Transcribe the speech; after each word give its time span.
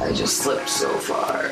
I 0.00 0.12
just 0.12 0.38
slipped 0.38 0.68
so 0.68 0.88
far. 0.98 1.50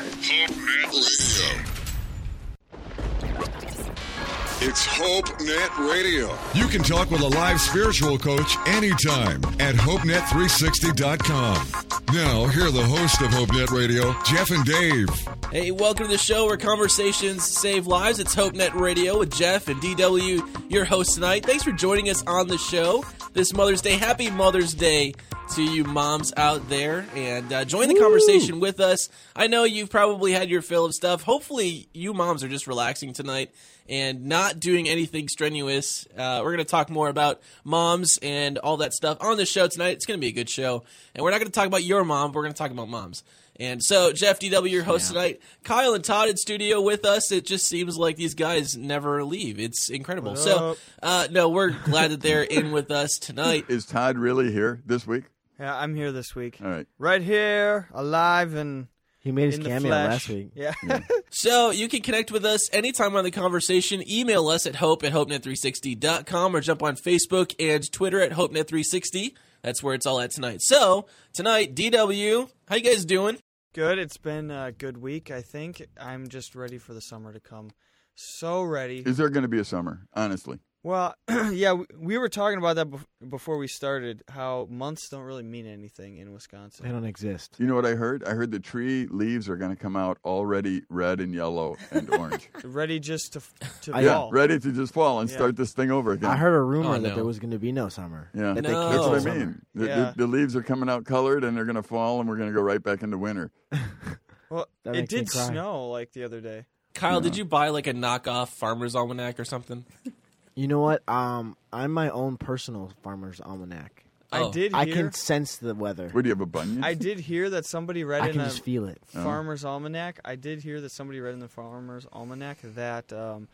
It's 4.61 4.85
HopeNet 4.87 5.89
Radio. 5.89 6.37
You 6.53 6.67
can 6.67 6.81
talk 6.83 7.11
with 7.11 7.21
a 7.21 7.27
live 7.27 7.61
spiritual 7.61 8.17
coach 8.17 8.57
anytime 8.67 9.41
at 9.59 9.75
HopeNet360.com. 9.75 11.67
Now, 12.13 12.47
here 12.47 12.65
are 12.65 12.71
the 12.71 12.83
hosts 12.83 13.21
of 13.21 13.29
HopeNet 13.29 13.71
Radio, 13.71 14.13
Jeff 14.25 14.49
and 14.51 14.65
Dave. 14.65 15.38
Hey, 15.51 15.71
welcome 15.71 16.05
to 16.05 16.11
the 16.11 16.17
show 16.19 16.45
where 16.45 16.57
conversations 16.57 17.43
save 17.43 17.87
lives. 17.87 18.19
It's 18.19 18.35
HopeNet 18.35 18.75
Radio 18.75 19.17
with 19.17 19.35
Jeff 19.35 19.67
and 19.67 19.81
DW, 19.81 20.71
your 20.71 20.85
host 20.85 21.15
tonight. 21.15 21.43
Thanks 21.43 21.63
for 21.63 21.71
joining 21.71 22.07
us 22.07 22.23
on 22.27 22.47
the 22.47 22.59
show 22.59 23.03
this 23.33 23.51
Mother's 23.51 23.81
Day. 23.81 23.93
Happy 23.93 24.29
Mother's 24.29 24.75
Day 24.75 25.15
to 25.55 25.63
you 25.63 25.85
moms 25.85 26.31
out 26.37 26.69
there 26.69 27.07
and 27.15 27.51
uh, 27.51 27.65
join 27.65 27.87
the 27.87 27.95
Woo! 27.95 28.01
conversation 28.01 28.59
with 28.59 28.79
us. 28.79 29.09
I 29.35 29.47
know 29.47 29.63
you've 29.63 29.89
probably 29.89 30.33
had 30.33 30.51
your 30.51 30.61
fill 30.61 30.85
of 30.85 30.93
stuff. 30.93 31.23
Hopefully, 31.23 31.89
you 31.95 32.13
moms 32.13 32.43
are 32.43 32.47
just 32.47 32.67
relaxing 32.67 33.13
tonight 33.13 33.51
and 33.87 34.27
not 34.27 34.59
doing 34.59 34.87
anything 34.87 35.27
strenuous. 35.27 36.05
Uh, 36.15 36.41
we're 36.43 36.51
going 36.51 36.57
to 36.59 36.63
talk 36.63 36.91
more 36.91 37.09
about 37.09 37.41
moms 37.63 38.19
and 38.21 38.59
all 38.59 38.77
that 38.77 38.93
stuff 38.93 39.17
on 39.19 39.37
the 39.37 39.47
show 39.47 39.67
tonight. 39.67 39.93
It's 39.93 40.05
going 40.05 40.19
to 40.19 40.21
be 40.21 40.29
a 40.29 40.31
good 40.31 40.49
show. 40.49 40.83
And 41.15 41.23
we're 41.23 41.31
not 41.31 41.39
going 41.39 41.49
to 41.49 41.55
talk 41.55 41.65
about 41.65 41.83
your 41.83 42.05
mom, 42.05 42.33
we're 42.33 42.43
going 42.43 42.53
to 42.53 42.57
talk 42.57 42.69
about 42.69 42.87
moms. 42.87 43.23
And 43.59 43.83
so, 43.83 44.13
Jeff 44.13 44.39
DW, 44.39 44.71
your 44.71 44.83
host 44.83 45.11
yeah. 45.11 45.21
tonight, 45.21 45.41
Kyle 45.63 45.93
and 45.93 46.03
Todd 46.03 46.29
in 46.29 46.37
studio 46.37 46.79
with 46.79 47.03
us. 47.03 47.29
It 47.31 47.45
just 47.45 47.67
seems 47.67 47.97
like 47.97 48.15
these 48.15 48.33
guys 48.33 48.77
never 48.77 49.23
leave. 49.25 49.59
It's 49.59 49.89
incredible. 49.89 50.37
So, 50.37 50.77
uh, 51.03 51.27
no, 51.29 51.49
we're 51.49 51.71
glad 51.71 52.11
that 52.11 52.21
they're 52.21 52.43
in 52.43 52.71
with 52.71 52.89
us 52.89 53.17
tonight. 53.19 53.65
Is 53.67 53.85
Todd 53.85 54.17
really 54.17 54.51
here 54.51 54.81
this 54.85 55.05
week? 55.05 55.25
Yeah, 55.59 55.77
I'm 55.77 55.93
here 55.93 56.13
this 56.13 56.33
week. 56.35 56.59
All 56.63 56.69
right. 56.69 56.87
Right 56.97 57.21
here, 57.21 57.89
alive 57.93 58.55
and 58.55 58.87
he 59.19 59.33
made 59.33 59.47
his 59.47 59.57
in 59.57 59.65
cameo 59.65 59.91
last 59.91 60.29
week. 60.29 60.51
Yeah. 60.55 60.73
yeah. 60.87 61.01
so 61.29 61.71
you 61.71 61.89
can 61.89 62.01
connect 62.01 62.31
with 62.31 62.45
us 62.45 62.73
anytime 62.73 63.17
on 63.17 63.25
the 63.25 63.31
conversation. 63.31 64.01
Email 64.09 64.47
us 64.47 64.65
at 64.65 64.75
hope 64.75 65.03
at 65.03 65.11
hopenet360.com 65.11 66.55
or 66.55 66.61
jump 66.61 66.81
on 66.81 66.95
Facebook 66.95 67.53
and 67.59 67.91
Twitter 67.91 68.21
at 68.21 68.31
hopenet360. 68.31 69.33
That's 69.61 69.83
where 69.83 69.93
it's 69.93 70.05
all 70.05 70.21
at 70.21 70.31
tonight. 70.31 70.61
So 70.61 71.07
tonight, 71.33 71.75
DW, 71.75 72.49
how 72.69 72.75
you 72.77 72.81
guys 72.81 73.03
doing? 73.03 73.37
Good. 73.71 73.99
It's 73.99 74.17
been 74.17 74.49
a 74.49 74.71
good 74.71 74.97
week, 74.97 75.29
I 75.29 75.41
think. 75.41 75.85
I'm 76.01 76.27
just 76.27 76.55
ready 76.55 76.79
for 76.79 76.95
the 76.95 77.01
summer 77.01 77.31
to 77.31 77.39
come. 77.39 77.69
So 78.15 78.63
ready. 78.63 79.03
Is 79.05 79.17
there 79.17 79.29
going 79.29 79.43
to 79.43 79.47
be 79.47 79.59
a 79.59 79.63
summer, 79.63 80.07
honestly? 80.15 80.57
Well, 80.81 81.13
yeah, 81.51 81.77
we 81.97 82.17
were 82.17 82.29
talking 82.29 82.57
about 82.57 82.77
that 82.77 82.87
before 83.29 83.57
we 83.57 83.67
started. 83.67 84.23
How 84.29 84.65
months 84.69 85.09
don't 85.09 85.23
really 85.23 85.43
mean 85.43 85.67
anything 85.67 86.17
in 86.17 86.31
Wisconsin. 86.31 86.85
They 86.85 86.91
don't 86.91 87.03
exist. 87.03 87.55
You 87.57 87.67
know 87.67 87.75
what 87.75 87.85
I 87.85 87.95
heard? 87.95 88.23
I 88.23 88.31
heard 88.31 88.51
the 88.51 88.61
tree 88.61 89.05
leaves 89.09 89.49
are 89.49 89.57
going 89.57 89.71
to 89.71 89.81
come 89.81 89.97
out 89.97 90.19
already 90.23 90.83
red 90.89 91.19
and 91.19 91.33
yellow 91.33 91.75
and 91.91 92.09
orange, 92.15 92.49
ready 92.63 92.99
just 92.99 93.33
to 93.33 93.41
to 93.81 93.91
fall. 93.91 94.01
Yeah, 94.01 94.29
ready 94.31 94.57
to 94.57 94.71
just 94.71 94.93
fall 94.93 95.19
and 95.19 95.29
yeah. 95.29 95.35
start 95.35 95.57
this 95.57 95.73
thing 95.73 95.91
over 95.91 96.13
again. 96.13 96.29
I 96.29 96.37
heard 96.37 96.55
a 96.55 96.61
rumor 96.61 96.89
oh, 96.89 96.93
no. 96.93 97.01
that 97.01 97.15
there 97.15 97.25
was 97.25 97.39
going 97.39 97.51
to 97.51 97.59
be 97.59 97.73
no 97.73 97.89
summer. 97.89 98.29
Yeah, 98.33 98.53
no. 98.53 98.61
that's 98.61 99.25
what 99.25 99.27
I 99.27 99.37
mean. 99.37 99.61
The, 99.75 99.85
yeah. 99.85 99.95
the, 99.95 100.13
the 100.19 100.27
leaves 100.27 100.55
are 100.55 100.63
coming 100.63 100.89
out 100.89 101.03
colored 101.03 101.43
and 101.43 101.57
they're 101.57 101.65
going 101.65 101.75
to 101.75 101.83
fall, 101.83 102.21
and 102.21 102.29
we're 102.29 102.37
going 102.37 102.49
to 102.49 102.55
go 102.55 102.61
right 102.61 102.81
back 102.81 103.03
into 103.03 103.17
winter. 103.17 103.51
well, 104.49 104.67
it 104.85 105.09
did 105.09 105.29
snow 105.29 105.89
like 105.89 106.13
the 106.13 106.23
other 106.23 106.39
day. 106.39 106.65
Kyle, 106.93 107.19
no. 107.19 107.21
did 107.21 107.37
you 107.37 107.45
buy 107.45 107.69
like 107.69 107.87
a 107.87 107.93
knockoff 107.93 108.49
Farmer's 108.49 108.95
Almanac 108.95 109.39
or 109.39 109.45
something? 109.45 109.85
You 110.59 110.67
know 110.67 110.81
what? 110.81 111.07
Um, 111.07 111.55
I'm 111.71 111.93
my 111.93 112.09
own 112.09 112.35
personal 112.35 112.91
farmer's 113.01 113.39
almanac. 113.39 114.03
Oh. 114.33 114.49
I 114.49 114.51
did. 114.51 114.73
Hear, 114.73 114.81
I 114.81 114.85
can 114.91 115.13
sense 115.13 115.55
the 115.55 115.73
weather. 115.73 116.09
Where 116.09 116.21
do 116.21 116.27
you 116.27 116.33
have 116.33 116.41
a 116.41 116.45
bunion? 116.45 116.83
I 116.83 116.95
did 116.95 117.17
hear 117.17 117.49
that 117.51 117.65
somebody 117.65 118.03
read 118.03 118.23
I 118.23 118.27
in 118.27 118.33
can 118.33 118.41
a 118.41 118.43
just 118.43 118.65
feel 118.65 118.85
it. 118.85 119.01
Oh. 119.15 119.23
Farmer's 119.23 119.63
Almanac. 119.63 120.19
I 120.25 120.35
did 120.35 120.61
hear 120.61 120.81
that 120.81 120.91
somebody 120.91 121.21
read 121.21 121.33
in 121.33 121.39
the 121.39 121.47
Farmer's 121.47 122.05
Almanac 122.11 122.57
that 122.61 123.13
um, 123.13 123.47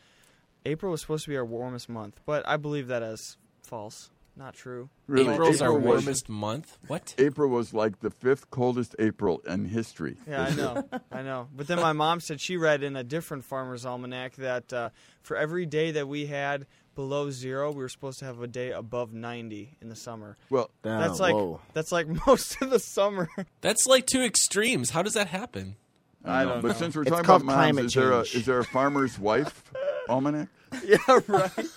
April 0.66 0.92
was 0.92 1.02
supposed 1.02 1.26
to 1.26 1.30
be 1.30 1.38
our 1.38 1.46
warmest 1.46 1.90
month, 1.90 2.20
but 2.26 2.42
I 2.48 2.58
believe 2.58 2.88
that 2.88 3.04
as 3.04 3.38
false. 3.62 4.10
Not 4.38 4.54
true. 4.54 4.90
Really? 5.08 5.34
April's 5.34 5.62
April 5.62 5.76
our 5.76 5.80
warmest 5.80 6.28
month. 6.28 6.78
What? 6.88 7.16
April 7.18 7.50
was 7.50 7.74
like 7.74 8.00
the 8.02 8.10
fifth 8.10 8.50
coldest 8.50 8.94
April 9.00 9.42
in 9.48 9.66
history. 9.66 10.18
Yeah, 10.28 10.44
I 10.44 10.56
know, 10.56 10.90
I 11.12 11.22
know. 11.22 11.48
But 11.56 11.68
then 11.68 11.80
my 11.80 11.94
mom 11.94 12.20
said 12.20 12.42
she 12.42 12.58
read 12.58 12.84
in 12.84 12.98
a 12.98 13.04
different 13.04 13.46
farmer's 13.46 13.86
almanac 13.86 14.36
that 14.36 14.74
uh, 14.74 14.90
for 15.22 15.38
every 15.38 15.66
day 15.66 15.92
that 15.92 16.10
we 16.10 16.26
had 16.26 16.66
below 16.95 17.29
zero, 17.29 17.72
we 17.72 17.78
were 17.78 17.89
supposed 17.89 18.19
to 18.19 18.25
have 18.25 18.41
a 18.41 18.47
day 18.47 18.72
above 18.72 19.13
ninety 19.13 19.78
in 19.81 19.89
the 19.89 19.95
summer. 19.95 20.38
Well, 20.50 20.69
that's 20.81 21.19
like 21.19 21.35
whoa. 21.35 21.61
that's 21.73 21.91
like 21.91 22.07
most 22.28 22.61
of 22.61 22.69
the 22.69 22.79
summer. 22.79 23.29
That's 23.61 23.85
like 23.85 24.06
two 24.06 24.22
extremes. 24.23 24.89
How 24.91 25.01
does 25.01 25.13
that 25.13 25.28
happen? 25.28 25.75
I, 26.23 26.44
don't 26.44 26.61
but 26.61 26.69
know. 26.69 26.73
since 26.73 26.95
we're 26.95 27.03
it's 27.03 27.11
talking 27.11 27.25
about 27.25 27.41
about 27.41 27.45
moms, 27.45 27.56
climate 27.57 27.85
is 27.85 27.94
there 27.94 28.11
a 28.11 28.23
change. 28.23 28.35
is 28.35 28.45
there 28.47 28.59
a 28.59 28.66
farmer's 28.66 29.19
wife 29.19 29.63
almanac? 30.10 30.48
yeah, 30.86 30.98
right. 31.28 31.58
Is 31.58 31.70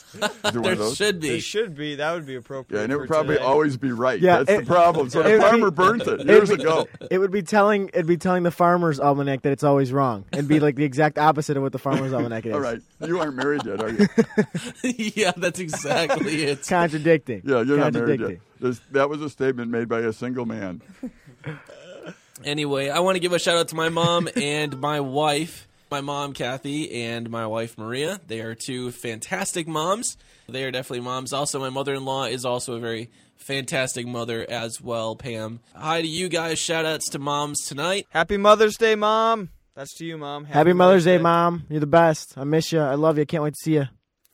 there, 0.43 0.61
one 0.61 0.77
there 0.79 0.95
should 0.95 1.21
be. 1.21 1.29
There 1.29 1.41
should 1.41 1.77
be. 1.77 1.95
That 1.97 2.15
would 2.15 2.27
be 2.27 2.35
appropriate. 2.35 2.79
Yeah, 2.81 2.85
and 2.85 2.93
it 2.93 2.97
would 2.97 3.07
probably 3.09 3.37
today. 3.37 3.47
always 3.47 3.77
be 3.77 3.93
right. 3.93 4.19
Yeah, 4.19 4.39
That's 4.39 4.51
it- 4.51 4.61
the 4.61 4.67
problem. 4.67 5.09
So 5.09 5.23
the 5.23 5.29
would 5.31 5.37
be- 5.37 5.41
farmer 5.41 5.71
burnt 5.71 6.03
it 6.03 6.27
years 6.27 6.51
It'd 6.51 6.59
be- 6.59 6.65
ago. 6.65 6.89
It 7.09 7.19
would 7.19 7.31
be 7.31 7.43
telling 7.43 7.89
it'd 7.91 8.07
be 8.09 8.17
telling 8.17 8.43
the 8.43 8.51
farmer's 8.51 8.99
almanac 8.99 9.43
that 9.43 9.53
it's 9.53 9.63
always 9.63 9.93
wrong. 9.93 10.25
It'd 10.33 10.49
be 10.49 10.59
like 10.59 10.75
the 10.75 10.85
exact 10.85 11.17
opposite 11.17 11.57
of 11.57 11.63
what 11.63 11.71
the 11.71 11.79
farmer's 11.79 12.13
almanac 12.13 12.47
is. 12.47 12.55
All 12.55 12.61
right, 12.61 12.81
you 13.07 13.21
aren't 13.21 13.37
married 13.37 13.65
yet, 13.65 13.81
are 13.81 13.91
you? 13.91 14.07
yeah, 15.15 15.31
that's 15.37 15.61
exactly 15.61 16.43
it. 16.45 16.67
Contradicting. 16.67 17.43
Yeah, 17.45 17.63
you're 17.63 17.77
not 17.77 17.93
married 17.93 18.19
Contradicting. 18.19 18.31
yet. 18.31 18.41
This, 18.61 18.81
that 18.91 19.09
was 19.09 19.23
a 19.23 19.31
statement 19.31 19.71
made 19.71 19.89
by 19.89 20.01
a 20.01 20.13
single 20.13 20.45
man. 20.47 20.81
Anyway, 22.45 22.89
I 22.89 22.99
want 23.01 23.17
to 23.17 23.21
give 23.21 23.33
a 23.33 23.39
shout 23.39 23.57
out 23.57 23.69
to 23.69 23.77
my 23.77 23.91
mom 23.91 24.29
and 24.35 24.81
my 24.81 24.99
wife. 25.01 25.68
My 25.91 26.03
mom, 26.03 26.35
Kathy, 26.35 27.03
and 27.03 27.31
my 27.31 27.47
wife, 27.47 27.79
Maria. 27.79 28.21
They 28.27 28.41
are 28.41 28.55
two 28.55 28.91
fantastic 28.91 29.67
moms. 29.67 30.19
They 30.47 30.65
are 30.65 30.71
definitely 30.71 31.01
moms. 31.01 31.33
Also, 31.33 31.59
my 31.59 31.71
mother 31.71 31.95
in 31.95 32.05
law 32.05 32.25
is 32.25 32.45
also 32.45 32.75
a 32.75 32.79
very 32.79 33.11
fantastic 33.37 34.07
mother 34.07 34.45
as 34.51 34.83
well, 34.83 35.17
Pam. 35.17 35.61
Hi 35.75 36.03
to 36.03 36.07
you 36.07 36.29
guys. 36.29 36.59
Shout 36.59 36.85
outs 36.85 37.09
to 37.11 37.19
moms 37.19 37.65
tonight. 37.67 38.07
Happy 38.11 38.37
Mother's 38.37 38.77
Day, 38.77 38.97
Mom. 38.97 39.49
That's 39.75 39.95
to 39.97 40.05
you, 40.05 40.19
Mom. 40.19 40.45
Happy, 40.45 40.75
Mother's 40.75 41.05
Day, 41.05 41.17
Mom. 41.17 41.65
You're 41.71 41.81
the 41.81 41.87
best. 41.87 42.37
I 42.37 42.45
miss 42.45 42.71
you. 42.71 42.81
I 42.81 42.95
love 42.95 43.17
you. 43.17 43.25
Can't 43.25 43.43
wait 43.43 43.55
to 43.55 43.65
see 43.65 43.75
you. 43.75 43.89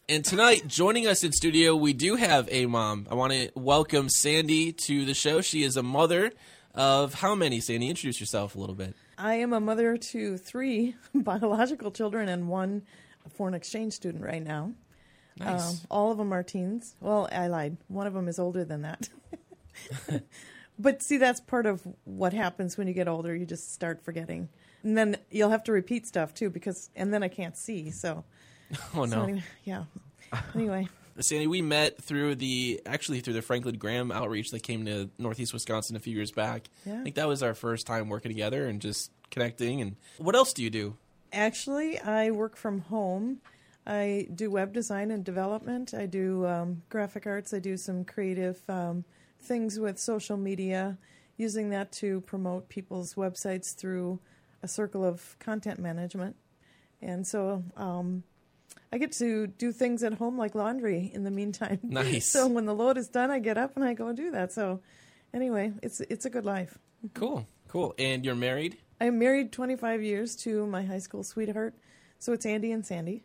And 0.08 0.24
tonight, 0.24 0.66
joining 0.66 1.06
us 1.06 1.22
in 1.22 1.32
studio, 1.32 1.76
we 1.76 1.92
do 1.92 2.16
have 2.16 2.48
a 2.50 2.66
mom. 2.66 3.06
I 3.10 3.14
want 3.14 3.32
to 3.32 3.50
welcome 3.54 4.10
Sandy 4.10 4.72
to 4.86 5.04
the 5.04 5.14
show. 5.14 5.40
She 5.40 5.62
is 5.62 5.78
a 5.78 5.82
mother 5.82 6.32
of 6.74 7.14
how 7.14 7.34
many, 7.34 7.60
Sandy? 7.60 7.88
Introduce 7.88 8.20
yourself 8.20 8.56
a 8.56 8.58
little 8.58 8.74
bit. 8.74 8.94
I 9.16 9.34
am 9.36 9.52
a 9.52 9.60
mother 9.60 9.96
to 9.96 10.36
three 10.36 10.96
biological 11.14 11.90
children 11.90 12.28
and 12.28 12.48
one 12.48 12.82
foreign 13.30 13.54
exchange 13.54 13.92
student 13.92 14.24
right 14.24 14.42
now. 14.42 14.72
Nice. 15.38 15.70
Um, 15.70 15.78
all 15.90 16.12
of 16.12 16.18
them 16.18 16.32
are 16.32 16.42
teens. 16.42 16.94
Well, 17.00 17.28
I 17.32 17.48
lied. 17.48 17.76
One 17.88 18.06
of 18.06 18.14
them 18.14 18.28
is 18.28 18.38
older 18.38 18.64
than 18.64 18.82
that. 18.82 19.08
but 20.78 21.02
see, 21.02 21.16
that's 21.16 21.40
part 21.40 21.66
of 21.66 21.82
what 22.04 22.32
happens 22.32 22.76
when 22.76 22.86
you 22.86 22.94
get 22.94 23.08
older. 23.08 23.34
You 23.34 23.46
just 23.46 23.72
start 23.72 24.04
forgetting. 24.04 24.48
And 24.82 24.96
then 24.96 25.16
you'll 25.30 25.50
have 25.50 25.64
to 25.64 25.72
repeat 25.72 26.06
stuff 26.06 26.34
too 26.34 26.50
because, 26.50 26.90
and 26.94 27.12
then 27.12 27.22
I 27.22 27.28
can't 27.28 27.56
see. 27.56 27.90
So, 27.90 28.24
oh, 28.94 29.06
so 29.06 29.16
no. 29.16 29.22
anyway, 29.22 29.44
yeah. 29.64 29.84
Anyway. 30.54 30.88
Sandy, 31.20 31.46
we 31.46 31.62
met 31.62 32.02
through 32.02 32.34
the 32.36 32.80
actually 32.86 33.20
through 33.20 33.34
the 33.34 33.42
Franklin 33.42 33.76
Graham 33.78 34.10
outreach 34.10 34.50
that 34.50 34.62
came 34.62 34.84
to 34.86 35.10
Northeast 35.18 35.52
Wisconsin 35.52 35.96
a 35.96 36.00
few 36.00 36.14
years 36.14 36.32
back. 36.32 36.68
Yeah. 36.84 37.00
I 37.00 37.02
think 37.02 37.14
that 37.16 37.28
was 37.28 37.42
our 37.42 37.54
first 37.54 37.86
time 37.86 38.08
working 38.08 38.30
together 38.30 38.66
and 38.66 38.80
just 38.80 39.10
connecting. 39.30 39.80
And 39.80 39.96
what 40.18 40.34
else 40.34 40.52
do 40.52 40.62
you 40.62 40.70
do? 40.70 40.96
Actually, 41.32 41.98
I 41.98 42.30
work 42.30 42.56
from 42.56 42.80
home. 42.80 43.38
I 43.86 44.28
do 44.34 44.50
web 44.50 44.72
design 44.72 45.10
and 45.10 45.24
development. 45.24 45.92
I 45.94 46.06
do 46.06 46.46
um, 46.46 46.82
graphic 46.88 47.26
arts. 47.26 47.52
I 47.52 47.58
do 47.58 47.76
some 47.76 48.04
creative 48.04 48.62
um, 48.68 49.04
things 49.40 49.78
with 49.78 49.98
social 49.98 50.36
media, 50.36 50.96
using 51.36 51.70
that 51.70 51.92
to 51.92 52.22
promote 52.22 52.68
people's 52.68 53.14
websites 53.14 53.74
through 53.74 54.20
a 54.62 54.68
circle 54.68 55.04
of 55.04 55.36
content 55.38 55.78
management. 55.78 56.36
And 57.02 57.26
so 57.26 57.62
um, 57.76 58.22
I 58.92 58.98
get 58.98 59.12
to 59.12 59.48
do 59.48 59.72
things 59.72 60.02
at 60.04 60.14
home 60.14 60.38
like 60.38 60.54
laundry 60.54 61.10
in 61.12 61.24
the 61.24 61.30
meantime. 61.30 61.80
Nice. 61.82 62.30
so 62.30 62.46
when 62.46 62.64
the 62.64 62.74
load 62.74 62.96
is 62.96 63.08
done, 63.08 63.30
I 63.30 63.40
get 63.40 63.58
up 63.58 63.76
and 63.76 63.84
I 63.84 63.94
go 63.94 64.06
and 64.08 64.16
do 64.16 64.30
that. 64.30 64.52
So 64.52 64.80
anyway, 65.32 65.72
it's 65.82 66.00
it's 66.00 66.24
a 66.24 66.30
good 66.30 66.44
life. 66.44 66.78
Cool, 67.12 67.46
cool. 67.68 67.94
And 67.98 68.24
you're 68.24 68.34
married? 68.36 68.78
I'm 69.00 69.18
married 69.18 69.52
25 69.52 70.02
years 70.02 70.36
to 70.36 70.66
my 70.66 70.82
high 70.82 71.00
school 71.00 71.24
sweetheart, 71.24 71.74
so 72.18 72.32
it's 72.32 72.46
Andy 72.46 72.70
and 72.72 72.86
Sandy. 72.86 73.24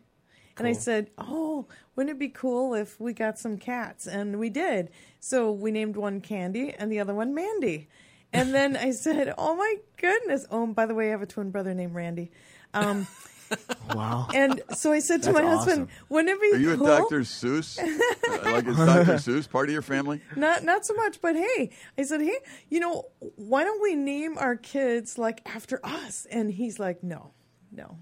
And 0.58 0.66
I 0.66 0.72
said, 0.72 1.10
"Oh, 1.16 1.66
wouldn't 1.96 2.16
it 2.16 2.18
be 2.18 2.28
cool 2.28 2.74
if 2.74 3.00
we 3.00 3.14
got 3.14 3.38
some 3.38 3.56
cats?" 3.56 4.06
And 4.06 4.38
we 4.38 4.50
did. 4.50 4.90
So 5.20 5.52
we 5.52 5.70
named 5.70 5.96
one 5.96 6.20
Candy 6.20 6.74
and 6.74 6.92
the 6.92 7.00
other 7.00 7.14
one 7.14 7.32
Mandy. 7.34 7.88
And 8.32 8.52
then 8.52 8.76
I 8.76 8.90
said, 8.90 9.32
"Oh 9.38 9.54
my 9.56 9.76
goodness! 9.96 10.46
Oh, 10.50 10.66
by 10.66 10.84
the 10.86 10.94
way, 10.94 11.08
I 11.08 11.10
have 11.12 11.22
a 11.22 11.26
twin 11.26 11.50
brother 11.50 11.72
named 11.74 11.94
Randy." 11.94 12.30
Um, 12.74 13.06
Wow. 13.94 14.28
and 14.32 14.62
so 14.74 14.92
I 14.92 15.00
said 15.00 15.22
to 15.24 15.32
That's 15.32 15.42
my 15.42 15.48
husband, 15.50 15.82
awesome. 15.90 16.04
"Wouldn't 16.10 16.30
it 16.30 16.40
be 16.40 16.56
Are 16.56 16.60
you 16.60 16.76
cool?" 16.76 16.86
a 16.86 16.98
Dr. 17.00 17.20
Seuss? 17.22 17.76
Uh, 17.78 18.52
like 18.52 18.66
is 18.66 18.76
Dr. 18.76 19.14
Seuss 19.14 19.50
part 19.50 19.68
of 19.68 19.72
your 19.72 19.82
family? 19.82 20.20
Not 20.36 20.62
not 20.62 20.86
so 20.86 20.94
much, 20.94 21.20
but 21.20 21.34
hey, 21.34 21.70
I 21.98 22.02
said, 22.04 22.20
hey, 22.20 22.36
you 22.68 22.78
know, 22.78 23.06
why 23.34 23.64
don't 23.64 23.82
we 23.82 23.96
name 23.96 24.38
our 24.38 24.54
kids 24.54 25.18
like 25.18 25.42
after 25.44 25.80
us? 25.84 26.26
And 26.30 26.52
he's 26.52 26.78
like, 26.78 27.02
no, 27.02 27.32
no. 27.72 27.98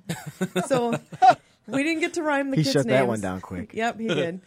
so 0.67 0.91
we 1.67 1.83
didn't 1.83 2.00
get 2.00 2.12
to 2.15 2.23
rhyme 2.23 2.50
the 2.50 2.59
He 2.59 2.65
kids' 2.65 2.75
shut 2.75 2.85
names. 2.87 2.99
that 2.99 3.09
one 3.09 3.21
down 3.23 3.41
quick. 3.41 3.73
Yep, 3.73 3.99
he 4.00 4.09
did. 4.09 4.41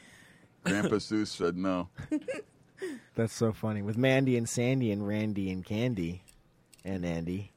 Grandpa 0.64 0.98
Seuss 0.98 1.28
said 1.30 1.58
no. 1.58 1.90
That's 3.16 3.34
so 3.34 3.52
funny. 3.52 3.82
With 3.82 3.98
Mandy 3.98 4.38
and 4.38 4.48
Sandy 4.48 4.92
and 4.92 5.06
Randy 5.08 5.50
and 5.50 5.66
Candy 5.66 6.22
and 6.86 7.04
Andy. 7.04 7.52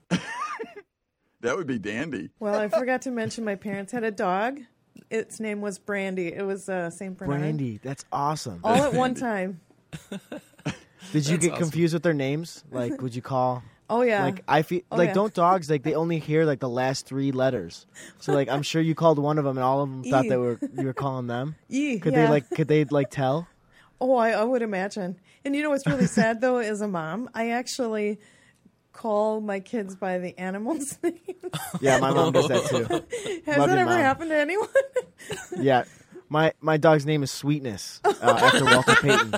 That 1.45 1.57
would 1.57 1.67
be 1.67 1.79
dandy. 1.79 2.31
Well, 2.41 2.55
I 2.59 2.69
forgot 2.69 3.03
to 3.03 3.11
mention 3.11 3.45
my 3.45 3.55
parents 3.55 3.93
had 3.93 4.03
a 4.03 4.11
dog. 4.11 4.61
Its 5.11 5.39
name 5.41 5.61
was 5.61 5.79
Brandy. 5.79 6.33
It 6.33 6.43
was 6.45 6.69
uh, 6.69 6.89
Saint 6.91 7.17
Bernard. 7.19 7.39
Brandy. 7.41 7.79
That's 7.83 8.05
awesome. 8.11 8.61
All 8.65 8.83
at 8.83 8.95
one 8.95 9.15
time. 9.15 9.61
Did 11.13 11.27
you 11.29 11.37
That's 11.37 11.45
get 11.45 11.53
awesome. 11.53 11.63
confused 11.65 11.95
with 11.95 12.03
their 12.03 12.15
names? 12.15 12.65
Like, 12.71 13.01
would 13.03 13.15
you 13.15 13.23
call? 13.23 13.63
Oh 13.91 14.01
yeah. 14.01 14.25
Like 14.25 14.43
I 14.49 14.63
feel 14.63 14.81
Oh, 14.91 14.97
like 14.97 15.09
yeah. 15.09 15.15
don't 15.15 15.35
dogs 15.35 15.69
like 15.69 15.83
they 15.83 15.95
only 15.95 16.19
hear 16.19 16.47
like 16.47 16.59
the 16.61 16.69
last 16.71 17.05
three 17.07 17.31
letters. 17.33 17.87
So 18.19 18.33
like 18.33 18.49
I'm 18.49 18.63
sure 18.63 18.81
you 18.81 18.95
called 18.95 19.19
one 19.19 19.37
of 19.37 19.45
them 19.45 19.59
and 19.59 19.65
all 19.65 19.83
of 19.83 19.91
them 19.91 20.03
thought 20.05 20.25
E. 20.25 20.29
they 20.31 20.39
were 20.39 20.59
you 20.79 20.87
were 20.87 20.95
calling 20.95 21.27
them. 21.27 21.57
E, 21.69 21.99
Could 21.99 22.15
yeah. 22.15 22.25
they 22.25 22.31
like 22.31 22.49
could 22.51 22.67
they 22.69 22.85
like 22.87 23.11
tell? 23.11 23.47
Oh, 24.01 24.17
I, 24.17 24.31
I 24.31 24.43
would 24.43 24.63
imagine. 24.63 25.21
And 25.45 25.55
you 25.55 25.63
know 25.63 25.69
what's 25.71 25.87
really 25.87 26.07
sad 26.07 26.41
though, 26.41 26.57
as 26.57 26.81
a 26.81 26.89
mom, 26.89 27.29
I 27.35 27.51
actually 27.51 28.19
call 28.95 29.43
my 29.43 29.61
kids 29.61 29.95
by 29.95 30.17
the 30.19 30.39
animals' 30.39 30.99
names. 31.03 31.19
Yeah, 31.83 31.99
my 31.99 32.11
mom 32.13 32.33
does 32.33 32.49
that 32.49 32.65
too. 32.69 33.41
Has 33.45 33.59
Love 33.59 33.69
that 33.69 33.75
you, 33.75 33.81
ever 33.83 33.91
Mom. 33.91 34.01
happened 34.01 34.31
to 34.31 34.39
anyone? 34.39 34.69
Yeah. 35.59 35.85
My 36.31 36.53
my 36.63 36.79
dog's 36.79 37.05
name 37.07 37.23
is 37.23 37.31
Sweetness 37.31 38.01
uh, 38.03 38.15
after 38.23 38.65
Walter 38.65 38.95
Payton, 38.97 39.35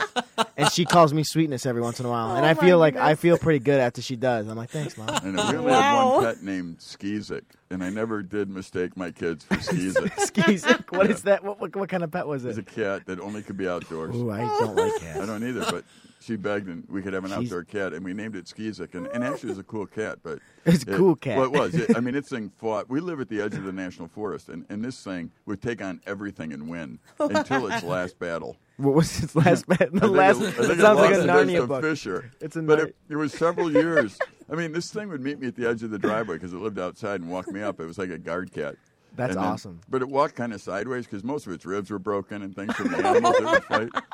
and 0.56 0.70
she 0.70 0.85
calls 0.85 1.12
me 1.12 1.25
Sweetness 1.25 1.67
every 1.67 1.82
once 1.82 1.99
in 2.00 2.06
a 2.06 2.08
while, 2.08 2.37
and 2.37 2.47
Oh, 2.47 2.49
I 2.49 2.55
my 2.55 2.61
feel 2.61 2.79
like 2.79 2.94
I 2.94 3.00
goodness. 3.08 3.20
feel 3.20 3.38
pretty 3.38 3.58
good 3.58 3.81
after 3.81 4.00
she 4.00 4.14
does. 4.17 4.47
I'm 4.47 4.56
like, 4.56 4.70
thanks, 4.70 4.97
mom. 4.97 5.08
I 5.11 5.20
know. 5.29 5.50
We 5.50 5.56
only 5.58 5.73
Wow. 5.73 5.81
had 5.82 6.05
one 6.14 6.25
pet 6.25 6.43
named 6.44 6.79
Skeezik, 6.79 7.43
and 7.70 7.82
I 7.85 7.91
never 7.91 8.23
did 8.23 8.49
mistake 8.49 8.97
my 8.97 9.11
kids 9.11 9.44
for 9.44 9.56
Skeezik. 9.56 10.11
Skeezik. 10.12 10.97
What 10.97 11.11
is 11.11 11.23
that? 11.23 11.44
What, 11.44 11.61
what 11.61 11.75
what 11.76 11.88
kind 11.88 12.03
of 12.05 12.12
pet 12.12 12.26
was 12.26 12.44
it? 12.44 12.50
It's 12.50 12.58
a 12.58 12.61
it? 12.62 12.67
cat 12.69 13.06
that 13.06 13.20
only 13.20 13.43
could 13.43 13.56
be 13.56 13.69
outdoors. 13.69 14.14
Ooh, 14.17 14.31
I 14.31 14.38
don't 14.61 14.76
like 14.76 14.97
cats. 15.00 15.19
I 15.20 15.26
don't 15.26 15.43
either, 15.44 15.67
but 15.69 15.85
she 16.20 16.36
begged 16.36 16.68
and 16.68 16.84
we 16.88 17.02
could 17.02 17.12
have 17.12 17.24
an 17.24 17.30
She's- 17.30 17.44
outdoor 17.44 17.64
cat, 17.64 17.92
and 17.92 18.04
we 18.04 18.12
named 18.14 18.34
it 18.36 18.46
Skeezik. 18.46 18.94
And, 18.94 19.06
and 19.08 19.22
actually, 19.22 19.50
it 19.50 19.52
was 19.52 19.58
a 19.58 19.64
cool 19.64 19.86
cat, 19.86 20.18
but 20.22 20.38
It's 20.64 20.84
a 20.86 20.92
it- 20.92 20.96
cool 20.96 21.14
cat. 21.16 21.36
Well, 21.38 21.46
it 21.46 21.52
was. 21.52 21.74
It, 21.74 21.96
I 21.96 22.00
mean, 22.00 22.14
this 22.14 22.28
thing 22.28 22.50
fought. 22.56 22.88
We 22.88 23.00
live 23.00 23.20
at 23.20 23.28
the 23.28 23.40
edge 23.40 23.54
of 23.54 23.64
the 23.64 23.72
national 23.72 24.08
forest, 24.08 24.48
and, 24.48 24.64
and 24.68 24.84
this 24.84 25.02
thing 25.02 25.30
would 25.46 25.62
take 25.62 25.82
on 25.82 26.00
everything 26.06 26.52
and 26.52 26.68
win 26.68 26.98
until 27.20 27.66
its 27.70 27.82
last 27.84 28.18
battle. 28.18 28.56
What 28.78 28.94
was 28.94 29.22
its 29.22 29.34
last 29.34 29.66
battle? 29.66 29.98
The 30.00 30.06
last. 30.08 30.40
it, 30.40 30.48
It, 30.58 30.80
sounds 30.80 30.98
like 31.00 31.14
a 31.14 31.18
Narnia 31.18 31.66
book. 31.66 31.82
Fisher. 31.82 32.30
It's 32.40 32.56
a 32.56 32.62
but 32.62 32.78
it, 32.80 32.96
it 33.08 33.16
was 33.16 33.32
several 33.32 33.72
years. 33.72 34.19
I 34.50 34.54
mean, 34.54 34.72
this 34.72 34.90
thing 34.92 35.08
would 35.08 35.22
meet 35.22 35.40
me 35.40 35.46
at 35.48 35.56
the 35.56 35.66
edge 35.69 35.82
of 35.82 35.90
the 35.90 35.98
driveway 35.98 36.36
because 36.36 36.52
it 36.52 36.58
lived 36.58 36.78
outside 36.78 37.20
and 37.20 37.30
walk 37.30 37.48
me 37.48 37.62
up. 37.62 37.80
It 37.80 37.86
was 37.86 37.96
like 37.98 38.10
a 38.10 38.19
guard 38.19 38.52
cat. 38.52 38.74
That's 39.14 39.34
then- 39.34 39.42
awesome. 39.44 39.80
But 39.88 40.02
it 40.02 40.08
walked 40.08 40.34
kind 40.34 40.52
of 40.52 40.60
sideways 40.60 41.06
because 41.06 41.24
most 41.24 41.46
of 41.46 41.52
its 41.54 41.64
ribs 41.64 41.90
were 41.90 41.98
broken 41.98 42.42
and 42.42 42.54
things 42.54 42.74
from 42.74 42.88
the 42.88 42.98
animals 42.98 43.36
that 43.38 43.50
would 43.50 43.64
fight. 43.64 44.04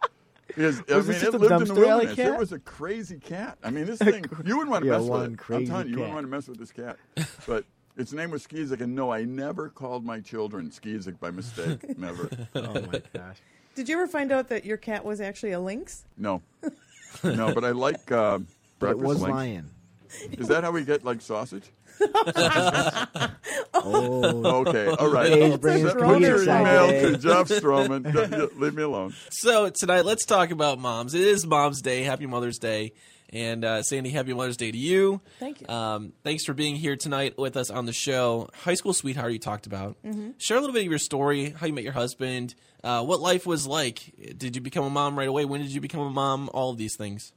Because, 0.54 0.82
I 0.90 0.96
Was 0.96 1.08
it 1.08 1.12
mean, 1.12 1.20
just 1.20 1.34
it 1.34 1.40
lived 1.40 1.52
in 1.62 1.68
the 1.68 1.74
dumpster 1.74 1.88
alley 1.88 2.06
wilderness. 2.06 2.16
cat? 2.16 2.26
It 2.34 2.38
was 2.38 2.52
a 2.52 2.58
crazy 2.58 3.18
cat. 3.18 3.58
I 3.64 3.70
mean, 3.70 3.86
this 3.86 3.98
thing, 3.98 4.24
you 4.44 4.56
wouldn't 4.56 4.70
want 4.70 4.82
to 4.84 4.86
Yeah, 4.90 4.98
mess 4.98 5.02
with 5.02 5.10
one 5.10 5.32
it. 5.34 5.54
I'm 5.54 5.66
telling 5.66 5.86
you, 5.88 5.92
you 5.94 5.98
wouldn't 6.00 6.14
want 6.14 6.24
to 6.26 6.30
mess 6.30 6.48
with 6.48 6.58
this 6.58 6.72
cat. 6.72 6.96
But 7.46 7.64
its 7.96 8.12
name 8.12 8.30
was 8.30 8.46
Skeezik, 8.46 8.80
and 8.80 8.94
no, 8.94 9.10
I 9.12 9.24
never 9.24 9.68
called 9.68 10.04
my 10.04 10.20
children 10.20 10.70
Skeezik 10.70 11.18
by 11.20 11.30
mistake. 11.30 11.96
Never. 11.98 12.28
Oh 12.54 12.72
my 12.82 13.02
gosh. 13.14 13.36
Did 13.74 13.88
you 13.88 13.96
ever 13.96 14.06
find 14.06 14.32
out 14.32 14.48
that 14.48 14.64
your 14.64 14.76
cat 14.76 15.04
was 15.04 15.20
actually 15.20 15.52
a 15.52 15.60
lynx? 15.60 16.04
No. 16.16 16.42
No, 17.22 17.52
but 17.52 17.62
I 17.62 17.72
like 17.72 18.10
uh, 18.10 18.38
But 18.38 18.92
it 18.92 18.98
breakfast 18.98 19.04
was 19.06 19.20
links. 19.20 19.30
lion. 19.36 19.70
Is 20.38 20.48
that 20.48 20.64
how 20.64 20.70
we 20.70 20.82
get 20.84 21.04
like 21.04 21.20
sausage? 21.20 21.70
Oh. 23.74 24.62
Okay, 24.66 24.86
all 24.86 25.10
right. 25.10 25.32
Dave's 25.32 25.58
bringing 25.58 25.88
Put 25.88 26.20
your 26.20 26.42
email 26.42 26.88
to 26.88 27.18
Jeff 27.18 27.48
Stroman. 27.48 28.58
Leave 28.58 28.74
me 28.74 28.82
alone. 28.82 29.14
So 29.30 29.70
tonight, 29.70 30.04
let's 30.04 30.24
talk 30.24 30.50
about 30.50 30.78
moms. 30.78 31.14
It 31.14 31.22
is 31.22 31.46
Mom's 31.46 31.82
Day. 31.82 32.02
Happy 32.02 32.26
Mother's 32.26 32.58
Day. 32.58 32.92
And 33.30 33.64
uh, 33.64 33.82
Sandy, 33.82 34.10
happy 34.10 34.34
Mother's 34.34 34.58
Day 34.58 34.70
to 34.70 34.76
you. 34.76 35.22
Thank 35.40 35.62
you. 35.62 35.68
Um, 35.68 36.12
thanks 36.22 36.44
for 36.44 36.52
being 36.52 36.76
here 36.76 36.96
tonight 36.96 37.38
with 37.38 37.56
us 37.56 37.70
on 37.70 37.86
the 37.86 37.92
show. 37.92 38.50
High 38.52 38.74
school 38.74 38.92
sweetheart, 38.92 39.32
you 39.32 39.38
talked 39.38 39.66
about. 39.66 39.96
Mm-hmm. 40.04 40.32
Share 40.36 40.58
a 40.58 40.60
little 40.60 40.74
bit 40.74 40.84
of 40.84 40.90
your 40.90 40.98
story, 40.98 41.50
how 41.50 41.66
you 41.66 41.72
met 41.72 41.82
your 41.82 41.94
husband, 41.94 42.54
uh, 42.84 43.02
what 43.02 43.20
life 43.20 43.46
was 43.46 43.66
like. 43.66 44.12
Did 44.36 44.54
you 44.54 44.60
become 44.60 44.84
a 44.84 44.90
mom 44.90 45.18
right 45.18 45.28
away? 45.28 45.46
When 45.46 45.62
did 45.62 45.70
you 45.70 45.80
become 45.80 46.02
a 46.02 46.10
mom? 46.10 46.50
All 46.52 46.70
of 46.70 46.76
these 46.76 46.94
things. 46.94 47.32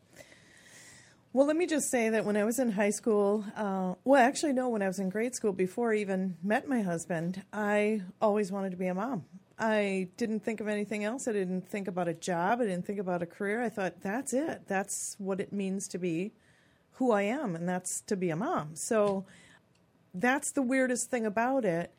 Well, 1.36 1.48
let 1.48 1.58
me 1.58 1.66
just 1.66 1.92
say 1.92 2.08
that 2.08 2.24
when 2.24 2.38
I 2.38 2.46
was 2.46 2.60
in 2.60 2.72
high 2.72 2.92
school, 2.92 3.44
uh, 3.58 3.96
well, 4.06 4.26
actually, 4.26 4.54
no, 4.54 4.70
when 4.70 4.82
I 4.82 4.88
was 4.88 5.00
in 5.00 5.10
grade 5.10 5.36
school, 5.36 5.52
before 5.52 5.92
I 5.92 5.98
even 5.98 6.38
met 6.42 6.70
my 6.70 6.82
husband, 6.82 7.44
I 7.52 8.04
always 8.22 8.54
wanted 8.54 8.70
to 8.72 8.78
be 8.78 8.88
a 8.88 8.94
mom. 8.94 9.26
I 9.60 10.08
didn't 10.16 10.46
think 10.46 10.62
of 10.62 10.70
anything 10.70 11.04
else. 11.04 11.28
I 11.28 11.34
didn't 11.34 11.68
think 11.68 11.90
about 11.90 12.08
a 12.08 12.14
job. 12.14 12.62
I 12.62 12.64
didn't 12.64 12.86
think 12.86 13.00
about 13.00 13.22
a 13.22 13.26
career. 13.26 13.62
I 13.62 13.68
thought, 13.68 14.00
that's 14.00 14.32
it. 14.32 14.62
That's 14.68 15.18
what 15.20 15.42
it 15.42 15.52
means 15.52 15.90
to 15.90 15.98
be 15.98 16.32
who 16.94 17.12
I 17.12 17.24
am, 17.24 17.54
and 17.54 17.68
that's 17.68 18.00
to 18.04 18.16
be 18.16 18.30
a 18.30 18.38
mom. 18.38 18.78
So 18.78 19.26
that's 20.14 20.54
the 20.54 20.62
weirdest 20.62 21.10
thing 21.12 21.26
about 21.26 21.66
it. 21.66 21.94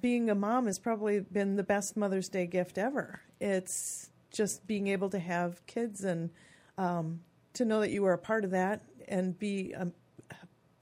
Being 0.00 0.30
a 0.30 0.34
mom 0.34 0.64
has 0.64 0.78
probably 0.78 1.20
been 1.20 1.56
the 1.56 1.62
best 1.62 1.94
Mother's 1.94 2.30
Day 2.30 2.46
gift 2.46 2.78
ever. 2.78 3.20
It's 3.38 4.08
just 4.32 4.66
being 4.66 4.86
able 4.86 5.10
to 5.10 5.18
have 5.18 5.66
kids 5.66 6.04
and 6.04 6.30
um, 6.78 7.20
to 7.58 7.64
know 7.64 7.80
that 7.80 7.90
you 7.90 8.04
are 8.06 8.12
a 8.12 8.18
part 8.18 8.44
of 8.44 8.52
that 8.52 8.82
and 9.06 9.38
be 9.38 9.72
a, 9.72 9.88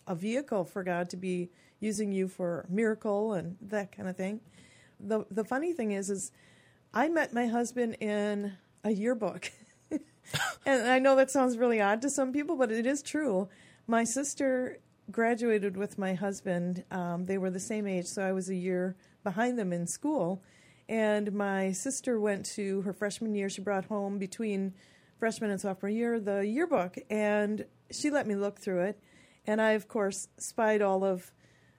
a 0.06 0.14
vehicle 0.14 0.64
for 0.64 0.82
God 0.82 1.10
to 1.10 1.16
be 1.16 1.50
using 1.80 2.12
you 2.12 2.28
for 2.28 2.66
miracle 2.68 3.32
and 3.32 3.56
that 3.60 3.92
kind 3.92 4.08
of 4.08 4.16
thing. 4.16 4.40
The 5.00 5.26
the 5.30 5.44
funny 5.44 5.72
thing 5.72 5.92
is 5.92 6.08
is 6.08 6.32
I 6.94 7.08
met 7.08 7.34
my 7.34 7.46
husband 7.46 7.96
in 8.00 8.56
a 8.84 8.90
yearbook. 8.90 9.50
and 9.90 10.88
I 10.88 10.98
know 10.98 11.16
that 11.16 11.30
sounds 11.30 11.58
really 11.58 11.80
odd 11.80 12.02
to 12.02 12.10
some 12.10 12.32
people, 12.32 12.56
but 12.56 12.70
it 12.70 12.86
is 12.86 13.02
true. 13.02 13.48
My 13.86 14.04
sister 14.04 14.78
graduated 15.10 15.76
with 15.76 15.98
my 15.98 16.14
husband. 16.14 16.84
Um, 16.90 17.26
they 17.26 17.38
were 17.38 17.50
the 17.50 17.60
same 17.60 17.86
age, 17.86 18.06
so 18.06 18.22
I 18.22 18.32
was 18.32 18.48
a 18.48 18.54
year 18.54 18.96
behind 19.24 19.58
them 19.58 19.72
in 19.72 19.86
school. 19.86 20.42
And 20.88 21.32
my 21.32 21.72
sister 21.72 22.18
went 22.20 22.46
to 22.54 22.82
her 22.82 22.92
freshman 22.92 23.34
year. 23.34 23.48
She 23.48 23.60
brought 23.60 23.86
home 23.86 24.18
between 24.18 24.74
freshman 25.18 25.50
and 25.50 25.60
sophomore 25.60 25.90
year 25.90 26.20
the 26.20 26.46
yearbook, 26.46 26.96
and 27.10 27.64
she 27.90 28.10
let 28.10 28.26
me 28.26 28.34
look 28.34 28.58
through 28.60 28.82
it. 28.82 29.00
And 29.46 29.60
I, 29.60 29.72
of 29.72 29.88
course, 29.88 30.28
spied 30.38 30.82
all 30.82 31.04
of, 31.04 31.32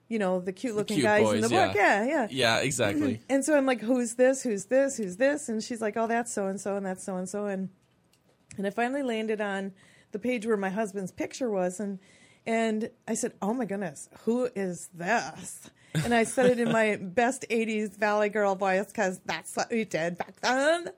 you 0.08 0.20
know, 0.20 0.40
the 0.40 0.54
cute 0.54 0.76
looking 0.76 1.02
guys 1.02 1.24
boys, 1.24 1.36
in 1.36 1.42
the 1.42 1.50
yeah. 1.50 1.68
book. 1.68 1.76
Yeah, 1.76 2.06
yeah. 2.06 2.28
Yeah, 2.30 2.58
exactly. 2.60 3.16
Mm-hmm. 3.16 3.24
And 3.30 3.44
so 3.44 3.58
I'm 3.58 3.66
like, 3.66 3.82
who's 3.82 4.16
this? 4.16 4.44
Who's 4.44 4.66
this? 4.66 4.98
Who's 4.98 5.18
this? 5.18 5.50
And 5.50 5.62
she's 5.62 5.82
like, 5.82 5.98
oh, 5.98 6.08
that's 6.08 6.32
so 6.32 6.48
and 6.48 6.60
so, 6.60 6.78
and 6.78 6.86
that's 6.86 7.04
so 7.04 7.18
and 7.18 7.28
so, 7.28 7.46
and 7.46 7.70
and 8.58 8.66
I 8.66 8.70
finally 8.70 9.04
landed 9.04 9.42
on 9.42 9.74
the 10.14 10.20
page 10.20 10.46
where 10.46 10.58
my 10.58 10.70
husband's 10.70 11.12
picture 11.12 11.50
was, 11.50 11.80
and 11.80 12.00
and 12.46 12.90
I 13.08 13.16
said, 13.16 13.34
oh 13.42 13.54
my 13.54 13.66
goodness, 13.66 14.10
who 14.24 14.50
is 14.56 14.90
this? 14.94 15.70
And 15.94 16.14
I 16.14 16.26
said 16.26 16.48
it 16.48 16.60
in 16.60 16.72
my 16.72 16.98
best 16.98 17.46
'80s 17.50 17.98
Valley 17.98 18.30
Girl 18.30 18.56
voice 18.56 18.88
because 18.88 19.20
that's 19.26 19.56
what 19.56 19.70
we 19.72 19.84
did 19.86 20.18
back 20.18 20.40
then. 20.42 20.90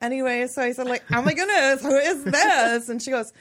Anyway, 0.00 0.46
so 0.46 0.62
I 0.62 0.72
said 0.72 0.86
like, 0.86 1.04
oh 1.12 1.22
my 1.22 1.34
goodness, 1.34 1.82
who 1.82 1.96
is 1.96 2.24
this? 2.24 2.88
And 2.88 3.00
she 3.00 3.10
goes, 3.10 3.32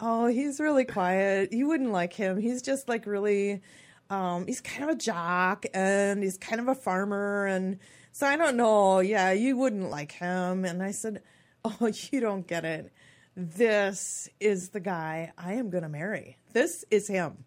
oh, 0.00 0.26
he's 0.26 0.60
really 0.60 0.84
quiet. 0.84 1.52
You 1.52 1.68
wouldn't 1.68 1.92
like 1.92 2.12
him. 2.12 2.38
He's 2.38 2.62
just 2.62 2.88
like 2.88 3.06
really 3.06 3.62
um, 4.10 4.46
he's 4.46 4.60
kind 4.60 4.84
of 4.84 4.96
a 4.96 4.98
jock 4.98 5.64
and 5.72 6.22
he's 6.22 6.36
kind 6.36 6.60
of 6.60 6.68
a 6.68 6.74
farmer 6.74 7.46
and 7.46 7.78
so 8.12 8.26
I 8.26 8.36
don't 8.36 8.56
know. 8.56 9.00
Yeah, 9.00 9.32
you 9.32 9.56
wouldn't 9.56 9.90
like 9.90 10.12
him. 10.12 10.66
And 10.66 10.82
I 10.82 10.90
said, 10.90 11.22
Oh, 11.64 11.90
you 12.10 12.20
don't 12.20 12.46
get 12.46 12.64
it. 12.64 12.92
This 13.34 14.28
is 14.38 14.68
the 14.70 14.80
guy 14.80 15.32
I 15.38 15.54
am 15.54 15.70
going 15.70 15.84
to 15.84 15.88
marry. 15.88 16.36
This 16.52 16.84
is 16.90 17.08
him. 17.08 17.44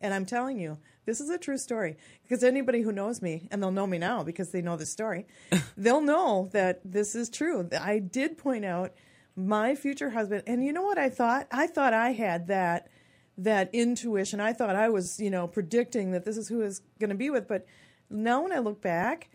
And 0.00 0.14
I'm 0.14 0.24
telling 0.24 0.58
you, 0.58 0.78
this 1.08 1.22
is 1.22 1.30
a 1.30 1.38
true 1.38 1.56
story 1.56 1.96
because 2.22 2.44
anybody 2.44 2.82
who 2.82 2.92
knows 2.92 3.22
me, 3.22 3.48
and 3.50 3.62
they'll 3.62 3.72
know 3.72 3.86
me 3.86 3.96
now 3.96 4.22
because 4.22 4.50
they 4.50 4.60
know 4.60 4.76
the 4.76 4.84
story, 4.84 5.24
they'll 5.76 6.02
know 6.02 6.50
that 6.52 6.82
this 6.84 7.14
is 7.14 7.30
true. 7.30 7.66
I 7.80 7.98
did 7.98 8.36
point 8.36 8.66
out 8.66 8.92
my 9.34 9.74
future 9.74 10.10
husband, 10.10 10.42
and 10.46 10.62
you 10.62 10.70
know 10.70 10.82
what 10.82 10.98
I 10.98 11.08
thought? 11.08 11.46
I 11.50 11.66
thought 11.66 11.94
I 11.94 12.12
had 12.12 12.48
that 12.48 12.90
that 13.38 13.70
intuition. 13.72 14.38
I 14.38 14.52
thought 14.52 14.76
I 14.76 14.90
was, 14.90 15.18
you 15.18 15.30
know, 15.30 15.48
predicting 15.48 16.10
that 16.10 16.26
this 16.26 16.36
is 16.36 16.48
who 16.48 16.60
is 16.60 16.82
going 17.00 17.08
to 17.08 17.16
be 17.16 17.30
with, 17.30 17.48
but 17.48 17.64
now 18.10 18.42
when 18.42 18.52
I 18.52 18.58
look 18.58 18.82
back, 18.82 19.30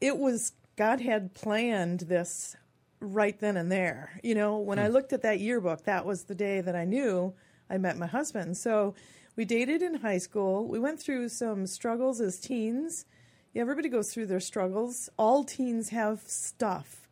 it 0.00 0.18
was 0.18 0.54
God 0.74 1.00
had 1.00 1.34
planned 1.34 2.00
this 2.00 2.56
right 2.98 3.38
then 3.38 3.56
and 3.56 3.70
there. 3.70 4.18
You 4.24 4.34
know, 4.34 4.56
when 4.58 4.80
I 4.80 4.88
hmm. 4.88 4.94
looked 4.94 5.12
at 5.12 5.22
that 5.22 5.38
yearbook, 5.38 5.84
that 5.84 6.04
was 6.04 6.24
the 6.24 6.34
day 6.34 6.60
that 6.62 6.74
I 6.74 6.84
knew 6.84 7.32
I 7.70 7.78
met 7.78 7.96
my 7.96 8.06
husband. 8.06 8.56
So 8.56 8.94
we 9.36 9.44
dated 9.44 9.82
in 9.82 9.94
high 9.94 10.18
school. 10.18 10.66
We 10.66 10.78
went 10.78 11.00
through 11.00 11.28
some 11.28 11.66
struggles 11.66 12.20
as 12.20 12.38
teens. 12.38 13.04
Yeah, 13.52 13.62
everybody 13.62 13.88
goes 13.88 14.12
through 14.12 14.26
their 14.26 14.40
struggles. 14.40 15.08
All 15.18 15.44
teens 15.44 15.90
have 15.90 16.20
stuff. 16.26 17.08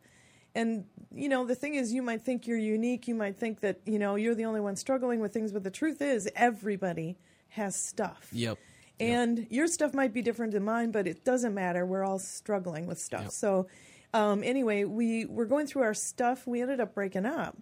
And, 0.53 0.85
you 1.13 1.27
know, 1.27 1.45
the 1.45 1.55
thing 1.55 1.75
is, 1.75 1.93
you 1.93 2.01
might 2.01 2.21
think 2.21 2.47
you're 2.47 2.57
unique. 2.57 3.07
You 3.07 3.15
might 3.15 3.37
think 3.37 3.59
that, 3.59 3.81
you 3.85 3.99
know, 3.99 4.15
you're 4.15 4.35
the 4.35 4.45
only 4.45 4.61
one 4.61 4.75
struggling 4.75 5.19
with 5.19 5.33
things. 5.33 5.51
But 5.51 5.63
the 5.63 5.71
truth 5.71 6.01
is, 6.01 6.29
everybody 6.35 7.17
has 7.49 7.75
stuff. 7.75 8.29
Yep. 8.31 8.57
And 8.99 9.47
your 9.49 9.67
stuff 9.67 9.93
might 9.93 10.13
be 10.13 10.21
different 10.21 10.53
than 10.53 10.63
mine, 10.63 10.91
but 10.91 11.07
it 11.07 11.25
doesn't 11.25 11.53
matter. 11.53 11.85
We're 11.85 12.05
all 12.05 12.19
struggling 12.19 12.87
with 12.87 12.99
stuff. 12.99 13.23
Yep. 13.23 13.31
So, 13.31 13.67
um, 14.13 14.43
anyway, 14.43 14.85
we 14.85 15.25
were 15.25 15.45
going 15.45 15.67
through 15.67 15.81
our 15.81 15.93
stuff. 15.93 16.47
We 16.47 16.61
ended 16.61 16.79
up 16.79 16.93
breaking 16.93 17.25
up. 17.25 17.57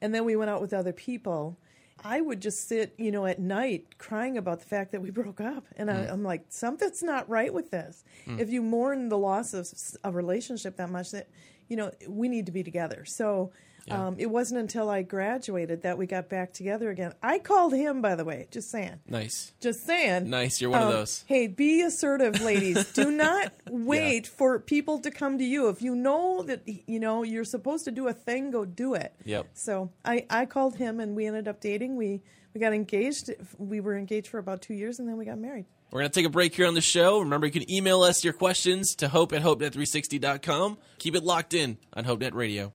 And 0.00 0.14
then 0.14 0.24
we 0.24 0.36
went 0.36 0.50
out 0.50 0.60
with 0.60 0.72
other 0.72 0.92
people. 0.92 1.58
I 2.04 2.20
would 2.20 2.40
just 2.40 2.68
sit, 2.68 2.94
you 2.98 3.10
know, 3.10 3.26
at 3.26 3.38
night 3.38 3.98
crying 3.98 4.36
about 4.38 4.60
the 4.60 4.66
fact 4.66 4.92
that 4.92 5.02
we 5.02 5.10
broke 5.22 5.40
up. 5.40 5.64
And 5.76 5.90
I, 5.90 5.94
mm. 5.94 6.12
I'm 6.12 6.22
like, 6.22 6.44
something's 6.48 7.02
not 7.02 7.28
right 7.28 7.52
with 7.52 7.70
this. 7.70 8.04
Mm. 8.26 8.38
If 8.38 8.50
you 8.50 8.62
mourn 8.62 9.08
the 9.08 9.18
loss 9.18 9.54
of 9.54 9.68
a 10.04 10.10
relationship 10.10 10.76
that 10.76 10.90
much, 10.90 11.10
that, 11.12 11.28
you 11.68 11.76
know, 11.76 11.90
we 12.08 12.28
need 12.28 12.46
to 12.46 12.52
be 12.52 12.62
together. 12.62 13.04
So 13.04 13.52
um, 13.90 14.16
it 14.18 14.26
wasn't 14.26 14.60
until 14.60 14.90
I 14.90 15.02
graduated 15.02 15.82
that 15.82 15.98
we 15.98 16.06
got 16.06 16.28
back 16.28 16.52
together 16.52 16.90
again. 16.90 17.12
I 17.22 17.38
called 17.38 17.72
him, 17.74 18.02
by 18.02 18.14
the 18.16 18.24
way, 18.24 18.48
just 18.50 18.70
saying. 18.70 19.00
Nice. 19.08 19.52
Just 19.60 19.84
saying. 19.86 20.28
Nice. 20.30 20.60
You're 20.60 20.70
one 20.70 20.82
of 20.82 20.88
Um, 20.88 20.92
those. 20.94 21.24
Hey, 21.26 21.46
be 21.46 21.82
assertive, 21.82 22.40
ladies. 22.40 22.84
Do 22.92 23.10
not 23.10 23.52
wait 23.70 24.26
for 24.26 24.58
people 24.58 24.98
to 25.00 25.10
come 25.10 25.38
to 25.38 25.44
you. 25.44 25.68
If 25.68 25.82
you 25.82 25.94
know 25.94 26.42
that 26.42 26.62
you 26.66 26.98
know 27.00 27.22
you're 27.22 27.44
supposed 27.44 27.84
to 27.84 27.90
do 27.90 28.08
a 28.08 28.12
thing, 28.12 28.50
go 28.50 28.64
do 28.64 28.94
it. 28.94 29.14
Yep. 29.24 29.48
So 29.54 29.90
I, 30.04 30.26
I 30.30 30.46
called 30.46 30.76
him 30.76 31.00
and 31.00 31.14
we 31.16 31.26
ended 31.26 31.46
up 31.48 31.60
dating. 31.60 31.96
We 31.96 32.22
we 32.54 32.60
got 32.60 32.72
engaged. 32.72 33.30
We 33.58 33.80
were 33.80 33.96
engaged 33.96 34.28
for 34.28 34.38
about 34.38 34.62
two 34.62 34.74
years 34.74 34.98
and 34.98 35.08
then 35.08 35.16
we 35.16 35.24
got 35.26 35.38
married. 35.38 35.66
We're 35.92 36.00
going 36.00 36.10
to 36.10 36.14
take 36.14 36.26
a 36.26 36.30
break 36.30 36.52
here 36.54 36.66
on 36.66 36.74
the 36.74 36.80
show. 36.80 37.20
Remember, 37.20 37.46
you 37.46 37.52
can 37.52 37.70
email 37.70 38.02
us 38.02 38.24
your 38.24 38.32
questions 38.32 38.96
to 38.96 39.08
hope 39.08 39.32
at 39.32 39.42
hopenet360.com. 39.42 40.78
Keep 40.98 41.14
it 41.14 41.22
locked 41.22 41.54
in 41.54 41.78
on 41.94 42.04
HopeNet 42.04 42.34
Radio. 42.34 42.74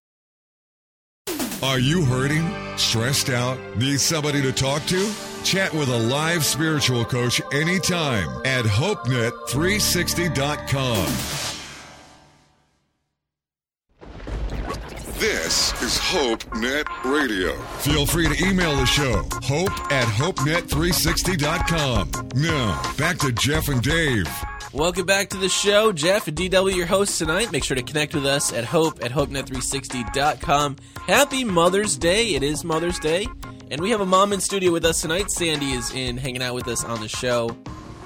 Are 1.64 1.80
you 1.80 2.04
hurting? 2.04 2.52
Stressed 2.76 3.30
out? 3.30 3.60
Need 3.78 4.00
somebody 4.00 4.42
to 4.42 4.52
talk 4.52 4.84
to? 4.88 5.14
Chat 5.44 5.72
with 5.74 5.90
a 5.90 5.98
live 5.98 6.44
spiritual 6.44 7.06
coach 7.06 7.40
anytime 7.54 8.28
at 8.46 8.66
HopeNet360.com. 8.66 11.06
This 15.20 15.72
is 15.84 16.00
HopeNet 16.00 16.88
Radio. 17.04 17.56
Feel 17.78 18.08
free 18.08 18.28
to 18.28 18.44
email 18.44 18.76
the 18.76 18.88
show, 18.88 19.22
hope 19.44 19.92
at 19.92 20.08
HopeNet360.com. 20.08 22.10
Now, 22.34 22.82
back 22.98 23.20
to 23.20 23.32
Jeff 23.32 23.68
and 23.68 23.84
Dave. 23.84 24.28
Welcome 24.74 25.06
back 25.06 25.28
to 25.32 25.38
the 25.38 25.50
show. 25.50 25.92
Jeff 25.92 26.30
and 26.30 26.38
DW, 26.38 26.74
your 26.74 26.86
hosts 26.86 27.18
tonight. 27.18 27.52
Make 27.52 27.66
sure 27.66 27.76
to 27.76 27.84
connect 27.84 28.16
with 28.16 28.26
us 28.26 28.54
at 28.54 28.64
hope 28.64 29.04
at 29.04 29.12
hopenet360.com. 29.12 30.78
Happy 31.06 31.44
Mother's 31.44 31.98
Day. 31.98 32.36
It 32.36 32.44
is 32.44 32.64
Mother's 32.64 32.98
Day. 32.98 33.28
And 33.70 33.82
we 33.82 33.90
have 33.90 34.00
a 34.00 34.06
mom 34.06 34.32
in 34.32 34.40
studio 34.40 34.72
with 34.72 34.86
us 34.86 35.02
tonight. 35.02 35.30
Sandy 35.32 35.72
is 35.74 35.94
in 35.94 36.16
hanging 36.16 36.42
out 36.42 36.56
with 36.56 36.70
us 36.70 36.86
on 36.86 37.02
the 37.02 37.10
show. 37.10 37.56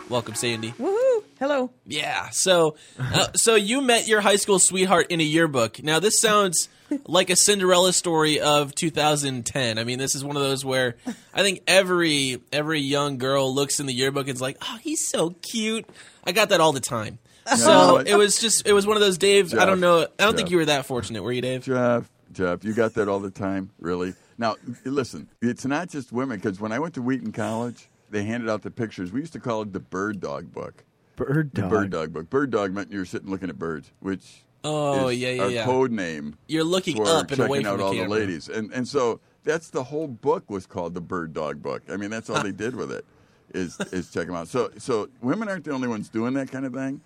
Welcome, 0.09 0.33
Sandy. 0.33 0.71
Woohoo! 0.71 0.94
Hello. 1.39 1.71
Yeah. 1.85 2.29
So, 2.29 2.77
uh, 2.97 3.27
so 3.35 3.55
you 3.55 3.81
met 3.81 4.07
your 4.07 4.21
high 4.21 4.37
school 4.37 4.57
sweetheart 4.57 5.07
in 5.09 5.19
a 5.19 5.23
yearbook. 5.23 5.83
Now, 5.83 5.99
this 5.99 6.19
sounds 6.19 6.69
like 7.05 7.29
a 7.29 7.35
Cinderella 7.35 7.91
story 7.91 8.39
of 8.39 8.73
2010. 8.73 9.77
I 9.77 9.83
mean, 9.83 9.99
this 9.99 10.15
is 10.15 10.23
one 10.23 10.37
of 10.37 10.41
those 10.41 10.63
where 10.63 10.95
I 11.33 11.41
think 11.41 11.61
every 11.67 12.41
every 12.53 12.79
young 12.79 13.17
girl 13.17 13.53
looks 13.53 13.81
in 13.81 13.85
the 13.85 13.93
yearbook 13.93 14.27
and 14.27 14.35
is 14.35 14.41
like, 14.41 14.57
"Oh, 14.61 14.77
he's 14.81 15.05
so 15.05 15.31
cute." 15.41 15.85
I 16.23 16.31
got 16.31 16.49
that 16.49 16.61
all 16.61 16.71
the 16.71 16.79
time. 16.79 17.19
So 17.57 17.97
but- 17.97 18.07
it 18.07 18.15
was 18.15 18.39
just 18.39 18.65
it 18.65 18.73
was 18.73 18.87
one 18.87 18.95
of 18.95 19.01
those 19.01 19.17
Dave. 19.17 19.53
I 19.53 19.65
don't 19.65 19.81
know. 19.81 20.07
I 20.17 20.23
don't 20.23 20.37
think 20.37 20.51
you 20.51 20.57
were 20.57 20.65
that 20.65 20.85
fortunate, 20.85 21.21
were 21.21 21.33
you, 21.33 21.41
Dave? 21.41 21.63
Jeff, 21.63 22.09
Jeff, 22.31 22.63
you 22.63 22.73
got 22.73 22.93
that 22.93 23.09
all 23.09 23.19
the 23.19 23.31
time, 23.31 23.71
really. 23.79 24.13
Now, 24.37 24.55
listen, 24.83 25.29
it's 25.41 25.65
not 25.65 25.89
just 25.89 26.11
women 26.11 26.37
because 26.37 26.59
when 26.59 26.71
I 26.71 26.79
went 26.79 26.93
to 26.95 27.01
Wheaton 27.01 27.31
College, 27.33 27.87
they 28.09 28.23
handed 28.23 28.49
out 28.49 28.61
the 28.61 28.71
pictures. 28.71 29.11
We 29.11 29.19
used 29.19 29.33
to 29.33 29.39
call 29.39 29.61
it 29.61 29.73
the 29.73 29.79
bird 29.79 30.19
dog 30.19 30.51
book. 30.53 30.83
Bird 31.15 31.53
dog. 31.53 31.69
bird 31.69 31.89
dog 31.91 32.13
book. 32.13 32.29
Bird 32.29 32.51
dog 32.51 32.73
meant 32.73 32.91
you 32.91 32.99
were 32.99 33.05
sitting 33.05 33.29
looking 33.29 33.49
at 33.49 33.57
birds, 33.59 33.91
which 33.99 34.43
Oh 34.63 35.09
is 35.09 35.19
yeah, 35.19 35.29
yeah, 35.31 35.43
our 35.43 35.49
yeah. 35.49 35.65
code 35.65 35.91
name 35.91 36.37
You're 36.47 36.63
looking 36.63 36.95
for 36.95 37.05
up 37.05 37.19
and 37.21 37.29
checking 37.29 37.45
away 37.45 37.61
from 37.63 37.67
out 37.73 37.77
the 37.77 37.83
all 37.83 37.91
camera. 37.93 38.07
the 38.09 38.15
ladies, 38.15 38.49
and 38.49 38.71
and 38.73 38.87
so 38.87 39.19
that's 39.43 39.69
the 39.69 39.83
whole 39.83 40.07
book 40.07 40.49
was 40.49 40.65
called 40.65 40.93
the 40.95 41.01
bird 41.01 41.33
dog 41.33 41.61
book. 41.61 41.83
I 41.89 41.97
mean, 41.97 42.09
that's 42.09 42.29
all 42.29 42.41
they 42.41 42.51
did 42.51 42.75
with 42.75 42.91
it 42.91 43.05
is 43.53 43.79
is 43.91 44.09
check 44.11 44.25
them 44.27 44.35
out. 44.35 44.47
So 44.47 44.71
so 44.77 45.07
women 45.21 45.47
aren't 45.49 45.65
the 45.65 45.71
only 45.71 45.87
ones 45.87 46.09
doing 46.09 46.33
that 46.33 46.51
kind 46.51 46.65
of 46.65 46.73
thing, 46.73 46.99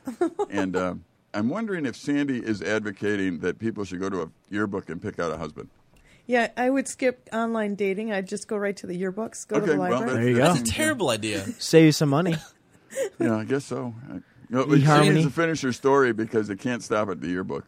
and 0.50 0.76
um, 0.78 1.04
I'm 1.34 1.50
wondering 1.50 1.86
if 1.86 1.96
Sandy 1.98 2.40
is 2.40 2.62
advocating 2.62 3.40
that 3.40 3.60
people 3.60 3.84
should 3.84 4.00
go 4.00 4.10
to 4.10 4.22
a 4.24 4.30
yearbook 4.50 4.90
and 4.90 5.02
pick 5.02 5.20
out 5.20 5.32
a 5.32 5.38
husband. 5.38 5.70
Yeah, 6.28 6.50
I 6.56 6.70
would 6.70 6.88
skip 6.88 7.28
online 7.34 7.74
dating. 7.76 8.12
I'd 8.14 8.28
just 8.28 8.48
go 8.48 8.56
right 8.56 8.78
to 8.78 8.88
the 8.88 9.00
yearbooks, 9.00 9.48
go 9.48 9.58
to 9.58 9.64
Okay, 9.64 9.72
the 9.74 9.80
well, 9.80 9.92
library. 9.92 10.14
There 10.14 10.30
you 10.30 10.36
That's 10.38 10.60
go. 10.62 10.64
a 10.64 10.74
terrible 10.74 11.10
idea. 11.10 11.40
Save 11.60 11.86
you 11.86 11.92
some 11.92 12.10
money. 12.10 12.36
Yeah, 13.20 13.36
I 13.38 13.44
guess 13.46 13.66
so. 13.66 13.94
I- 14.10 14.14
You 14.16 14.22
know, 14.58 14.66
but 14.66 14.80
she 14.80 14.86
eHarmony. 14.86 15.14
needs 15.14 15.26
to 15.28 15.32
finish 15.32 15.62
her 15.62 15.72
story 15.74 16.12
because 16.14 16.50
it 16.50 16.60
can't 16.60 16.82
stop 16.84 17.10
at 17.10 17.22
the 17.22 17.28
yearbook. 17.28 17.66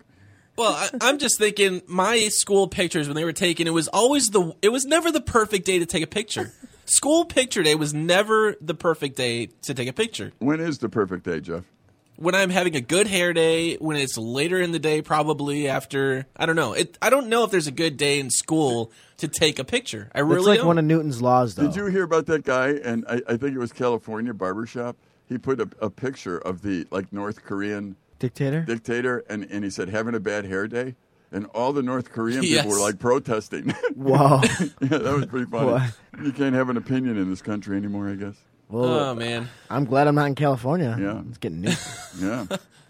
Well, 0.58 0.74
I, 0.74 0.90
I'm 1.02 1.18
just 1.18 1.38
thinking 1.38 1.82
my 1.88 2.28
school 2.30 2.68
pictures 2.68 3.08
when 3.08 3.16
they 3.16 3.24
were 3.24 3.34
taken, 3.34 3.68
it 3.68 3.74
was 3.74 3.88
always 3.88 4.26
the 4.28 4.54
it 4.62 4.70
was 4.70 4.86
never 4.86 5.12
the 5.12 5.22
perfect 5.22 5.66
day 5.66 5.80
to 5.80 5.86
take 5.86 6.04
a 6.04 6.08
picture. 6.08 6.52
School 6.86 7.24
picture 7.26 7.64
day 7.64 7.76
was 7.76 7.94
never 7.94 8.56
the 8.60 8.74
perfect 8.74 9.16
day 9.16 9.46
to 9.62 9.74
take 9.74 9.88
a 9.88 9.94
picture. 9.94 10.34
When 10.40 10.60
is 10.60 10.80
the 10.80 10.90
perfect 10.90 11.24
day, 11.24 11.40
Jeff? 11.40 11.64
When 12.18 12.36
I'm 12.36 12.50
having 12.50 12.76
a 12.76 12.82
good 12.82 13.08
hair 13.08 13.32
day, 13.34 13.78
when 13.78 13.96
it's 13.98 14.18
later 14.18 14.60
in 14.62 14.72
the 14.72 14.78
day, 14.80 15.02
probably 15.02 15.68
after 15.70 16.26
I 16.36 16.46
don't 16.46 16.56
know. 16.58 16.74
It, 16.74 16.98
I 17.02 17.10
don't 17.10 17.28
know 17.30 17.44
if 17.46 17.52
there's 17.52 17.68
a 17.68 17.72
good 17.72 17.96
day 17.98 18.20
in 18.20 18.30
school 18.30 18.92
to 19.18 19.28
take 19.28 19.58
a 19.58 19.64
picture. 19.64 20.12
I 20.14 20.20
It's 20.20 20.28
really 20.28 20.46
like 20.48 20.58
don't. 20.60 20.68
one 20.68 20.78
of 20.80 20.86
Newton's 20.86 21.22
laws, 21.22 21.56
though. 21.56 21.64
Did 21.68 21.76
you 21.78 21.86
hear 21.86 22.04
about 22.04 22.26
that 22.26 22.44
guy? 22.44 22.72
And 22.72 23.06
I, 23.08 23.22
I 23.28 23.38
think 23.38 23.56
it 23.56 23.60
was 23.60 23.72
California 23.72 24.34
barbershop. 24.34 24.98
He 25.32 25.38
put 25.38 25.62
a, 25.62 25.70
a 25.80 25.90
picture 25.90 26.38
of 26.38 26.62
the 26.62 26.86
like 26.92 27.14
North 27.14 27.42
Korean 27.44 27.96
Dictator? 28.20 28.62
dictator, 28.64 29.24
and, 29.30 29.48
and 29.50 29.64
he 29.64 29.70
said 29.70 29.88
having 29.88 30.14
a 30.14 30.20
bad 30.20 30.44
hair 30.44 30.68
day, 30.68 30.96
and 31.32 31.46
all 31.56 31.72
the 31.72 31.82
North 31.82 32.12
Korean 32.12 32.44
Yes. 32.44 32.64
people 32.66 32.72
were 32.78 32.82
like 32.84 33.00
protesting. 33.00 33.74
Wow. 33.96 34.42
yeah, 34.82 34.98
that 34.98 35.14
was 35.16 35.26
pretty 35.28 35.46
funny. 35.50 35.72
What? 35.72 35.94
You 36.22 36.34
can't 36.34 36.54
have 36.54 36.68
an 36.70 36.76
opinion 36.76 37.18
in 37.18 37.30
this 37.30 37.42
country 37.42 37.78
anymore, 37.78 38.10
I 38.10 38.16
guess. 38.16 38.36
well, 38.68 38.84
oh 38.86 39.16
man, 39.16 39.48
I'm 39.70 39.86
glad 39.86 40.08
I'm 40.08 40.16
not 40.16 40.26
in 40.28 40.36
California. 40.36 40.98
Yeah. 41.00 41.22
It's 41.30 41.38
getting 41.38 41.62
new. 41.62 41.72
Yeah. 42.20 42.46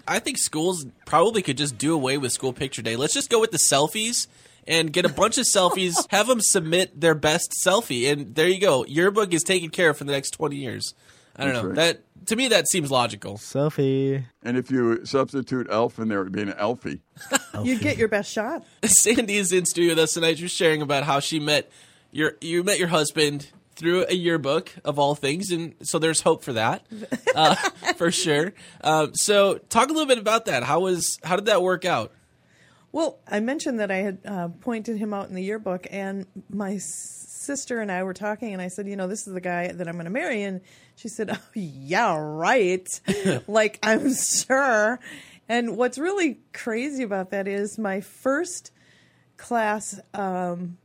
I 0.07 0.17
think 0.17 0.39
schools 0.39 0.85
probably 1.05 1.43
could 1.43 1.57
just 1.57 1.77
do 1.77 1.93
away 1.93 2.17
with 2.17 2.31
school 2.31 2.53
picture 2.53 2.81
day. 2.81 2.95
Let's 2.95 3.13
just 3.13 3.29
go 3.29 3.39
with 3.39 3.51
the 3.51 3.59
selfies 3.59 4.25
and 4.67 4.91
get 4.91 5.05
a 5.05 5.09
bunch 5.09 5.37
of 5.37 5.45
selfies. 5.45 5.93
Have 6.09 6.25
them 6.27 6.41
submit 6.41 6.99
their 6.99 7.13
best 7.15 7.53
selfie, 7.65 8.11
and 8.11 8.33
there 8.33 8.47
you 8.47 8.59
go. 8.59 8.83
Yearbook 8.85 9.31
is 9.31 9.43
taken 9.43 9.69
care 9.69 9.91
of 9.91 9.97
for 9.97 10.03
the 10.05 10.11
next 10.11 10.31
twenty 10.31 10.55
years. 10.57 10.95
I 11.35 11.43
don't 11.45 11.53
That's 11.53 11.63
know. 11.63 11.69
right. 11.69 11.75
That 11.75 12.25
to 12.27 12.35
me 12.35 12.47
that 12.49 12.67
seems 12.69 12.91
logical. 12.91 13.37
Sophie. 13.37 14.25
and 14.43 14.57
if 14.57 14.69
you 14.69 15.05
substitute 15.05 15.67
elf 15.69 15.97
in 15.99 16.07
there, 16.07 16.21
it 16.21 16.25
would 16.25 16.31
be 16.33 16.41
an 16.43 16.53
elfie. 16.53 17.01
You'd 17.63 17.81
get 17.81 17.97
your 17.97 18.07
best 18.07 18.31
shot. 18.31 18.63
Sandy 18.85 19.37
is 19.37 19.51
in 19.51 19.65
studio 19.65 19.91
with 19.91 19.99
us 19.99 20.13
tonight. 20.13 20.37
She's 20.37 20.51
sharing 20.51 20.81
about 20.81 21.03
how 21.03 21.19
she 21.19 21.39
met 21.39 21.71
your 22.11 22.33
you 22.41 22.63
met 22.63 22.77
your 22.79 22.89
husband 22.89 23.47
through 23.75 24.05
a 24.09 24.13
yearbook 24.13 24.71
of 24.85 24.99
all 24.99 25.15
things, 25.15 25.49
and 25.49 25.73
so 25.81 25.97
there's 25.97 26.21
hope 26.21 26.43
for 26.43 26.53
that, 26.53 26.85
uh, 27.35 27.55
for 27.95 28.11
sure. 28.11 28.53
Um, 28.83 29.15
so 29.15 29.57
talk 29.69 29.89
a 29.89 29.93
little 29.93 30.07
bit 30.07 30.19
about 30.19 30.45
that. 30.45 30.63
How 30.63 30.81
was 30.81 31.17
how 31.23 31.35
did 31.35 31.45
that 31.45 31.61
work 31.63 31.85
out? 31.85 32.11
Well, 32.91 33.19
I 33.25 33.39
mentioned 33.39 33.79
that 33.79 33.89
I 33.89 33.97
had 33.97 34.17
uh, 34.25 34.49
pointed 34.49 34.97
him 34.97 35.13
out 35.13 35.29
in 35.29 35.33
the 35.35 35.41
yearbook, 35.41 35.87
and 35.89 36.25
my 36.49 36.77
sister 36.77 37.79
and 37.79 37.89
I 37.91 38.03
were 38.03 38.13
talking, 38.13 38.51
and 38.53 38.61
I 38.61 38.67
said, 38.67 38.85
you 38.87 38.97
know, 38.97 39.07
this 39.07 39.25
is 39.27 39.33
the 39.33 39.41
guy 39.41 39.71
that 39.71 39.87
I'm 39.87 39.93
going 39.95 40.05
to 40.05 40.11
marry, 40.11 40.43
and 40.43 40.59
she 41.01 41.07
said, 41.07 41.31
oh, 41.31 41.39
yeah, 41.55 42.15
right. 42.15 42.87
like 43.47 43.79
I'm 43.81 44.13
sure. 44.13 44.99
And 45.49 45.75
what's 45.75 45.97
really 45.97 46.39
crazy 46.53 47.01
about 47.03 47.31
that 47.31 47.47
is 47.47 47.79
my 47.79 48.01
first 48.01 48.71
class 49.37 49.99
um, 50.13 50.77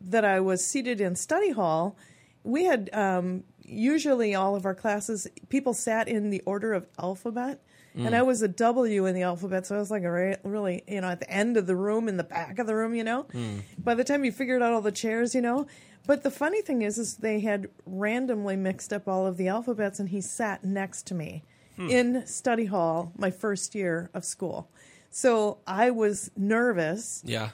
that 0.00 0.24
I 0.24 0.38
was 0.40 0.64
seated 0.64 1.00
in 1.00 1.16
study 1.16 1.50
hall, 1.50 1.96
we 2.44 2.64
had 2.64 2.88
um, 2.92 3.42
usually 3.62 4.34
all 4.34 4.54
of 4.54 4.64
our 4.64 4.74
classes, 4.76 5.26
people 5.48 5.74
sat 5.74 6.06
in 6.06 6.30
the 6.30 6.40
order 6.46 6.72
of 6.72 6.86
alphabet. 6.98 7.60
And 7.94 8.10
Mm. 8.10 8.18
I 8.18 8.22
was 8.22 8.42
a 8.42 8.48
W 8.48 9.06
in 9.06 9.14
the 9.16 9.22
alphabet, 9.22 9.66
so 9.66 9.74
I 9.74 9.78
was 9.78 9.90
like 9.90 10.04
a 10.04 10.12
re- 10.12 10.36
really, 10.44 10.84
you 10.86 11.00
know, 11.00 11.08
at 11.08 11.18
the 11.18 11.28
end 11.28 11.56
of 11.56 11.66
the 11.66 11.74
room, 11.74 12.06
in 12.06 12.16
the 12.16 12.22
back 12.22 12.60
of 12.60 12.68
the 12.68 12.74
room, 12.76 12.94
you 12.94 13.02
know. 13.02 13.24
Mm. 13.34 13.62
By 13.76 13.94
the 13.94 14.04
time 14.04 14.24
you 14.24 14.30
figured 14.30 14.62
out 14.62 14.72
all 14.72 14.82
the 14.82 14.92
chairs, 14.92 15.34
you 15.34 15.40
know. 15.40 15.66
But 16.08 16.22
the 16.22 16.30
funny 16.30 16.62
thing 16.62 16.80
is, 16.82 16.96
is 16.98 17.18
they 17.18 17.40
had 17.40 17.68
randomly 17.84 18.56
mixed 18.56 18.92
up 18.94 19.06
all 19.06 19.26
of 19.26 19.36
the 19.36 19.46
alphabets, 19.48 20.00
and 20.00 20.08
he 20.08 20.22
sat 20.22 20.64
next 20.64 21.06
to 21.08 21.14
me 21.14 21.44
Hmm. 21.76 21.90
in 21.90 22.26
study 22.26 22.64
hall 22.64 23.12
my 23.16 23.30
first 23.30 23.74
year 23.74 24.10
of 24.14 24.24
school. 24.24 24.68
So 25.10 25.58
I 25.66 25.90
was 25.90 26.30
nervous 26.34 27.22
Yeah. 27.26 27.50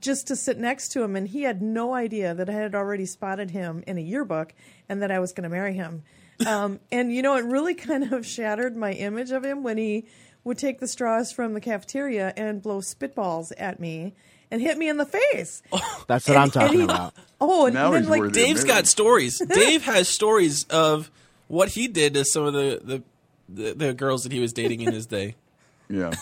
just 0.00 0.26
to 0.28 0.36
sit 0.36 0.58
next 0.58 0.88
to 0.92 1.02
him, 1.02 1.14
and 1.16 1.28
he 1.28 1.42
had 1.42 1.60
no 1.62 1.94
idea 1.94 2.34
that 2.34 2.48
I 2.48 2.54
had 2.54 2.74
already 2.74 3.04
spotted 3.06 3.50
him 3.50 3.84
in 3.86 3.98
a 3.98 4.00
yearbook 4.00 4.54
and 4.88 5.00
that 5.02 5.10
I 5.10 5.18
was 5.20 5.32
going 5.32 5.44
to 5.44 5.48
marry 5.50 5.74
him. 5.74 6.02
Um, 6.46 6.78
and 6.92 7.12
you 7.12 7.20
know, 7.20 7.34
it 7.36 7.44
really 7.44 7.74
kind 7.74 8.12
of 8.12 8.24
shattered 8.24 8.76
my 8.76 8.92
image 8.92 9.32
of 9.32 9.44
him 9.44 9.64
when 9.64 9.76
he 9.76 10.06
would 10.44 10.56
take 10.56 10.78
the 10.78 10.86
straws 10.86 11.32
from 11.32 11.52
the 11.52 11.60
cafeteria 11.60 12.32
and 12.36 12.62
blow 12.62 12.78
spitballs 12.78 13.50
at 13.58 13.80
me 13.80 14.14
and 14.50 14.60
hit 14.60 14.78
me 14.78 14.88
in 14.88 14.96
the 14.96 15.06
face. 15.06 15.62
That's 16.06 16.26
what 16.28 16.36
I'm 16.36 16.50
talking 16.50 16.78
he- 16.78 16.84
about. 16.84 17.14
Oh, 17.40 17.66
and 17.66 17.76
then 17.76 18.06
like 18.08 18.32
Dave's 18.32 18.64
got 18.64 18.86
stories. 18.86 19.38
Dave 19.48 19.84
has 19.84 20.08
stories 20.08 20.64
of 20.64 21.10
what 21.46 21.68
he 21.70 21.86
did 21.88 22.14
to 22.14 22.24
some 22.24 22.44
of 22.44 22.52
the, 22.52 22.80
the 22.82 23.02
the 23.48 23.72
the 23.74 23.94
girls 23.94 24.24
that 24.24 24.32
he 24.32 24.40
was 24.40 24.52
dating 24.52 24.80
in 24.80 24.92
his 24.92 25.06
day. 25.06 25.36
Yeah. 25.88 26.12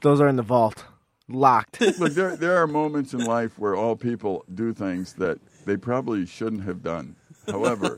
Those 0.00 0.20
are 0.20 0.26
in 0.28 0.36
the 0.36 0.42
vault, 0.42 0.84
locked. 1.28 1.80
Look, 1.80 2.12
there 2.14 2.36
there 2.36 2.56
are 2.56 2.66
moments 2.66 3.12
in 3.14 3.20
life 3.24 3.58
where 3.58 3.76
all 3.76 3.94
people 3.96 4.44
do 4.52 4.72
things 4.72 5.12
that 5.14 5.38
they 5.66 5.76
probably 5.76 6.26
shouldn't 6.26 6.64
have 6.64 6.82
done. 6.82 7.14
However, 7.46 7.96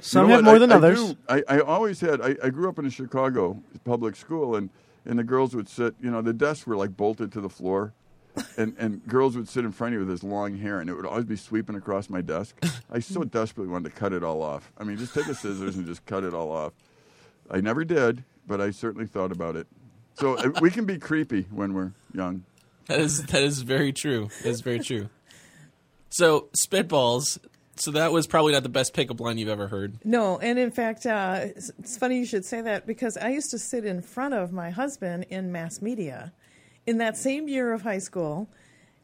Some 0.00 0.28
know 0.28 0.34
have 0.36 0.38
what? 0.38 0.44
more 0.44 0.54
I- 0.56 0.58
than 0.58 0.72
I 0.72 0.74
others. 0.76 0.98
do- 1.12 1.16
I, 1.28 1.42
I 1.48 1.60
always 1.60 2.00
had. 2.00 2.20
I, 2.20 2.36
I 2.42 2.50
grew 2.50 2.68
up 2.68 2.78
in 2.78 2.86
a 2.86 2.90
Chicago 2.90 3.62
public 3.84 4.16
school, 4.16 4.56
and 4.56 4.68
and 5.06 5.18
the 5.18 5.24
girls 5.24 5.54
would 5.54 5.68
sit. 5.68 5.94
You 6.02 6.10
know, 6.10 6.20
the 6.22 6.32
desks 6.34 6.66
were 6.66 6.76
like 6.76 6.96
bolted 6.96 7.32
to 7.32 7.40
the 7.40 7.48
floor, 7.48 7.94
and 8.56 8.74
and 8.78 9.06
girls 9.06 9.36
would 9.36 9.48
sit 9.48 9.64
in 9.64 9.72
front 9.72 9.94
of 9.94 10.00
you 10.00 10.06
with 10.06 10.14
this 10.14 10.22
long 10.22 10.56
hair, 10.56 10.80
and 10.80 10.90
it 10.90 10.94
would 10.94 11.06
always 11.06 11.24
be 11.24 11.36
sweeping 11.36 11.76
across 11.76 12.10
my 12.10 12.20
desk. 12.20 12.56
I 12.90 13.00
so 13.00 13.24
desperately 13.24 13.70
wanted 13.70 13.94
to 13.94 13.98
cut 13.98 14.12
it 14.12 14.22
all 14.22 14.42
off. 14.42 14.72
I 14.78 14.84
mean, 14.84 14.96
just 14.96 15.14
take 15.14 15.26
a 15.26 15.34
scissors 15.34 15.76
and 15.76 15.86
just 15.86 16.04
cut 16.06 16.24
it 16.24 16.34
all 16.34 16.50
off. 16.50 16.72
I 17.50 17.60
never 17.60 17.84
did, 17.84 18.24
but 18.46 18.60
I 18.60 18.70
certainly 18.70 19.06
thought 19.06 19.32
about 19.32 19.56
it. 19.56 19.66
So 20.14 20.36
uh, 20.36 20.50
we 20.60 20.70
can 20.70 20.86
be 20.86 20.98
creepy 20.98 21.42
when 21.50 21.74
we're 21.74 21.92
young. 22.12 22.44
That 22.86 23.00
is 23.00 23.24
that 23.26 23.42
is 23.42 23.60
very 23.62 23.92
true. 23.92 24.28
That 24.42 24.50
is 24.50 24.60
very 24.60 24.80
true. 24.80 25.08
So 26.10 26.48
spitballs. 26.56 27.38
So 27.78 27.90
that 27.90 28.10
was 28.10 28.26
probably 28.26 28.54
not 28.54 28.62
the 28.62 28.70
best 28.70 28.94
pickup 28.94 29.20
line 29.20 29.36
you've 29.36 29.50
ever 29.50 29.68
heard. 29.68 29.98
No, 30.02 30.38
and 30.38 30.58
in 30.58 30.70
fact, 30.70 31.04
uh, 31.04 31.40
it's, 31.54 31.70
it's 31.78 31.98
funny 31.98 32.18
you 32.18 32.24
should 32.24 32.46
say 32.46 32.62
that 32.62 32.86
because 32.86 33.18
I 33.18 33.28
used 33.28 33.50
to 33.50 33.58
sit 33.58 33.84
in 33.84 34.00
front 34.00 34.32
of 34.32 34.50
my 34.50 34.70
husband 34.70 35.26
in 35.28 35.52
mass 35.52 35.82
media. 35.82 36.32
In 36.86 36.98
that 36.98 37.16
same 37.16 37.48
year 37.48 37.72
of 37.72 37.82
high 37.82 37.98
school, 37.98 38.48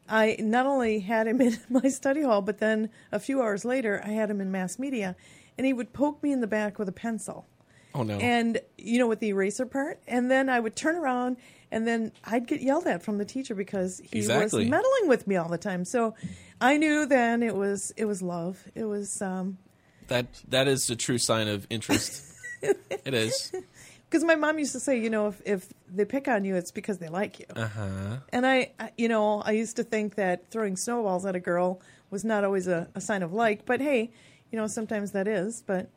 I 0.09 0.37
not 0.39 0.65
only 0.65 0.99
had 0.99 1.27
him 1.27 1.41
in 1.47 1.57
my 1.69 1.89
study 1.89 2.21
hall, 2.21 2.41
but 2.41 2.59
then 2.59 2.89
a 3.11 3.19
few 3.19 3.41
hours 3.41 3.65
later, 3.65 4.01
I 4.05 4.09
had 4.09 4.29
him 4.29 4.41
in 4.41 4.51
mass 4.51 4.79
media, 4.79 5.15
and 5.57 5.67
he 5.67 5.73
would 5.73 5.93
poke 5.93 6.21
me 6.23 6.31
in 6.31 6.41
the 6.41 6.47
back 6.47 6.79
with 6.79 6.87
a 6.89 6.93
pencil. 6.93 7.45
Oh 7.95 8.01
no! 8.03 8.17
And 8.17 8.59
you 8.77 8.97
know, 8.97 9.07
with 9.07 9.19
the 9.19 9.29
eraser 9.29 9.65
part, 9.67 9.99
and 10.07 10.31
then 10.31 10.49
I 10.49 10.59
would 10.59 10.75
turn 10.75 10.95
around, 10.95 11.37
and 11.71 11.85
then 11.85 12.11
I'd 12.25 12.47
get 12.47 12.61
yelled 12.61 12.87
at 12.87 13.03
from 13.03 13.19
the 13.19 13.25
teacher 13.25 13.53
because 13.53 13.99
he 13.99 14.17
Exactly. 14.17 14.61
was 14.63 14.69
meddling 14.69 15.07
with 15.07 15.27
me 15.27 15.35
all 15.35 15.47
the 15.49 15.59
time. 15.59 15.85
So 15.85 16.15
I 16.59 16.77
knew 16.77 17.05
then 17.05 17.43
it 17.43 17.55
was 17.55 17.93
it 17.95 18.05
was 18.05 18.23
love. 18.23 18.63
It 18.73 18.85
was 18.85 19.21
um, 19.21 19.59
That 20.07 20.25
that 20.47 20.67
is 20.67 20.89
a 20.89 20.95
true 20.95 21.19
sign 21.19 21.47
of 21.47 21.67
interest. 21.69 22.23
it 22.63 23.13
is. 23.13 23.51
Because 24.13 24.23
my 24.23 24.35
mom 24.35 24.59
used 24.59 24.73
to 24.73 24.79
say, 24.79 24.99
you 24.99 25.09
know, 25.09 25.27
if 25.27 25.41
if 25.45 25.73
they 25.91 26.05
pick 26.05 26.27
on 26.27 26.45
you, 26.45 26.55
it's 26.55 26.71
because 26.71 26.99
they 26.99 27.07
like 27.09 27.39
you. 27.39 27.45
Uh 27.55 27.67
huh. 27.67 28.17
And 28.31 28.45
I, 28.45 28.71
I- 28.79 28.91
you 28.97 29.07
know, 29.07 29.41
I 29.41 29.51
used 29.51 29.75
to 29.77 29.83
think 29.83 30.15
that 30.15 30.49
throwing 30.51 30.77
snowballs 30.77 31.25
at 31.25 31.35
a 31.35 31.39
girl 31.39 31.81
was 32.11 32.23
not 32.23 32.43
always 32.43 32.67
a, 32.67 32.87
a 32.93 33.01
sign 33.01 33.23
of 33.23 33.33
like, 33.33 33.65
but 33.65 33.81
hey, 33.81 34.11
you 34.51 34.59
know, 34.59 34.67
sometimes 34.67 35.13
that 35.13 35.27
is. 35.27 35.63
But 35.65 35.89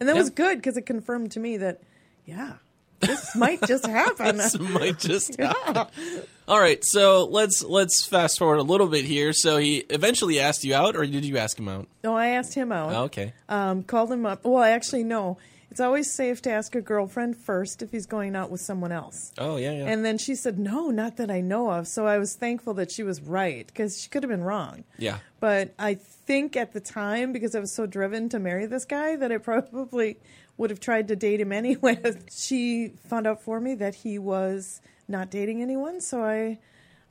and 0.00 0.08
that 0.08 0.16
Yeah. 0.16 0.20
was 0.20 0.30
good 0.30 0.58
because 0.58 0.76
it 0.76 0.82
confirmed 0.82 1.30
to 1.32 1.40
me 1.40 1.56
that, 1.58 1.80
yeah, 2.26 2.54
this 3.00 3.36
might 3.36 3.62
just 3.62 3.86
happen. 3.86 4.36
this 4.38 4.58
might 4.58 4.98
just 4.98 5.36
Yeah. 5.38 5.52
happen. 5.64 6.22
All 6.48 6.58
right, 6.60 6.84
so 6.84 7.24
let's 7.24 7.62
let's 7.62 8.04
fast 8.04 8.38
forward 8.38 8.56
a 8.58 8.62
little 8.62 8.88
bit 8.88 9.04
here. 9.04 9.32
So 9.32 9.56
he 9.58 9.78
eventually 9.88 10.40
asked 10.40 10.64
you 10.64 10.74
out, 10.74 10.96
or 10.96 11.06
did 11.06 11.24
you 11.24 11.38
ask 11.38 11.58
him 11.58 11.68
out? 11.68 11.86
No, 12.02 12.14
I 12.16 12.28
asked 12.30 12.52
him 12.54 12.70
out. 12.72 12.92
Oh, 12.92 13.02
okay. 13.04 13.32
Um, 13.48 13.82
called 13.84 14.10
him 14.12 14.26
up. 14.26 14.44
Well, 14.44 14.62
actually, 14.62 15.04
no. 15.04 15.38
It's 15.74 15.80
always 15.80 16.08
safe 16.08 16.40
to 16.42 16.52
ask 16.52 16.76
a 16.76 16.80
girlfriend 16.80 17.36
first 17.36 17.82
if 17.82 17.90
he's 17.90 18.06
going 18.06 18.36
out 18.36 18.48
with 18.48 18.60
someone 18.60 18.92
else. 18.92 19.32
Oh 19.38 19.56
yeah, 19.56 19.72
yeah. 19.72 19.86
And 19.86 20.04
then 20.04 20.18
she 20.18 20.36
said, 20.36 20.56
no, 20.56 20.90
not 20.90 21.16
that 21.16 21.32
I 21.32 21.40
know 21.40 21.72
of. 21.72 21.88
So 21.88 22.06
I 22.06 22.16
was 22.18 22.36
thankful 22.36 22.74
that 22.74 22.92
she 22.92 23.02
was 23.02 23.20
right 23.20 23.66
because 23.66 24.00
she 24.00 24.08
could 24.08 24.22
have 24.22 24.30
been 24.30 24.44
wrong. 24.44 24.84
yeah. 24.98 25.18
But 25.40 25.74
I 25.76 25.94
think 25.94 26.56
at 26.56 26.74
the 26.74 26.78
time, 26.78 27.32
because 27.32 27.56
I 27.56 27.58
was 27.58 27.72
so 27.72 27.86
driven 27.86 28.28
to 28.28 28.38
marry 28.38 28.66
this 28.66 28.84
guy, 28.84 29.16
that 29.16 29.32
I 29.32 29.38
probably 29.38 30.18
would 30.58 30.70
have 30.70 30.78
tried 30.78 31.08
to 31.08 31.16
date 31.16 31.40
him 31.40 31.50
anyway. 31.50 31.98
she 32.30 32.92
found 33.08 33.26
out 33.26 33.42
for 33.42 33.58
me 33.58 33.74
that 33.74 33.96
he 33.96 34.16
was 34.16 34.80
not 35.08 35.28
dating 35.28 35.60
anyone, 35.60 36.00
so 36.00 36.22
I, 36.22 36.60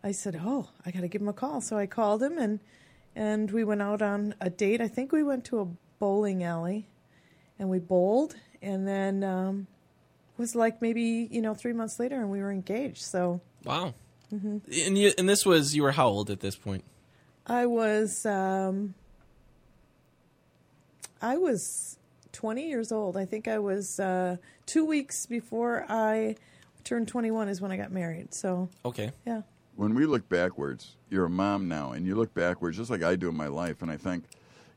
I 0.05 0.13
said, 0.13 0.39
"Oh, 0.41 0.69
I 0.85 0.91
got 0.91 1.01
to 1.01 1.09
give 1.09 1.21
him 1.21 1.27
a 1.27 1.33
call." 1.33 1.59
So 1.59 1.77
I 1.77 1.85
called 1.85 2.23
him, 2.23 2.37
and 2.37 2.61
and 3.13 3.51
we 3.51 3.65
went 3.65 3.81
out 3.81 4.01
on 4.01 4.35
a 4.39 4.49
date. 4.49 4.79
I 4.79 4.87
think 4.87 5.11
we 5.11 5.21
went 5.21 5.43
to 5.47 5.59
a 5.59 5.67
bowling 5.99 6.45
alley, 6.45 6.87
and 7.59 7.69
we 7.69 7.79
bowled, 7.79 8.35
and 8.63 8.87
then 8.87 9.23
um, 9.23 9.67
it 10.37 10.39
was 10.41 10.55
like 10.55 10.81
maybe 10.81 11.27
you 11.31 11.41
know 11.41 11.53
three 11.53 11.73
months 11.73 11.99
later, 11.99 12.15
and 12.19 12.29
we 12.31 12.39
were 12.41 12.51
engaged. 12.51 13.01
So 13.03 13.41
Wow. 13.63 13.93
mhm. 14.33 14.61
And 14.87 14.97
you 14.97 15.11
and 15.17 15.27
this 15.29 15.45
was 15.45 15.75
you 15.75 15.83
were 15.83 15.91
how 15.91 16.07
old 16.07 16.29
at 16.29 16.39
this 16.39 16.55
point? 16.55 16.83
I 17.45 17.65
was 17.65 18.25
um, 18.25 18.93
I 21.21 21.37
was 21.37 21.97
20 22.33 22.67
years 22.67 22.91
old. 22.91 23.15
I 23.17 23.25
think 23.25 23.47
I 23.47 23.59
was 23.59 23.99
uh, 23.99 24.37
two 24.65 24.85
weeks 24.85 25.25
before 25.25 25.85
I 25.87 26.35
turned 26.83 27.07
21 27.07 27.47
is 27.47 27.61
when 27.61 27.71
I 27.71 27.77
got 27.77 27.91
married. 27.91 28.33
So 28.33 28.69
Okay. 28.83 29.11
yeah, 29.25 29.41
when 29.75 29.93
we 29.95 30.05
look 30.05 30.27
backwards, 30.29 30.95
you're 31.09 31.25
a 31.25 31.29
mom 31.29 31.67
now, 31.67 31.91
and 31.91 32.05
you 32.05 32.15
look 32.15 32.33
backwards 32.33 32.77
just 32.77 32.89
like 32.89 33.03
I 33.03 33.15
do 33.15 33.29
in 33.29 33.37
my 33.37 33.47
life, 33.47 33.81
and 33.81 33.89
I 33.89 33.97
think, 33.97 34.25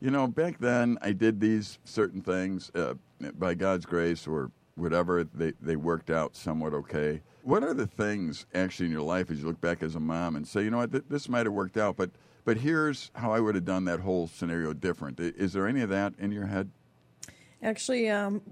you 0.07 0.12
know, 0.12 0.29
back 0.29 0.59
then 0.61 0.99
I 1.03 1.11
did 1.11 1.40
these 1.40 1.81
certain 1.83 2.23
things 2.23 2.71
uh, 2.77 2.95
by 3.37 3.55
God's 3.55 3.85
grace 3.85 4.25
or 4.29 4.53
whatever, 4.77 5.25
they, 5.25 5.53
they 5.61 5.75
worked 5.75 6.11
out 6.11 6.37
somewhat 6.37 6.73
okay. 6.75 7.23
What 7.42 7.64
are 7.64 7.75
the 7.75 7.88
things 7.88 8.47
actually 8.55 8.87
in 8.87 8.92
your 8.92 9.03
life 9.03 9.33
as 9.33 9.40
you 9.40 9.47
look 9.49 9.61
back 9.61 9.83
as 9.83 9.97
a 9.97 10.01
mom 10.01 10.37
and 10.37 10.47
say, 10.47 10.62
you 10.62 10.71
know 10.71 10.77
what, 10.77 10.92
th- 10.92 11.07
this 11.11 11.29
might 11.29 11.45
have 11.45 11.53
worked 11.53 11.77
out, 11.77 11.97
but 11.97 12.11
but 12.45 12.59
here's 12.59 13.11
how 13.16 13.33
I 13.33 13.40
would 13.40 13.57
have 13.57 13.64
done 13.64 13.85
that 13.87 13.99
whole 13.99 14.29
scenario 14.29 14.73
different. 14.73 15.19
Is 15.19 15.53
there 15.53 15.66
any 15.66 15.81
of 15.81 15.88
that 15.88 16.14
in 16.21 16.31
your 16.31 16.47
head? 16.47 16.71
actually, 17.61 18.09
um, 18.09 18.42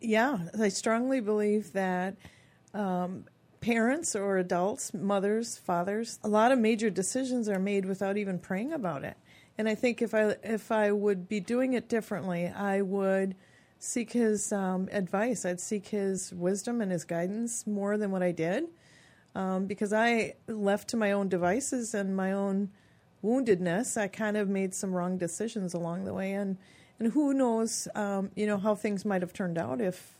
yeah, 0.00 0.38
I 0.58 0.68
strongly 0.68 1.20
believe 1.20 1.74
that 1.74 2.16
um, 2.74 3.26
parents 3.60 4.16
or 4.16 4.38
adults, 4.38 4.92
mothers, 4.92 5.58
fathers, 5.58 6.18
a 6.24 6.28
lot 6.28 6.50
of 6.50 6.58
major 6.58 6.90
decisions 6.90 7.48
are 7.48 7.60
made 7.60 7.84
without 7.84 8.16
even 8.16 8.40
praying 8.40 8.72
about 8.72 9.04
it. 9.04 9.16
And 9.58 9.68
I 9.68 9.74
think 9.74 10.00
if 10.00 10.14
I 10.14 10.36
if 10.44 10.70
I 10.70 10.92
would 10.92 11.28
be 11.28 11.40
doing 11.40 11.72
it 11.72 11.88
differently, 11.88 12.46
I 12.46 12.80
would 12.80 13.34
seek 13.80 14.12
his 14.12 14.52
um, 14.52 14.88
advice. 14.92 15.44
I'd 15.44 15.60
seek 15.60 15.88
his 15.88 16.32
wisdom 16.32 16.80
and 16.80 16.92
his 16.92 17.04
guidance 17.04 17.66
more 17.66 17.98
than 17.98 18.12
what 18.12 18.22
I 18.22 18.30
did, 18.30 18.64
um, 19.34 19.66
because 19.66 19.92
I 19.92 20.34
left 20.46 20.88
to 20.90 20.96
my 20.96 21.10
own 21.10 21.28
devices 21.28 21.92
and 21.92 22.16
my 22.16 22.32
own 22.32 22.70
woundedness. 23.22 23.96
I 23.96 24.06
kind 24.06 24.36
of 24.36 24.48
made 24.48 24.74
some 24.74 24.92
wrong 24.92 25.18
decisions 25.18 25.74
along 25.74 26.04
the 26.04 26.14
way, 26.14 26.32
and 26.32 26.56
and 27.00 27.12
who 27.12 27.34
knows, 27.34 27.88
um, 27.96 28.30
you 28.36 28.46
know, 28.46 28.58
how 28.58 28.76
things 28.76 29.04
might 29.04 29.22
have 29.22 29.32
turned 29.32 29.58
out 29.58 29.80
if 29.80 30.14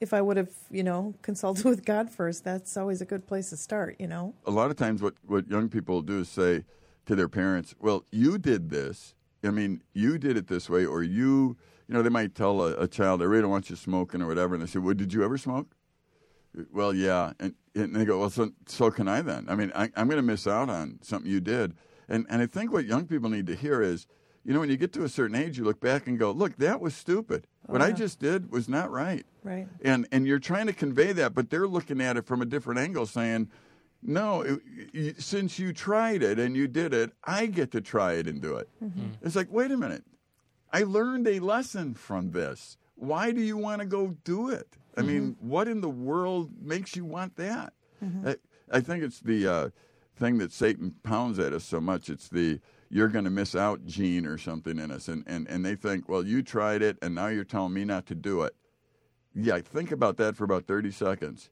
if 0.00 0.12
I 0.12 0.20
would 0.20 0.36
have, 0.36 0.50
you 0.68 0.82
know, 0.82 1.14
consulted 1.22 1.64
with 1.64 1.84
God 1.84 2.10
first. 2.10 2.42
That's 2.42 2.76
always 2.76 3.00
a 3.00 3.04
good 3.04 3.24
place 3.28 3.50
to 3.50 3.56
start, 3.56 3.94
you 4.00 4.08
know. 4.08 4.34
a 4.46 4.50
lot 4.50 4.70
of 4.72 4.76
times 4.76 5.00
what, 5.00 5.14
what 5.26 5.48
young 5.48 5.68
people 5.68 6.02
do 6.02 6.20
is 6.20 6.28
say 6.28 6.64
to 7.06 7.14
their 7.14 7.28
parents, 7.28 7.74
well, 7.80 8.04
you 8.10 8.38
did 8.38 8.70
this. 8.70 9.14
I 9.42 9.50
mean, 9.50 9.82
you 9.92 10.18
did 10.18 10.36
it 10.36 10.46
this 10.48 10.70
way, 10.70 10.86
or 10.86 11.02
you, 11.02 11.56
you 11.86 11.94
know, 11.94 12.02
they 12.02 12.08
might 12.08 12.34
tell 12.34 12.62
a, 12.62 12.74
a 12.76 12.88
child, 12.88 13.20
I 13.20 13.26
really 13.26 13.42
don't 13.42 13.50
want 13.50 13.68
you 13.70 13.76
smoking 13.76 14.22
or 14.22 14.26
whatever. 14.26 14.54
And 14.54 14.62
they 14.62 14.66
say, 14.66 14.78
well, 14.78 14.94
did 14.94 15.12
you 15.12 15.22
ever 15.22 15.36
smoke? 15.36 15.74
Well, 16.72 16.94
yeah. 16.94 17.32
And, 17.40 17.54
and 17.74 17.94
they 17.94 18.04
go, 18.04 18.20
well, 18.20 18.30
so, 18.30 18.50
so 18.66 18.90
can 18.90 19.08
I 19.08 19.20
then. 19.22 19.46
I 19.48 19.54
mean, 19.56 19.72
I, 19.74 19.90
I'm 19.96 20.06
going 20.08 20.16
to 20.16 20.22
miss 20.22 20.46
out 20.46 20.70
on 20.70 20.98
something 21.02 21.30
you 21.30 21.40
did. 21.40 21.74
And, 22.08 22.26
and 22.30 22.40
I 22.40 22.46
think 22.46 22.72
what 22.72 22.84
young 22.86 23.06
people 23.06 23.28
need 23.28 23.46
to 23.48 23.54
hear 23.56 23.82
is, 23.82 24.06
you 24.44 24.52
know, 24.54 24.60
when 24.60 24.70
you 24.70 24.76
get 24.76 24.92
to 24.92 25.04
a 25.04 25.08
certain 25.08 25.34
age, 25.36 25.58
you 25.58 25.64
look 25.64 25.80
back 25.80 26.06
and 26.06 26.18
go, 26.18 26.30
look, 26.30 26.56
that 26.58 26.80
was 26.80 26.94
stupid. 26.94 27.46
Oh, 27.68 27.72
what 27.72 27.82
Oh, 27.82 27.84
I 27.86 27.92
just 27.92 28.18
did 28.20 28.50
was 28.52 28.68
not 28.68 28.90
right 28.90 29.24
Right. 29.42 29.66
and 29.82 30.06
and 30.12 30.26
you're 30.26 30.38
trying 30.38 30.66
to 30.66 30.74
convey 30.74 31.12
that, 31.14 31.32
but 31.34 31.48
they're 31.48 31.66
looking 31.66 32.00
at 32.02 32.16
it 32.18 32.26
from 32.26 32.42
a 32.42 32.44
different 32.44 32.78
angle, 32.78 33.06
saying, 33.06 33.48
"No, 34.04 34.42
it, 34.42 34.60
you, 34.92 35.14
since 35.18 35.58
you 35.58 35.72
tried 35.72 36.22
it 36.22 36.38
and 36.38 36.56
you 36.56 36.68
did 36.68 36.94
it, 36.94 37.12
I 37.24 37.46
get 37.46 37.72
to 37.72 37.80
try 37.80 38.14
it 38.14 38.26
and 38.26 38.40
do 38.40 38.56
it." 38.56 38.68
Mm-hmm. 38.82 39.06
It's 39.22 39.36
like, 39.36 39.50
wait 39.50 39.70
a 39.70 39.76
minute, 39.76 40.04
I 40.72 40.82
learned 40.82 41.26
a 41.26 41.40
lesson 41.40 41.94
from 41.94 42.30
this. 42.30 42.76
Why 42.96 43.32
do 43.32 43.40
you 43.40 43.56
want 43.56 43.80
to 43.80 43.86
go 43.86 44.16
do 44.24 44.50
it? 44.50 44.76
I 44.96 45.02
mean, 45.02 45.36
what 45.40 45.66
in 45.66 45.80
the 45.80 45.88
world 45.88 46.52
makes 46.60 46.94
you 46.94 47.04
want 47.04 47.34
that? 47.36 47.72
I, 48.26 48.36
I 48.70 48.80
think 48.80 49.02
it's 49.02 49.20
the 49.20 49.46
uh, 49.46 49.70
thing 50.16 50.38
that 50.38 50.52
Satan 50.52 50.94
pounds 51.02 51.38
at 51.40 51.52
us 51.52 51.64
so 51.64 51.80
much. 51.80 52.08
It's 52.08 52.28
the 52.28 52.60
you're 52.90 53.08
going 53.08 53.24
to 53.24 53.30
miss 53.30 53.56
out 53.56 53.84
gene 53.86 54.24
or 54.24 54.38
something 54.38 54.78
in 54.78 54.92
us. 54.92 55.08
And, 55.08 55.24
and, 55.26 55.48
and 55.48 55.64
they 55.64 55.74
think, 55.74 56.08
well, 56.08 56.24
you 56.24 56.42
tried 56.42 56.80
it 56.80 56.96
and 57.02 57.14
now 57.14 57.26
you're 57.26 57.42
telling 57.42 57.72
me 57.72 57.84
not 57.84 58.06
to 58.06 58.14
do 58.14 58.42
it. 58.42 58.54
Yeah, 59.34 59.58
think 59.58 59.90
about 59.90 60.16
that 60.18 60.36
for 60.36 60.44
about 60.44 60.66
30 60.66 60.92
seconds. 60.92 61.50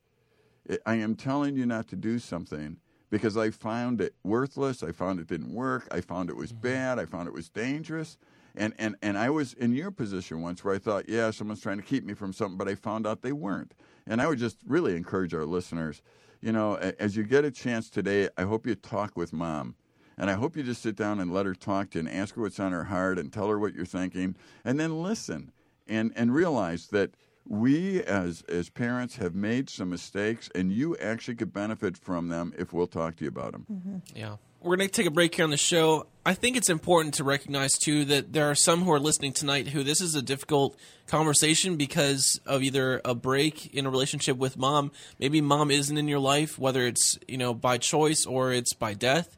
I- 0.86 0.96
am 0.96 1.14
telling 1.14 1.56
you 1.56 1.66
not 1.66 1.88
to 1.88 1.96
do 1.96 2.18
something 2.18 2.78
because 3.10 3.36
I 3.36 3.50
found 3.50 4.00
it 4.00 4.14
worthless. 4.24 4.82
I 4.82 4.92
found 4.92 5.20
it 5.20 5.26
didn't 5.26 5.52
work. 5.52 5.86
I 5.90 6.00
found 6.00 6.30
it 6.30 6.36
was 6.36 6.52
mm-hmm. 6.52 6.62
bad. 6.62 6.98
I 6.98 7.04
found 7.04 7.28
it 7.28 7.34
was 7.34 7.48
dangerous. 7.48 8.16
And, 8.54 8.74
and, 8.78 8.96
and 9.02 9.16
I 9.16 9.30
was 9.30 9.54
in 9.54 9.74
your 9.74 9.90
position 9.90 10.42
once 10.42 10.64
where 10.64 10.74
I 10.74 10.78
thought, 10.78 11.08
yeah, 11.08 11.30
someone's 11.30 11.62
trying 11.62 11.78
to 11.78 11.82
keep 11.82 12.04
me 12.04 12.14
from 12.14 12.32
something, 12.32 12.58
but 12.58 12.68
I 12.68 12.74
found 12.74 13.06
out 13.06 13.22
they 13.22 13.32
weren't. 13.32 13.74
And 14.06 14.20
I 14.20 14.26
would 14.26 14.38
just 14.38 14.58
really 14.66 14.96
encourage 14.96 15.32
our 15.34 15.44
listeners, 15.44 16.02
you 16.40 16.52
know, 16.52 16.76
as 16.98 17.16
you 17.16 17.22
get 17.22 17.44
a 17.44 17.50
chance 17.50 17.88
today, 17.88 18.28
I 18.36 18.42
hope 18.42 18.66
you 18.66 18.74
talk 18.74 19.16
with 19.16 19.32
mom. 19.32 19.74
And 20.18 20.28
I 20.28 20.34
hope 20.34 20.56
you 20.56 20.62
just 20.62 20.82
sit 20.82 20.96
down 20.96 21.20
and 21.20 21.32
let 21.32 21.46
her 21.46 21.54
talk 21.54 21.90
to 21.90 21.98
you 21.98 22.06
and 22.06 22.14
ask 22.14 22.34
her 22.34 22.42
what's 22.42 22.60
on 22.60 22.72
her 22.72 22.84
heart 22.84 23.18
and 23.18 23.32
tell 23.32 23.48
her 23.48 23.58
what 23.58 23.74
you're 23.74 23.86
thinking 23.86 24.36
and 24.64 24.78
then 24.78 25.02
listen 25.02 25.52
and, 25.88 26.12
and 26.14 26.34
realize 26.34 26.88
that 26.88 27.14
we 27.46 28.02
as 28.02 28.42
as 28.48 28.68
parents 28.70 29.16
have 29.16 29.34
made 29.34 29.68
some 29.68 29.90
mistakes 29.90 30.48
and 30.54 30.72
you 30.72 30.96
actually 30.98 31.34
could 31.34 31.52
benefit 31.52 31.96
from 31.96 32.28
them 32.28 32.52
if 32.56 32.72
we'll 32.72 32.86
talk 32.86 33.16
to 33.16 33.24
you 33.24 33.28
about 33.28 33.52
them. 33.52 33.66
Mm-hmm. 33.70 34.16
Yeah. 34.16 34.36
We're 34.60 34.76
going 34.76 34.88
to 34.88 34.92
take 34.92 35.08
a 35.08 35.10
break 35.10 35.34
here 35.34 35.42
on 35.42 35.50
the 35.50 35.56
show. 35.56 36.06
I 36.24 36.34
think 36.34 36.56
it's 36.56 36.70
important 36.70 37.14
to 37.14 37.24
recognize, 37.24 37.76
too, 37.76 38.04
that 38.04 38.32
there 38.32 38.48
are 38.48 38.54
some 38.54 38.82
who 38.82 38.92
are 38.92 39.00
listening 39.00 39.32
tonight 39.32 39.66
who 39.66 39.82
this 39.82 40.00
is 40.00 40.14
a 40.14 40.22
difficult 40.22 40.78
conversation 41.08 41.76
because 41.76 42.38
of 42.46 42.62
either 42.62 43.00
a 43.04 43.12
break 43.12 43.74
in 43.74 43.86
a 43.86 43.90
relationship 43.90 44.36
with 44.36 44.56
mom. 44.56 44.92
Maybe 45.18 45.40
mom 45.40 45.72
isn't 45.72 45.98
in 45.98 46.06
your 46.06 46.20
life, 46.20 46.60
whether 46.60 46.86
it's, 46.86 47.18
you 47.26 47.38
know, 47.38 47.54
by 47.54 47.76
choice 47.78 48.24
or 48.24 48.52
it's 48.52 48.72
by 48.72 48.94
death. 48.94 49.36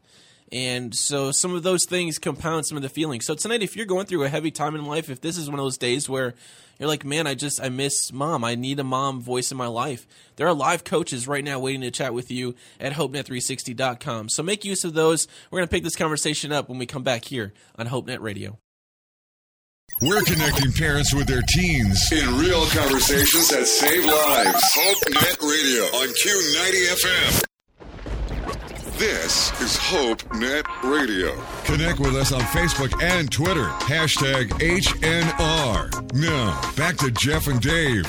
And 0.51 0.93
so 0.93 1.31
some 1.31 1.55
of 1.55 1.63
those 1.63 1.85
things 1.85 2.19
compound 2.19 2.65
some 2.65 2.77
of 2.77 2.83
the 2.83 2.89
feelings. 2.89 3.25
So 3.25 3.33
tonight, 3.33 3.63
if 3.63 3.75
you're 3.75 3.85
going 3.85 4.05
through 4.05 4.23
a 4.23 4.29
heavy 4.29 4.51
time 4.51 4.75
in 4.75 4.85
life, 4.85 5.09
if 5.09 5.21
this 5.21 5.37
is 5.37 5.49
one 5.49 5.59
of 5.59 5.65
those 5.65 5.77
days 5.77 6.07
where 6.07 6.35
you're 6.79 6.89
like, 6.89 7.05
man, 7.05 7.25
I 7.25 7.35
just 7.35 7.61
I 7.63 7.69
miss 7.69 8.11
mom. 8.11 8.43
I 8.43 8.55
need 8.55 8.79
a 8.79 8.83
mom 8.83 9.21
voice 9.21 9.51
in 9.51 9.57
my 9.57 9.67
life. 9.67 10.05
There 10.35 10.47
are 10.47 10.53
live 10.53 10.83
coaches 10.83 11.27
right 11.27 11.43
now 11.43 11.59
waiting 11.59 11.81
to 11.81 11.91
chat 11.91 12.13
with 12.13 12.29
you 12.29 12.55
at 12.79 12.93
hopenet360.com. 12.93 14.29
So 14.29 14.43
make 14.43 14.65
use 14.65 14.83
of 14.83 14.93
those. 14.93 15.27
We're 15.49 15.59
going 15.59 15.67
to 15.67 15.71
pick 15.71 15.83
this 15.83 15.95
conversation 15.95 16.51
up 16.51 16.69
when 16.69 16.77
we 16.77 16.85
come 16.85 17.03
back 17.03 17.25
here 17.25 17.53
on 17.77 17.87
HopeNet 17.87 18.19
Radio. 18.19 18.59
We're 20.01 20.23
connecting 20.23 20.73
parents 20.73 21.13
with 21.13 21.27
their 21.27 21.41
teens 21.41 22.11
in 22.11 22.37
real 22.37 22.65
conversations 22.67 23.47
that 23.49 23.65
save 23.65 24.03
lives. 24.03 24.63
HopeNet 24.75 25.41
Radio 25.41 25.83
on 25.97 26.07
Q90 26.09 27.03
FM. 27.03 27.45
This 28.97 29.51
is 29.59 29.75
HopeNet 29.75 30.65
Radio. 30.89 31.35
Connect 31.65 31.99
with 31.99 32.15
us 32.15 32.31
on 32.31 32.39
Facebook 32.39 33.03
and 33.03 33.29
Twitter. 33.29 33.65
Hashtag 33.65 34.51
HNR. 34.51 36.13
Now, 36.13 36.71
back 36.77 36.95
to 36.99 37.11
Jeff 37.11 37.47
and 37.47 37.59
Dave. 37.59 38.07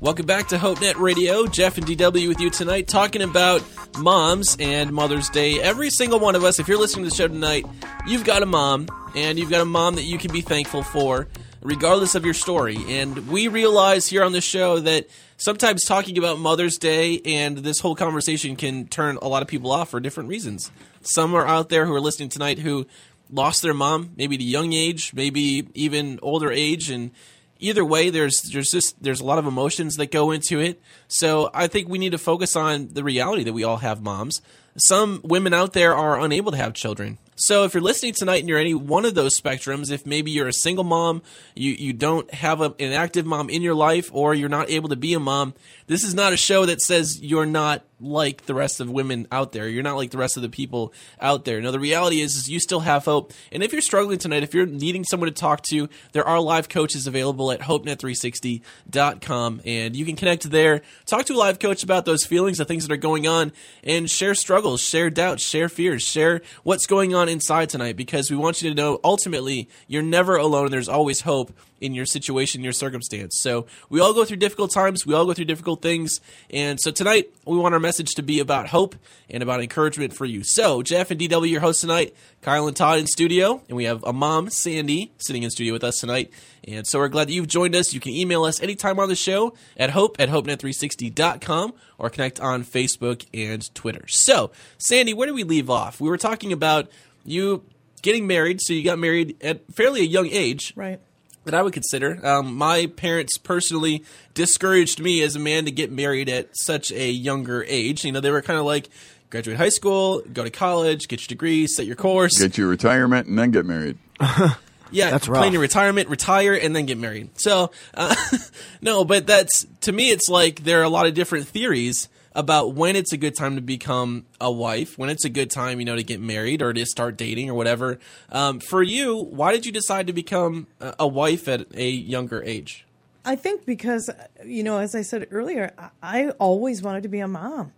Welcome 0.00 0.26
back 0.26 0.48
to 0.48 0.56
HopeNet 0.56 0.96
Radio. 0.96 1.46
Jeff 1.46 1.78
and 1.78 1.86
DW 1.86 2.26
with 2.26 2.40
you 2.40 2.50
tonight, 2.50 2.88
talking 2.88 3.22
about 3.22 3.62
moms 4.00 4.56
and 4.58 4.92
Mother's 4.92 5.30
Day. 5.30 5.60
Every 5.60 5.90
single 5.90 6.18
one 6.18 6.34
of 6.34 6.42
us, 6.42 6.58
if 6.58 6.66
you're 6.66 6.76
listening 6.76 7.04
to 7.04 7.10
the 7.10 7.16
show 7.16 7.28
tonight, 7.28 7.64
you've 8.08 8.24
got 8.24 8.42
a 8.42 8.46
mom, 8.46 8.88
and 9.14 9.38
you've 9.38 9.50
got 9.50 9.60
a 9.60 9.64
mom 9.64 9.94
that 9.94 10.06
you 10.06 10.18
can 10.18 10.32
be 10.32 10.40
thankful 10.40 10.82
for, 10.82 11.28
regardless 11.62 12.16
of 12.16 12.24
your 12.24 12.34
story. 12.34 12.78
And 12.88 13.28
we 13.28 13.46
realize 13.46 14.08
here 14.08 14.24
on 14.24 14.32
the 14.32 14.40
show 14.40 14.80
that 14.80 15.08
sometimes 15.36 15.84
talking 15.84 16.18
about 16.18 16.38
Mother's 16.38 16.78
Day 16.78 17.20
and 17.24 17.58
this 17.58 17.80
whole 17.80 17.94
conversation 17.94 18.56
can 18.56 18.86
turn 18.86 19.18
a 19.20 19.28
lot 19.28 19.42
of 19.42 19.48
people 19.48 19.70
off 19.70 19.90
for 19.90 20.00
different 20.00 20.28
reasons. 20.28 20.70
Some 21.02 21.34
are 21.34 21.46
out 21.46 21.68
there 21.68 21.86
who 21.86 21.94
are 21.94 22.00
listening 22.00 22.28
tonight 22.28 22.58
who 22.58 22.86
lost 23.30 23.62
their 23.62 23.74
mom, 23.74 24.12
maybe 24.16 24.36
at 24.36 24.40
a 24.40 24.44
young 24.44 24.72
age, 24.72 25.12
maybe 25.14 25.68
even 25.74 26.18
older 26.22 26.50
age, 26.50 26.90
and 26.90 27.10
either 27.58 27.84
way 27.84 28.10
there's 28.10 28.42
there's 28.52 28.70
just 28.70 29.02
there's 29.02 29.20
a 29.20 29.24
lot 29.24 29.38
of 29.38 29.46
emotions 29.46 29.96
that 29.96 30.10
go 30.10 30.30
into 30.30 30.60
it 30.60 30.80
so 31.08 31.50
i 31.54 31.66
think 31.66 31.88
we 31.88 31.98
need 31.98 32.12
to 32.12 32.18
focus 32.18 32.56
on 32.56 32.88
the 32.88 33.02
reality 33.02 33.44
that 33.44 33.52
we 33.52 33.64
all 33.64 33.78
have 33.78 34.02
moms 34.02 34.42
some 34.76 35.20
women 35.24 35.54
out 35.54 35.72
there 35.72 35.94
are 35.94 36.20
unable 36.20 36.50
to 36.50 36.56
have 36.56 36.74
children 36.74 37.18
so 37.36 37.64
if 37.64 37.74
you're 37.74 37.82
listening 37.82 38.14
tonight 38.14 38.40
and 38.40 38.48
you're 38.48 38.58
any 38.58 38.74
one 38.74 39.04
of 39.04 39.14
those 39.14 39.38
spectrums 39.38 39.90
if 39.90 40.06
maybe 40.06 40.30
you're 40.30 40.48
a 40.48 40.52
single 40.52 40.84
mom 40.84 41.22
you 41.54 41.72
you 41.72 41.92
don't 41.92 42.32
have 42.32 42.60
a, 42.60 42.74
an 42.78 42.92
active 42.92 43.26
mom 43.26 43.50
in 43.50 43.62
your 43.62 43.74
life 43.74 44.10
or 44.12 44.34
you're 44.34 44.48
not 44.48 44.70
able 44.70 44.88
to 44.88 44.96
be 44.96 45.14
a 45.14 45.20
mom 45.20 45.54
this 45.86 46.02
is 46.02 46.14
not 46.14 46.32
a 46.32 46.36
show 46.36 46.66
that 46.66 46.80
says 46.80 47.22
you're 47.22 47.46
not 47.46 47.84
like 48.00 48.46
the 48.46 48.54
rest 48.54 48.80
of 48.80 48.90
women 48.90 49.28
out 49.32 49.52
there. 49.52 49.68
You're 49.68 49.82
not 49.82 49.96
like 49.96 50.10
the 50.10 50.18
rest 50.18 50.36
of 50.36 50.42
the 50.42 50.48
people 50.48 50.92
out 51.20 51.44
there. 51.44 51.60
No, 51.60 51.70
the 51.70 51.80
reality 51.80 52.20
is, 52.20 52.34
is 52.36 52.50
you 52.50 52.58
still 52.60 52.80
have 52.80 53.04
hope. 53.04 53.32
And 53.50 53.62
if 53.62 53.72
you're 53.72 53.80
struggling 53.80 54.18
tonight, 54.18 54.42
if 54.42 54.52
you're 54.54 54.66
needing 54.66 55.04
someone 55.04 55.28
to 55.28 55.34
talk 55.34 55.62
to, 55.70 55.88
there 56.12 56.26
are 56.26 56.40
live 56.40 56.68
coaches 56.68 57.06
available 57.06 57.52
at 57.52 57.60
hopenet360.com. 57.60 59.62
And 59.64 59.96
you 59.96 60.04
can 60.04 60.16
connect 60.16 60.50
there, 60.50 60.82
talk 61.06 61.24
to 61.26 61.34
a 61.34 61.38
live 61.38 61.58
coach 61.58 61.82
about 61.82 62.04
those 62.04 62.26
feelings, 62.26 62.58
the 62.58 62.66
things 62.66 62.86
that 62.86 62.92
are 62.92 62.98
going 62.98 63.26
on, 63.26 63.52
and 63.82 64.10
share 64.10 64.34
struggles, 64.34 64.65
share 64.74 65.08
doubts, 65.08 65.46
share 65.48 65.68
fears, 65.68 66.02
share 66.02 66.40
what's 66.64 66.86
going 66.86 67.14
on 67.14 67.28
inside 67.28 67.70
tonight 67.70 67.94
because 67.94 68.28
we 68.28 68.36
want 68.36 68.60
you 68.60 68.70
to 68.70 68.74
know 68.74 68.98
ultimately 69.04 69.68
you're 69.86 70.02
never 70.02 70.36
alone. 70.36 70.72
There's 70.72 70.88
always 70.88 71.20
hope 71.20 71.52
in 71.80 71.94
your 71.94 72.06
situation, 72.06 72.62
your 72.62 72.72
circumstance. 72.72 73.38
So 73.40 73.66
we 73.88 74.00
all 74.00 74.14
go 74.14 74.24
through 74.24 74.38
difficult 74.38 74.72
times. 74.72 75.06
We 75.06 75.14
all 75.14 75.26
go 75.26 75.34
through 75.34 75.44
difficult 75.44 75.82
things. 75.82 76.20
And 76.50 76.80
so 76.80 76.90
tonight, 76.90 77.30
we 77.44 77.56
want 77.58 77.74
our 77.74 77.80
message 77.80 78.14
to 78.16 78.22
be 78.22 78.40
about 78.40 78.68
hope 78.68 78.96
and 79.28 79.42
about 79.42 79.62
encouragement 79.62 80.12
for 80.12 80.24
you. 80.24 80.42
So 80.44 80.82
Jeff 80.82 81.10
and 81.10 81.20
DW, 81.20 81.50
your 81.50 81.60
hosts 81.60 81.82
tonight, 81.82 82.14
Kyle 82.42 82.66
and 82.66 82.76
Todd 82.76 82.98
in 82.98 83.06
studio, 83.06 83.62
and 83.68 83.76
we 83.76 83.84
have 83.84 84.02
a 84.04 84.12
mom, 84.12 84.50
Sandy, 84.50 85.12
sitting 85.18 85.42
in 85.42 85.50
studio 85.50 85.72
with 85.72 85.84
us 85.84 85.98
tonight. 85.98 86.30
And 86.66 86.86
so 86.86 86.98
we're 86.98 87.08
glad 87.08 87.28
that 87.28 87.32
you've 87.32 87.46
joined 87.46 87.76
us. 87.76 87.92
You 87.92 88.00
can 88.00 88.12
email 88.12 88.44
us 88.44 88.60
anytime 88.62 88.98
on 88.98 89.08
the 89.08 89.14
show 89.14 89.54
at 89.76 89.90
hope 89.90 90.16
at 90.18 90.28
hopenet360.com 90.28 91.74
or 91.98 92.10
connect 92.10 92.40
on 92.40 92.64
Facebook 92.64 93.26
and 93.32 93.72
Twitter. 93.74 94.04
So, 94.08 94.50
Sandy, 94.78 95.14
where 95.14 95.26
do 95.26 95.34
we 95.34 95.44
leave 95.44 95.70
off? 95.70 96.00
We 96.00 96.08
were 96.08 96.18
talking 96.18 96.52
about 96.52 96.90
you 97.24 97.64
getting 98.02 98.26
married. 98.26 98.60
So 98.60 98.72
you 98.72 98.84
got 98.84 98.98
married 98.98 99.36
at 99.42 99.62
fairly 99.74 100.00
a 100.00 100.04
young 100.04 100.28
age. 100.28 100.72
Right. 100.76 101.00
That 101.46 101.54
I 101.54 101.62
would 101.62 101.72
consider. 101.72 102.20
Um, 102.26 102.54
my 102.54 102.86
parents 102.86 103.38
personally 103.38 104.04
discouraged 104.34 105.00
me 105.00 105.22
as 105.22 105.34
a 105.34 105.38
man 105.38 105.64
to 105.64 105.70
get 105.70 105.90
married 105.90 106.28
at 106.28 106.50
such 106.56 106.92
a 106.92 107.10
younger 107.10 107.64
age. 107.66 108.04
You 108.04 108.12
know, 108.12 108.20
they 108.20 108.30
were 108.30 108.42
kind 108.42 108.58
of 108.58 108.66
like, 108.66 108.88
graduate 109.30 109.56
high 109.56 109.68
school, 109.70 110.22
go 110.32 110.44
to 110.44 110.50
college, 110.50 111.08
get 111.08 111.20
your 111.20 111.28
degree, 111.28 111.66
set 111.66 111.86
your 111.86 111.96
course. 111.96 112.38
Get 112.38 112.58
your 112.58 112.68
retirement 112.68 113.26
and 113.26 113.38
then 113.38 113.50
get 113.50 113.64
married. 113.64 113.98
Yeah, 114.92 115.10
That's 115.10 115.26
plan 115.26 115.52
your 115.52 115.60
retirement, 115.60 116.08
retire, 116.08 116.54
and 116.54 116.74
then 116.74 116.86
get 116.86 116.96
married. 116.96 117.30
So, 117.40 117.72
uh, 117.94 118.14
no, 118.80 119.04
but 119.04 119.26
that's 119.26 119.66
to 119.80 119.90
me, 119.90 120.10
it's 120.10 120.28
like 120.28 120.62
there 120.62 120.80
are 120.80 120.84
a 120.84 120.88
lot 120.88 121.06
of 121.06 121.14
different 121.14 121.48
theories 121.48 122.08
about 122.36 122.74
when 122.74 122.94
it's 122.94 123.12
a 123.12 123.16
good 123.16 123.34
time 123.34 123.56
to 123.56 123.62
become 123.62 124.26
a 124.40 124.52
wife, 124.52 124.98
when 124.98 125.08
it's 125.08 125.24
a 125.24 125.30
good 125.30 125.50
time, 125.50 125.80
you 125.80 125.86
know, 125.86 125.96
to 125.96 126.02
get 126.02 126.20
married 126.20 126.60
or 126.60 126.72
to 126.72 126.84
start 126.84 127.16
dating 127.16 127.48
or 127.50 127.54
whatever. 127.54 127.98
Um, 128.30 128.60
for 128.60 128.82
you, 128.82 129.16
why 129.16 129.52
did 129.52 129.64
you 129.64 129.72
decide 129.72 130.06
to 130.06 130.12
become 130.12 130.66
a 130.80 131.08
wife 131.08 131.48
at 131.48 131.66
a 131.74 131.88
younger 131.88 132.42
age? 132.44 132.84
I 133.24 133.34
think 133.34 133.64
because, 133.64 134.10
you 134.44 134.62
know, 134.62 134.78
as 134.78 134.94
I 134.94 135.02
said 135.02 135.26
earlier, 135.30 135.72
I 136.02 136.28
always 136.38 136.82
wanted 136.82 137.02
to 137.04 137.08
be 137.08 137.20
a 137.20 137.26
mom. 137.26 137.72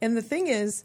And 0.00 0.16
the 0.16 0.22
thing 0.22 0.46
is, 0.46 0.84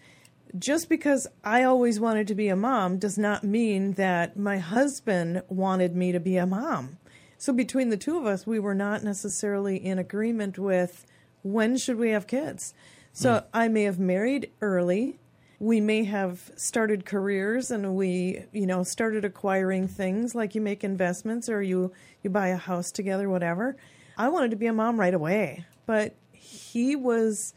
just 0.58 0.90
because 0.90 1.28
I 1.44 1.64
always 1.64 2.00
wanted 2.00 2.28
to 2.28 2.36
be 2.36 2.50
a 2.50 2.56
mom 2.56 2.98
does 2.98 3.18
not 3.18 3.44
mean 3.44 3.94
that 3.94 4.36
my 4.36 4.58
husband 4.58 5.44
wanted 5.48 5.96
me 5.96 6.12
to 6.12 6.20
be 6.20 6.38
a 6.38 6.46
mom. 6.46 6.98
So 7.38 7.54
between 7.54 7.90
the 7.90 7.98
two 7.98 8.18
of 8.18 8.26
us, 8.26 8.46
we 8.46 8.60
were 8.60 8.76
not 8.76 9.04
necessarily 9.04 9.78
in 9.78 9.98
agreement 9.98 10.58
with 10.58 11.06
when 11.44 11.78
should 11.78 11.98
we 11.98 12.10
have 12.10 12.28
kids. 12.28 12.74
So 13.14 13.44
I 13.54 13.68
may 13.68 13.84
have 13.84 14.00
married 14.00 14.52
early. 14.62 15.20
We 15.60 15.80
may 15.80 16.06
have 16.06 16.52
started 16.56 17.06
careers 17.06 17.70
and 17.70 17.96
we, 17.96 18.46
you 18.52 18.66
know, 18.66 18.84
started 18.84 19.26
acquiring 19.26 19.88
things 19.88 20.34
like 20.34 20.56
you 20.56 20.62
make 20.62 20.84
investments 20.84 21.50
or 21.50 21.62
you 21.62 21.92
you 22.24 22.30
buy 22.30 22.48
a 22.48 22.58
house 22.58 22.92
together 22.92 23.30
whatever. 23.30 23.76
I 24.18 24.30
wanted 24.30 24.52
to 24.52 24.58
be 24.58 24.66
a 24.68 24.74
mom 24.74 25.00
right 25.00 25.14
away, 25.14 25.66
but 25.86 26.16
he 26.32 26.96
was 26.96 27.54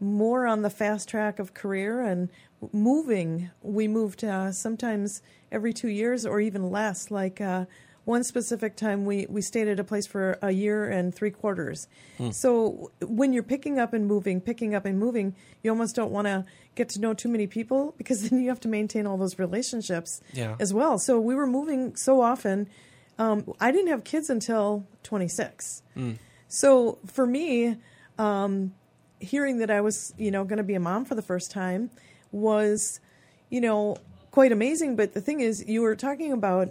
more 0.00 0.46
on 0.46 0.62
the 0.62 0.70
fast 0.70 1.08
track 1.08 1.38
of 1.38 1.54
career 1.54 2.00
and 2.00 2.28
moving. 2.72 3.50
We 3.62 3.88
moved 3.88 4.24
uh, 4.24 4.52
sometimes 4.52 5.22
every 5.52 5.72
two 5.72 5.88
years 5.88 6.26
or 6.26 6.40
even 6.40 6.70
less. 6.70 7.10
Like 7.10 7.40
uh, 7.40 7.66
one 8.04 8.22
specific 8.24 8.76
time, 8.76 9.04
we, 9.06 9.26
we 9.28 9.40
stayed 9.40 9.66
at 9.68 9.80
a 9.80 9.84
place 9.84 10.06
for 10.06 10.38
a 10.42 10.50
year 10.50 10.88
and 10.88 11.14
three 11.14 11.30
quarters. 11.30 11.88
So 12.32 12.90
when 13.00 13.32
you're 13.32 13.42
picking 13.42 13.78
up 13.78 13.92
and 13.94 14.06
moving, 14.06 14.40
picking 14.40 14.74
up 14.74 14.84
and 14.84 14.98
moving, 14.98 15.34
you 15.62 15.70
almost 15.70 15.96
don't 15.96 16.10
want 16.10 16.26
to 16.26 16.44
get 16.74 16.88
to 16.90 17.00
know 17.00 17.14
too 17.14 17.28
many 17.28 17.46
people 17.46 17.94
because 17.98 18.28
then 18.28 18.40
you 18.42 18.48
have 18.50 18.60
to 18.60 18.68
maintain 18.68 19.06
all 19.06 19.16
those 19.16 19.38
relationships 19.38 20.20
Yeah. 20.32 20.56
as 20.60 20.72
well. 20.74 20.98
So 20.98 21.18
we 21.20 21.34
were 21.34 21.46
moving 21.46 21.96
so 21.96 22.20
often. 22.20 22.68
um, 23.18 23.52
I 23.60 23.70
didn't 23.72 23.88
have 23.88 24.04
kids 24.04 24.28
until 24.28 24.86
26. 25.04 25.82
So 26.48 26.98
for 27.06 27.26
me, 27.26 27.76
um, 28.18 28.74
hearing 29.18 29.58
that 29.58 29.70
I 29.70 29.80
was, 29.80 30.12
you 30.18 30.30
know, 30.30 30.44
going 30.44 30.58
to 30.58 30.62
be 30.64 30.74
a 30.74 30.80
mom 30.80 31.04
for 31.04 31.14
the 31.14 31.22
first 31.22 31.50
time 31.50 31.90
was, 32.32 33.00
you 33.50 33.60
know, 33.60 33.96
quite 34.30 34.52
amazing. 34.52 34.96
But 34.96 35.14
the 35.14 35.20
thing 35.20 35.40
is, 35.40 35.64
you 35.66 35.80
were 35.82 35.96
talking 35.96 36.32
about 36.32 36.68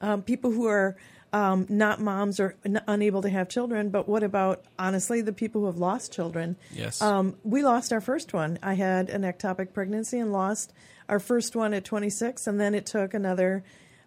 um, 0.00 0.22
people 0.22 0.50
who 0.50 0.66
are 0.66 0.96
um, 1.32 1.66
not 1.68 2.00
moms 2.00 2.38
or 2.40 2.54
n- 2.64 2.82
unable 2.86 3.20
to 3.22 3.28
have 3.28 3.48
children. 3.48 3.90
But 3.90 4.08
what 4.08 4.22
about, 4.22 4.64
honestly, 4.78 5.20
the 5.20 5.32
people 5.32 5.62
who 5.62 5.66
have 5.66 5.76
lost 5.78 6.12
children? 6.12 6.56
Yes. 6.72 7.02
Um, 7.02 7.36
we 7.42 7.62
lost 7.62 7.92
our 7.92 8.00
first 8.00 8.32
one. 8.32 8.58
I 8.62 8.74
had 8.74 9.10
an 9.10 9.22
ectopic 9.22 9.72
pregnancy 9.72 10.18
and 10.18 10.32
lost 10.32 10.72
our 11.08 11.18
first 11.20 11.54
one 11.54 11.74
at 11.74 11.84
26, 11.84 12.46
and 12.46 12.58
then 12.60 12.74
it 12.74 12.86
took 12.86 13.12
another 13.14 13.64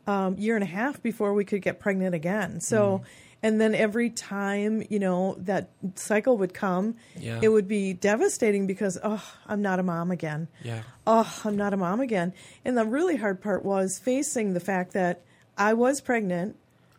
um, 0.07 0.37
year 0.37 0.55
and 0.55 0.63
a 0.63 0.67
half 0.67 1.01
before 1.03 1.33
we 1.33 1.45
could 1.45 1.61
get 1.61 1.79
pregnant 1.79 2.15
again. 2.15 2.61
So, 2.61 3.03
and 3.43 3.61
then 3.61 3.75
every 3.75 4.09
time 4.09 4.83
you 4.89 4.99
know 4.99 5.35
that 5.39 5.69
cycle 5.95 6.37
would 6.39 6.53
come, 6.53 6.95
Yeah. 7.17 7.39
it 7.41 7.49
would 7.49 7.67
be 7.67 7.93
devastating 7.93 8.65
because 8.65 8.97
oh, 9.03 9.23
I'm 9.45 9.61
not 9.61 9.79
a 9.79 9.83
mom 9.83 10.09
again. 10.11 10.47
Yeah. 10.63 10.81
Oh, 11.05 11.31
I'm 11.45 11.55
not 11.57 11.73
a 11.73 11.77
mom 11.77 11.99
again. 12.01 12.33
And 12.65 12.77
the 12.77 12.85
really 12.85 13.17
hard 13.17 13.39
part 13.41 13.63
was 13.63 13.99
facing 13.99 14.53
the 14.53 14.59
fact 14.59 14.93
that 14.93 15.21
I 15.59 15.73
was 15.73 15.99
pregnant. 15.99 16.55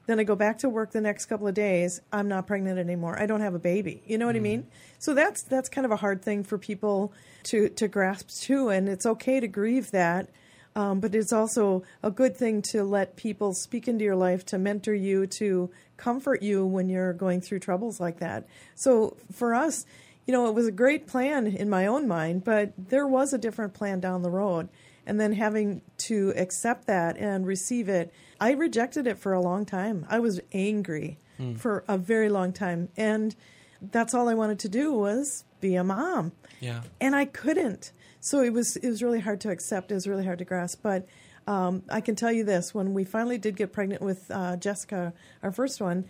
Then 0.07 0.21
I 0.21 0.25
go 0.25 0.37
back 0.37 0.59
to 0.59 0.69
work 0.69 0.91
the 0.91 1.01
next 1.01 1.27
couple 1.27 1.49
of 1.49 1.55
days. 1.55 2.03
I'm 2.13 2.29
not 2.29 2.47
pregnant 2.47 2.79
anymore. 2.79 3.19
I 3.19 3.25
don't 3.27 3.41
have 3.41 3.55
a 3.55 3.59
baby. 3.59 4.03
You 4.07 4.19
know 4.19 4.27
what 4.27 4.37
I 4.37 4.41
mean? 4.41 4.67
So 4.99 5.15
that's 5.15 5.43
that's 5.45 5.69
kind 5.71 5.87
of 5.87 5.91
a 5.91 5.97
hard 5.97 6.23
thing 6.23 6.45
for 6.45 6.59
people 6.59 7.13
to 7.45 7.71
to 7.71 7.89
grasp 7.89 8.29
too. 8.29 8.69
And 8.69 8.89
it's 8.89 9.07
okay 9.07 9.41
to 9.41 9.49
grieve 9.49 9.93
that, 9.93 10.29
um, 10.77 11.01
but 11.01 11.15
it's 11.15 11.33
also 11.33 11.85
a 12.03 12.11
good 12.11 12.37
thing 12.37 12.61
to 12.73 12.83
let 12.83 13.17
people 13.17 13.55
speak 13.55 13.89
into 13.89 14.05
your 14.05 14.17
life 14.17 14.45
to 14.47 14.59
mentor 14.59 14.95
you 14.95 15.27
to 15.39 15.71
comfort 15.97 16.43
you 16.43 16.67
when 16.67 16.89
you're 16.89 17.13
going 17.13 17.41
through 17.41 17.61
troubles 17.61 17.99
like 17.99 18.19
that. 18.19 18.47
So 18.75 19.17
for 19.33 19.55
us, 19.55 19.87
you 20.27 20.33
know, 20.33 20.49
it 20.49 20.55
was 20.55 20.67
a 20.67 20.73
great 20.73 21.07
plan 21.07 21.47
in 21.47 21.71
my 21.71 21.87
own 21.87 22.07
mind, 22.07 22.45
but 22.45 22.73
there 22.77 23.07
was 23.07 23.33
a 23.33 23.39
different 23.39 23.75
plan 23.75 24.01
down 24.01 24.23
the 24.23 24.31
road. 24.31 24.69
And 25.11 25.21
then 25.21 25.33
having 25.33 25.83
to 26.09 26.33
accept 26.37 26.87
that 26.87 27.17
and 27.17 27.45
receive 27.45 27.89
it, 27.89 28.13
I 28.41 28.53
rejected 28.53 29.09
it 29.09 29.19
for 29.19 29.33
a 29.33 29.41
long 29.41 29.67
time. 29.67 30.07
I 30.09 30.21
was 30.21 30.41
angry 30.53 31.19
for 31.57 31.85
a 31.89 31.99
very 31.99 32.29
long 32.29 32.53
time. 32.53 32.91
And 32.97 33.35
that's 33.83 34.15
all 34.15 34.29
I 34.29 34.35
wanted 34.35 34.59
to 34.61 34.69
do 34.69 34.93
was 34.93 35.45
be 35.61 35.75
a 35.75 35.83
mom. 35.83 36.31
Yeah. 36.61 36.83
And 37.01 37.17
I 37.17 37.25
couldn't. 37.25 37.91
So 38.21 38.41
it 38.43 38.53
was 38.53 38.77
it 38.77 38.89
was 38.89 39.03
really 39.03 39.21
hard 39.21 39.41
to 39.41 39.51
accept. 39.51 39.91
It 39.91 39.95
was 39.95 40.07
really 40.07 40.25
hard 40.25 40.39
to 40.39 40.45
grasp. 40.45 40.81
But 40.83 41.07
um, 41.47 41.83
I 41.91 42.01
can 42.01 42.15
tell 42.15 42.31
you 42.31 42.45
this: 42.45 42.73
when 42.75 42.95
we 42.95 43.05
finally 43.05 43.39
did 43.39 43.57
get 43.57 43.73
pregnant 43.73 44.03
with 44.03 44.31
uh, 44.31 44.57
Jessica, 44.59 45.13
our 45.43 45.51
first 45.51 45.81
one, 45.81 46.05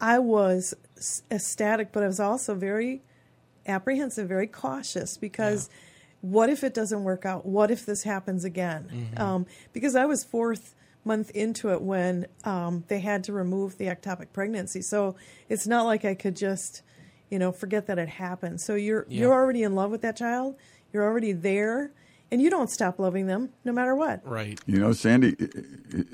I 0.00 0.18
was 0.18 0.74
s- 0.98 1.22
ecstatic, 1.30 1.92
but 1.92 2.02
I 2.02 2.08
was 2.08 2.20
also 2.20 2.54
very 2.56 3.02
apprehensive, 3.66 4.28
very 4.28 4.48
cautious 4.48 5.16
because 5.16 5.70
what 6.22 6.48
if 6.48 6.64
it 6.64 6.72
doesn't 6.72 7.04
work 7.04 7.26
out? 7.26 7.44
What 7.44 7.70
if 7.70 7.84
this 7.84 8.02
happens 8.04 8.44
again? 8.44 9.10
Um, 9.18 9.44
because 9.74 9.94
I 9.94 10.06
was 10.06 10.24
fourth 10.24 10.74
month 11.04 11.30
into 11.32 11.70
it 11.72 11.82
when 11.82 12.26
um, 12.44 12.84
they 12.88 13.00
had 13.00 13.24
to 13.24 13.32
remove 13.32 13.76
the 13.76 13.86
ectopic 13.86 14.32
pregnancy, 14.32 14.80
so 14.82 15.14
it's 15.48 15.66
not 15.66 15.84
like 15.84 16.04
I 16.04 16.14
could 16.14 16.36
just, 16.36 16.82
you 17.28 17.38
know, 17.38 17.50
forget 17.52 17.86
that 17.88 17.98
it 17.98 18.08
happened. 18.08 18.60
So 18.60 18.74
you're 18.76 19.04
Yeah. 19.08 19.20
you're 19.22 19.32
already 19.32 19.62
in 19.64 19.74
love 19.74 19.90
with 19.90 20.00
that 20.02 20.16
child. 20.16 20.54
You're 20.92 21.02
already 21.04 21.32
there, 21.32 21.90
and 22.30 22.40
you 22.40 22.50
don't 22.50 22.70
stop 22.70 22.98
loving 23.00 23.26
them 23.26 23.48
no 23.64 23.72
matter 23.72 23.94
what. 23.96 24.20
Right. 24.24 24.60
You 24.66 24.78
know, 24.78 24.92
Sandy, 24.92 25.34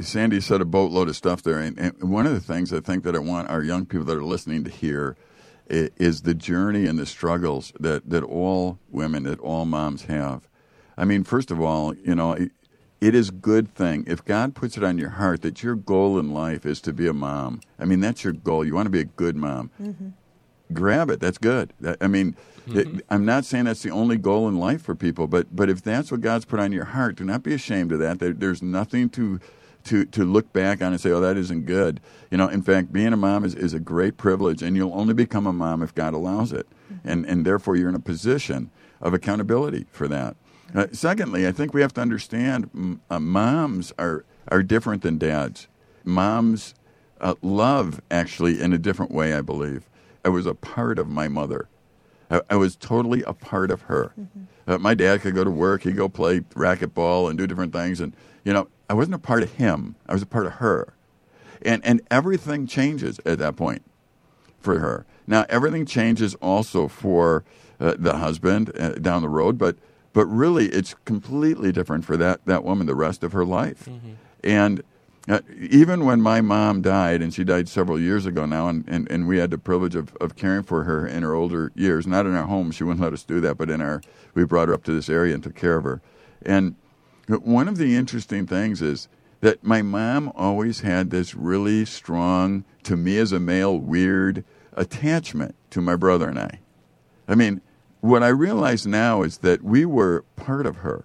Sandy 0.00 0.40
said 0.40 0.60
a 0.60 0.64
boatload 0.64 1.08
of 1.08 1.16
stuff 1.16 1.42
there, 1.42 1.58
and, 1.58 1.78
and 1.78 2.10
one 2.10 2.26
of 2.26 2.32
the 2.32 2.40
things 2.40 2.72
I 2.72 2.80
think 2.80 3.04
that 3.04 3.14
I 3.14 3.18
want 3.18 3.50
our 3.50 3.62
young 3.62 3.84
people 3.86 4.06
that 4.06 4.16
are 4.16 4.24
listening 4.24 4.64
to 4.64 4.70
hear 4.70 5.16
i- 5.18 5.27
is 5.68 6.22
the 6.22 6.34
journey 6.34 6.86
and 6.86 6.98
the 6.98 7.06
struggles 7.06 7.72
that 7.78 8.08
that 8.10 8.22
all 8.24 8.78
women, 8.90 9.24
that 9.24 9.40
all 9.40 9.64
moms 9.64 10.04
have. 10.04 10.48
I 10.96 11.04
mean, 11.04 11.24
first 11.24 11.50
of 11.50 11.60
all, 11.60 11.94
you 11.94 12.14
know, 12.14 12.32
it, 12.32 12.50
it 13.00 13.14
is 13.14 13.28
a 13.28 13.32
good 13.32 13.72
thing 13.72 14.04
if 14.08 14.24
God 14.24 14.54
puts 14.54 14.76
it 14.76 14.82
on 14.82 14.98
your 14.98 15.10
heart 15.10 15.42
that 15.42 15.62
your 15.62 15.76
goal 15.76 16.18
in 16.18 16.32
life 16.34 16.66
is 16.66 16.80
to 16.82 16.92
be 16.92 17.06
a 17.06 17.12
mom. 17.12 17.60
I 17.78 17.84
mean, 17.84 18.00
that's 18.00 18.24
your 18.24 18.32
goal. 18.32 18.64
You 18.64 18.74
want 18.74 18.86
to 18.86 18.90
be 18.90 19.00
a 19.00 19.04
good 19.04 19.36
mom 19.36 19.70
mm-hmm. 19.80 20.08
grab 20.72 21.10
it. 21.10 21.20
That's 21.20 21.38
good. 21.38 21.72
That, 21.80 21.98
I 22.00 22.08
mean, 22.08 22.36
mm-hmm. 22.66 22.78
it- 22.78 23.04
I'm 23.10 23.24
not 23.24 23.44
saying 23.44 23.66
that's 23.66 23.82
the 23.82 23.90
only 23.90 24.16
goal 24.16 24.48
in 24.48 24.58
life 24.58 24.82
for 24.82 24.94
people, 24.94 25.28
but 25.28 25.54
but 25.54 25.70
if 25.70 25.82
that's 25.82 26.10
what 26.10 26.20
God's 26.20 26.44
put 26.44 26.58
on 26.58 26.72
your 26.72 26.86
heart, 26.86 27.16
do 27.16 27.24
not 27.24 27.42
be 27.42 27.54
ashamed 27.54 27.92
of 27.92 28.00
that. 28.00 28.18
There, 28.18 28.32
there's 28.32 28.62
nothing 28.62 29.08
to. 29.10 29.38
To, 29.84 30.04
to 30.04 30.24
look 30.24 30.52
back 30.52 30.82
on 30.82 30.92
and 30.92 31.00
say, 31.00 31.10
oh, 31.10 31.20
that 31.20 31.38
isn't 31.38 31.64
good. 31.64 32.00
You 32.30 32.36
know, 32.36 32.48
in 32.48 32.60
fact, 32.60 32.92
being 32.92 33.14
a 33.14 33.16
mom 33.16 33.42
is, 33.42 33.54
is 33.54 33.72
a 33.72 33.80
great 33.80 34.18
privilege, 34.18 34.60
and 34.62 34.76
you'll 34.76 34.92
only 34.92 35.14
become 35.14 35.46
a 35.46 35.52
mom 35.52 35.82
if 35.82 35.94
God 35.94 36.12
allows 36.12 36.52
it. 36.52 36.66
And, 37.04 37.24
and 37.24 37.46
therefore, 37.46 37.74
you're 37.74 37.88
in 37.88 37.94
a 37.94 38.00
position 38.00 38.70
of 39.00 39.14
accountability 39.14 39.86
for 39.90 40.06
that. 40.08 40.36
Uh, 40.74 40.88
secondly, 40.92 41.46
I 41.46 41.52
think 41.52 41.72
we 41.72 41.80
have 41.80 41.94
to 41.94 42.02
understand 42.02 43.00
uh, 43.08 43.18
moms 43.18 43.94
are, 43.98 44.26
are 44.48 44.62
different 44.62 45.02
than 45.02 45.16
dads. 45.16 45.68
Moms 46.04 46.74
uh, 47.20 47.34
love, 47.40 48.02
actually, 48.10 48.60
in 48.60 48.74
a 48.74 48.78
different 48.78 49.12
way, 49.12 49.32
I 49.32 49.40
believe. 49.40 49.88
I 50.22 50.28
was 50.28 50.44
a 50.44 50.54
part 50.54 50.98
of 50.98 51.08
my 51.08 51.28
mother. 51.28 51.68
I, 52.30 52.42
I 52.50 52.56
was 52.56 52.76
totally 52.76 53.22
a 53.22 53.32
part 53.32 53.70
of 53.70 53.82
her. 53.82 54.12
Uh, 54.66 54.76
my 54.76 54.94
dad 54.94 55.22
could 55.22 55.34
go 55.34 55.44
to 55.44 55.50
work, 55.50 55.84
he'd 55.84 55.96
go 55.96 56.10
play 56.10 56.40
racquetball 56.40 57.30
and 57.30 57.38
do 57.38 57.46
different 57.46 57.72
things, 57.72 58.00
and 58.00 58.14
you 58.44 58.52
know, 58.52 58.68
I 58.88 58.94
wasn't 58.94 59.14
a 59.14 59.18
part 59.18 59.42
of 59.42 59.52
him. 59.54 59.96
I 60.06 60.12
was 60.12 60.22
a 60.22 60.26
part 60.26 60.46
of 60.46 60.52
her, 60.54 60.94
and 61.62 61.84
and 61.84 62.00
everything 62.10 62.66
changes 62.66 63.20
at 63.24 63.38
that 63.38 63.56
point 63.56 63.82
for 64.60 64.78
her. 64.78 65.06
Now 65.26 65.44
everything 65.48 65.86
changes 65.86 66.34
also 66.36 66.88
for 66.88 67.44
uh, 67.80 67.94
the 67.98 68.16
husband 68.16 68.72
uh, 68.78 68.90
down 68.94 69.22
the 69.22 69.28
road, 69.28 69.58
but 69.58 69.76
but 70.12 70.26
really 70.26 70.66
it's 70.66 70.94
completely 71.04 71.70
different 71.72 72.04
for 72.04 72.16
that 72.16 72.44
that 72.46 72.64
woman 72.64 72.86
the 72.86 72.94
rest 72.94 73.22
of 73.22 73.32
her 73.32 73.44
life. 73.44 73.88
And 74.42 74.82
uh, 75.28 75.40
even 75.60 76.06
when 76.06 76.22
my 76.22 76.40
mom 76.40 76.80
died, 76.80 77.20
and 77.20 77.34
she 77.34 77.44
died 77.44 77.68
several 77.68 78.00
years 78.00 78.24
ago 78.24 78.46
now, 78.46 78.68
and, 78.68 78.82
and, 78.88 79.10
and 79.10 79.28
we 79.28 79.36
had 79.36 79.50
the 79.50 79.58
privilege 79.58 79.94
of, 79.94 80.16
of 80.22 80.36
caring 80.36 80.62
for 80.62 80.84
her 80.84 81.06
in 81.06 81.22
her 81.22 81.34
older 81.34 81.70
years, 81.74 82.06
not 82.06 82.24
in 82.24 82.34
our 82.34 82.46
home, 82.46 82.70
she 82.70 82.82
wouldn't 82.82 83.02
let 83.02 83.12
us 83.12 83.24
do 83.24 83.38
that, 83.40 83.58
but 83.58 83.68
in 83.68 83.82
our, 83.82 84.00
we 84.34 84.44
brought 84.46 84.68
her 84.68 84.74
up 84.74 84.84
to 84.84 84.92
this 84.92 85.10
area 85.10 85.34
and 85.34 85.42
took 85.42 85.54
care 85.54 85.76
of 85.76 85.84
her. 85.84 86.00
And 86.40 86.76
one 87.28 87.68
of 87.68 87.76
the 87.76 87.94
interesting 87.94 88.46
things 88.46 88.80
is 88.80 89.08
that 89.40 89.62
my 89.62 89.82
mom 89.82 90.32
always 90.34 90.80
had 90.80 91.10
this 91.10 91.34
really 91.34 91.84
strong, 91.84 92.64
to 92.84 92.96
me 92.96 93.18
as 93.18 93.32
a 93.32 93.38
male, 93.38 93.78
weird 93.78 94.44
attachment 94.72 95.54
to 95.70 95.80
my 95.80 95.94
brother 95.94 96.28
and 96.28 96.38
I. 96.38 96.60
I 97.28 97.34
mean, 97.34 97.60
what 98.00 98.22
I 98.22 98.28
realize 98.28 98.86
now 98.86 99.22
is 99.22 99.38
that 99.38 99.62
we 99.62 99.84
were 99.84 100.24
part 100.36 100.66
of 100.66 100.76
her. 100.76 101.04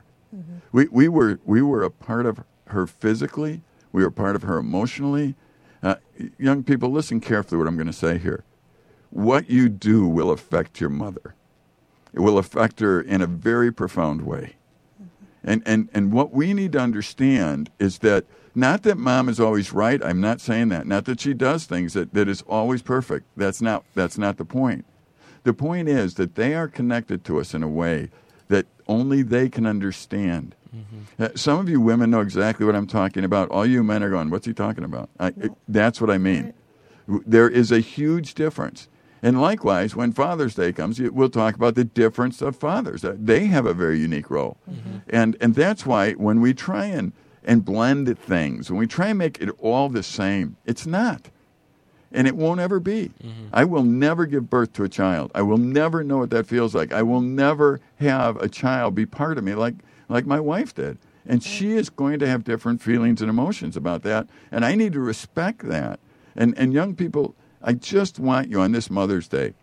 We, 0.72 0.88
we, 0.88 1.08
were, 1.08 1.40
we 1.46 1.62
were 1.62 1.84
a 1.84 1.92
part 1.92 2.26
of 2.26 2.44
her 2.68 2.88
physically, 2.88 3.62
we 3.92 4.04
were 4.04 4.10
part 4.10 4.36
of 4.36 4.42
her 4.44 4.58
emotionally. 4.58 5.36
Uh, 5.84 5.96
young 6.40 6.64
people, 6.64 6.90
listen 6.90 7.20
carefully 7.20 7.60
what 7.60 7.68
I'm 7.68 7.76
going 7.76 7.88
to 7.88 7.94
say 7.94 8.18
here. 8.18 8.44
What 9.12 9.50
you 9.50 9.70
do 9.70 10.08
will 10.08 10.32
affect 10.32 10.82
your 10.82 10.90
mother, 10.90 11.36
it 12.14 12.22
will 12.22 12.38
affect 12.38 12.80
her 12.80 13.02
in 13.02 13.22
a 13.22 13.28
very 13.28 13.72
profound 13.72 14.24
way. 14.24 14.56
And, 15.44 15.62
and, 15.66 15.90
and 15.94 16.12
what 16.12 16.32
we 16.32 16.54
need 16.54 16.72
to 16.74 16.80
understand 16.80 17.70
is 17.80 18.00
that 18.00 18.26
not 18.56 18.84
that 18.84 18.98
mom 18.98 19.30
is 19.30 19.40
always 19.40 19.74
right. 19.74 20.04
I'm 20.04 20.22
not 20.22 20.40
saying 20.40 20.70
that. 20.70 20.86
Not 20.86 21.06
that 21.06 21.20
she 21.20 21.34
does 21.34 21.66
things 21.66 21.94
that, 21.94 22.14
that 22.14 22.28
is 22.28 22.44
always 22.44 22.82
perfect. 22.82 23.26
That's 23.36 23.62
not, 23.62 23.84
that's 23.96 24.18
not 24.18 24.38
the 24.38 24.46
point. 24.46 24.86
The 25.44 25.54
point 25.54 25.90
is 25.90 26.14
that 26.16 26.36
they 26.36 26.54
are 26.54 26.68
connected 26.68 27.24
to 27.26 27.40
us 27.40 27.54
in 27.54 27.64
a 27.64 27.68
way 27.68 28.10
that 28.48 28.66
only 28.88 29.22
they 29.24 29.50
can 29.50 29.66
understand. 29.66 30.56
Uh, 31.20 31.30
some 31.36 31.60
of 31.60 31.70
you 31.70 31.80
women 31.80 32.10
know 32.10 32.22
exactly 32.22 32.66
what 32.66 32.76
I'm 32.76 32.88
talking 32.88 33.24
about. 33.24 33.50
All 33.50 33.66
you 33.66 33.84
men 33.84 34.02
are 34.02 34.10
going, 34.10 34.30
What's 34.30 34.48
he 34.48 34.54
talking 34.54 34.84
about? 34.84 35.10
I, 35.20 35.32
That's 35.68 36.02
what 36.02 36.10
I 36.10 36.18
mean. 36.18 36.54
There 37.08 37.50
is 37.50 37.72
a 37.72 37.80
huge 37.80 38.34
difference. 38.34 38.88
And 39.24 39.42
likewise, 39.42 39.96
when 39.96 40.12
Father's 40.12 40.54
Day 40.54 40.74
comes, 40.74 41.00
we'll 41.00 41.30
talk 41.30 41.56
about 41.56 41.76
the 41.76 41.86
difference 41.86 42.42
of 42.42 42.58
fathers. 42.58 43.04
Uh, 43.06 43.16
They 43.18 43.46
have 43.46 43.66
a 43.66 43.74
very 43.74 43.98
unique 43.98 44.30
role. 44.30 44.58
And, 45.10 45.38
and 45.40 45.56
that's 45.56 45.86
why 45.86 46.12
when 46.14 46.42
we 46.42 46.54
try 46.54 46.86
and, 46.88 47.14
and 47.44 47.64
blend 47.64 48.20
things, 48.20 48.70
when 48.70 48.80
we 48.80 48.86
try 48.86 49.08
and 49.08 49.18
make 49.18 49.40
it 49.42 49.50
all 49.60 49.88
the 49.90 50.04
same, 50.04 50.58
it's 50.66 50.86
not 50.86 51.30
and 52.16 52.28
it 52.28 52.36
won't 52.36 52.60
ever 52.60 52.80
be. 52.80 53.10
I 53.52 53.64
will 53.64 53.82
never 53.82 54.28
give 54.28 54.48
birth 54.48 54.72
to 54.74 54.84
a 54.84 54.90
child. 54.90 55.32
I 55.34 55.42
will 55.42 55.58
never 55.58 56.04
know 56.04 56.20
what 56.20 56.30
that 56.30 56.46
feels 56.46 56.76
like. 56.76 56.94
I 56.94 57.02
will 57.02 57.22
never 57.22 57.80
have 57.96 58.36
a 58.38 58.48
child 58.48 58.94
be 58.94 59.08
part 59.08 59.40
of 59.40 59.44
me 59.44 59.56
like 59.56 59.74
like 60.10 60.28
my 60.28 60.40
wife 60.40 60.76
did. 60.76 61.00
And 61.26 61.42
she 61.42 61.72
is 61.72 61.90
going 61.90 62.20
to 62.20 62.28
have 62.28 62.44
different 62.44 62.82
feelings 62.84 63.20
and 63.22 63.30
emotions 63.32 63.76
about 63.76 64.04
that, 64.04 64.28
and 64.52 64.64
I 64.64 64.76
need 64.76 64.94
to 64.94 65.00
respect 65.00 65.68
that. 65.68 66.00
And 66.36 66.54
and 66.56 66.72
young 66.72 66.94
people, 66.96 67.34
I 67.64 67.74
just 67.74 68.20
want 68.20 68.50
you 68.50 68.60
on 68.60 68.72
this 68.72 68.90
Mother's 68.90 69.28
Day 69.28 69.54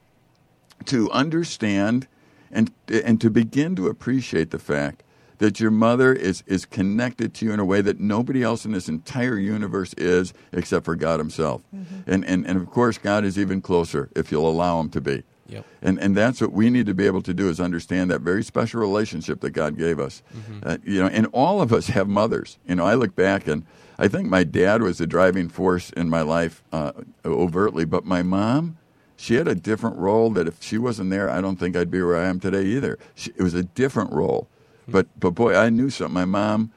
to 0.87 1.11
understand 1.11 2.09
and 2.51 2.73
and 2.89 3.21
to 3.21 3.31
begin 3.31 3.77
to 3.77 3.89
appreciate 3.89 4.51
the 4.51 4.59
fact 4.59 5.03
that 5.41 5.59
your 5.59 5.71
mother 5.71 6.13
is, 6.13 6.45
is 6.47 6.67
connected 6.67 7.33
to 7.35 7.47
you 7.47 7.53
in 7.53 7.59
a 7.59 7.65
way 7.65 7.81
that 7.81 7.99
nobody 7.99 8.43
else 8.43 8.67
in 8.67 8.73
this 8.73 8.89
entire 8.89 9.39
universe 9.39 9.95
is 9.95 10.35
except 10.53 10.85
for 10.85 10.95
God 10.95 11.19
Himself. 11.19 11.63
Mm-hmm. 11.75 12.11
And, 12.11 12.25
and, 12.27 12.47
and 12.47 12.61
of 12.61 12.71
course, 12.71 12.99
God 12.99 13.25
is 13.25 13.39
even 13.39 13.63
closer 13.63 14.11
if 14.15 14.31
you'll 14.31 14.49
allow 14.49 14.79
Him 14.81 14.91
to 14.91 15.01
be. 15.01 15.23
Yep. 15.49 15.67
And, 15.83 15.99
and 15.99 16.17
that's 16.17 16.41
what 16.43 16.53
we 16.53 16.69
need 16.69 16.87
to 16.87 16.95
be 16.95 17.07
able 17.07 17.23
to 17.23 17.35
do 17.35 17.49
is 17.49 17.59
understand 17.59 18.11
that 18.11 18.21
very 18.21 18.45
special 18.45 18.81
relationship 18.81 19.41
that 19.41 19.51
God 19.51 19.77
gave 19.77 19.99
us. 19.99 20.23
Uh, 20.63 20.77
you 20.85 21.01
know, 21.01 21.09
and 21.09 21.27
all 21.33 21.61
of 21.61 21.73
us 21.73 21.89
have 21.89 22.07
mothers. 22.07 22.59
You 22.69 22.77
know, 22.77 22.85
I 22.85 22.95
look 22.95 23.17
back 23.17 23.49
and 23.49 23.65
I 24.01 24.09
think 24.09 24.31
my 24.31 24.45
dad 24.45 24.81
was 24.81 24.97
the 24.97 25.07
driving 25.07 25.51
force 25.51 25.91
in 25.91 26.09
my 26.09 26.23
life 26.23 26.63
uh, 26.73 26.93
overtly, 27.23 27.85
but 27.85 28.07
my 28.07 28.23
mom, 28.23 28.79
she 29.15 29.35
had 29.35 29.47
a 29.47 29.55
different 29.55 29.99
role 29.99 30.31
that 30.31 30.49
if 30.49 30.63
she 30.63 30.79
wasn't 30.79 31.11
there, 31.11 31.29
I 31.29 31.43
don't 31.43 31.57
think 31.57 31.77
I'd 31.77 31.91
be 31.91 32.03
where 32.03 32.17
I 32.17 32.25
am 32.25 32.41
today 32.41 32.65
either. 32.65 32.99
She, 33.15 33.31
it 33.37 33.43
was 33.43 33.53
a 33.53 33.63
different 33.63 34.11
role. 34.11 34.49
But, 34.89 35.09
but 35.21 35.33
boy, 35.33 35.55
I 35.55 35.69
knew 35.69 35.91
something. 35.91 36.15
My 36.15 36.25
mom, 36.25 36.73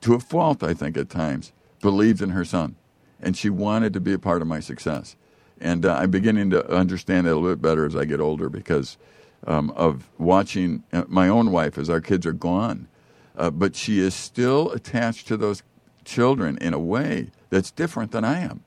to 0.00 0.14
a 0.14 0.18
fault, 0.18 0.62
I 0.62 0.72
think, 0.72 0.96
at 0.96 1.10
times, 1.10 1.52
believed 1.82 2.22
in 2.22 2.30
her 2.30 2.44
son. 2.44 2.76
And 3.20 3.36
she 3.36 3.50
wanted 3.50 3.92
to 3.92 4.00
be 4.00 4.14
a 4.14 4.18
part 4.18 4.40
of 4.40 4.48
my 4.48 4.60
success. 4.60 5.14
And 5.60 5.84
uh, 5.84 5.94
I'm 5.96 6.10
beginning 6.10 6.48
to 6.50 6.66
understand 6.72 7.26
that 7.26 7.34
a 7.34 7.36
little 7.36 7.50
bit 7.50 7.60
better 7.60 7.84
as 7.84 7.94
I 7.94 8.06
get 8.06 8.18
older 8.18 8.48
because 8.48 8.96
um, 9.46 9.70
of 9.72 10.08
watching 10.16 10.84
uh, 10.90 11.04
my 11.06 11.28
own 11.28 11.50
wife 11.50 11.76
as 11.76 11.90
our 11.90 12.00
kids 12.00 12.24
are 12.24 12.32
gone. 12.32 12.88
Uh, 13.36 13.50
but 13.50 13.76
she 13.76 13.98
is 13.98 14.14
still 14.14 14.70
attached 14.70 15.28
to 15.28 15.36
those 15.36 15.62
children 16.04 16.58
in 16.58 16.74
a 16.74 16.78
way 16.78 17.30
that's 17.50 17.70
different 17.70 18.12
than 18.12 18.24
I 18.24 18.40
am. 18.40 18.62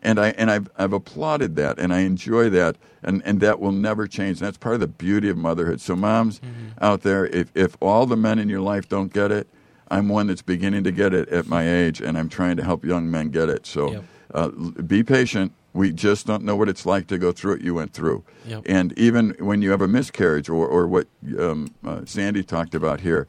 And 0.00 0.18
I 0.20 0.28
and 0.30 0.48
I've 0.50 0.68
I've 0.78 0.92
applauded 0.92 1.56
that 1.56 1.78
and 1.78 1.92
I 1.92 2.00
enjoy 2.00 2.50
that 2.50 2.76
and, 3.02 3.20
and 3.24 3.40
that 3.40 3.58
will 3.58 3.72
never 3.72 4.06
change. 4.06 4.38
And 4.38 4.46
that's 4.46 4.56
part 4.56 4.74
of 4.74 4.80
the 4.80 4.86
beauty 4.86 5.28
of 5.28 5.36
motherhood. 5.36 5.80
So 5.80 5.96
moms 5.96 6.40
out 6.80 7.02
there, 7.02 7.26
if 7.26 7.50
if 7.56 7.76
all 7.80 8.06
the 8.06 8.16
men 8.16 8.38
in 8.38 8.48
your 8.48 8.60
life 8.60 8.88
don't 8.88 9.12
get 9.12 9.32
it, 9.32 9.48
I'm 9.90 10.08
one 10.08 10.28
that's 10.28 10.42
beginning 10.42 10.84
to 10.84 10.92
get 10.92 11.12
it 11.12 11.28
at 11.30 11.48
my 11.48 11.68
age 11.68 12.00
and 12.00 12.16
I'm 12.16 12.28
trying 12.28 12.56
to 12.58 12.62
help 12.64 12.84
young 12.84 13.10
men 13.10 13.30
get 13.30 13.48
it. 13.48 13.66
So 13.66 13.90
Yep. 13.92 14.04
uh, 14.34 14.48
be 14.82 15.02
patient. 15.02 15.52
We 15.74 15.92
just 15.92 16.26
don't 16.26 16.44
know 16.44 16.56
what 16.56 16.68
it's 16.68 16.86
like 16.86 17.08
to 17.08 17.18
go 17.18 17.32
through 17.32 17.52
what 17.54 17.60
you 17.62 17.74
went 17.74 17.92
through. 17.92 18.24
Yep. 18.46 18.62
And 18.66 18.96
even 18.98 19.34
when 19.38 19.62
you 19.62 19.70
have 19.72 19.80
a 19.82 19.88
miscarriage 19.88 20.48
or, 20.48 20.66
or 20.66 20.86
what 20.86 21.06
um, 21.38 21.74
uh, 21.84 22.02
Sandy 22.04 22.42
talked 22.44 22.74
about 22.74 23.00
here, 23.00 23.26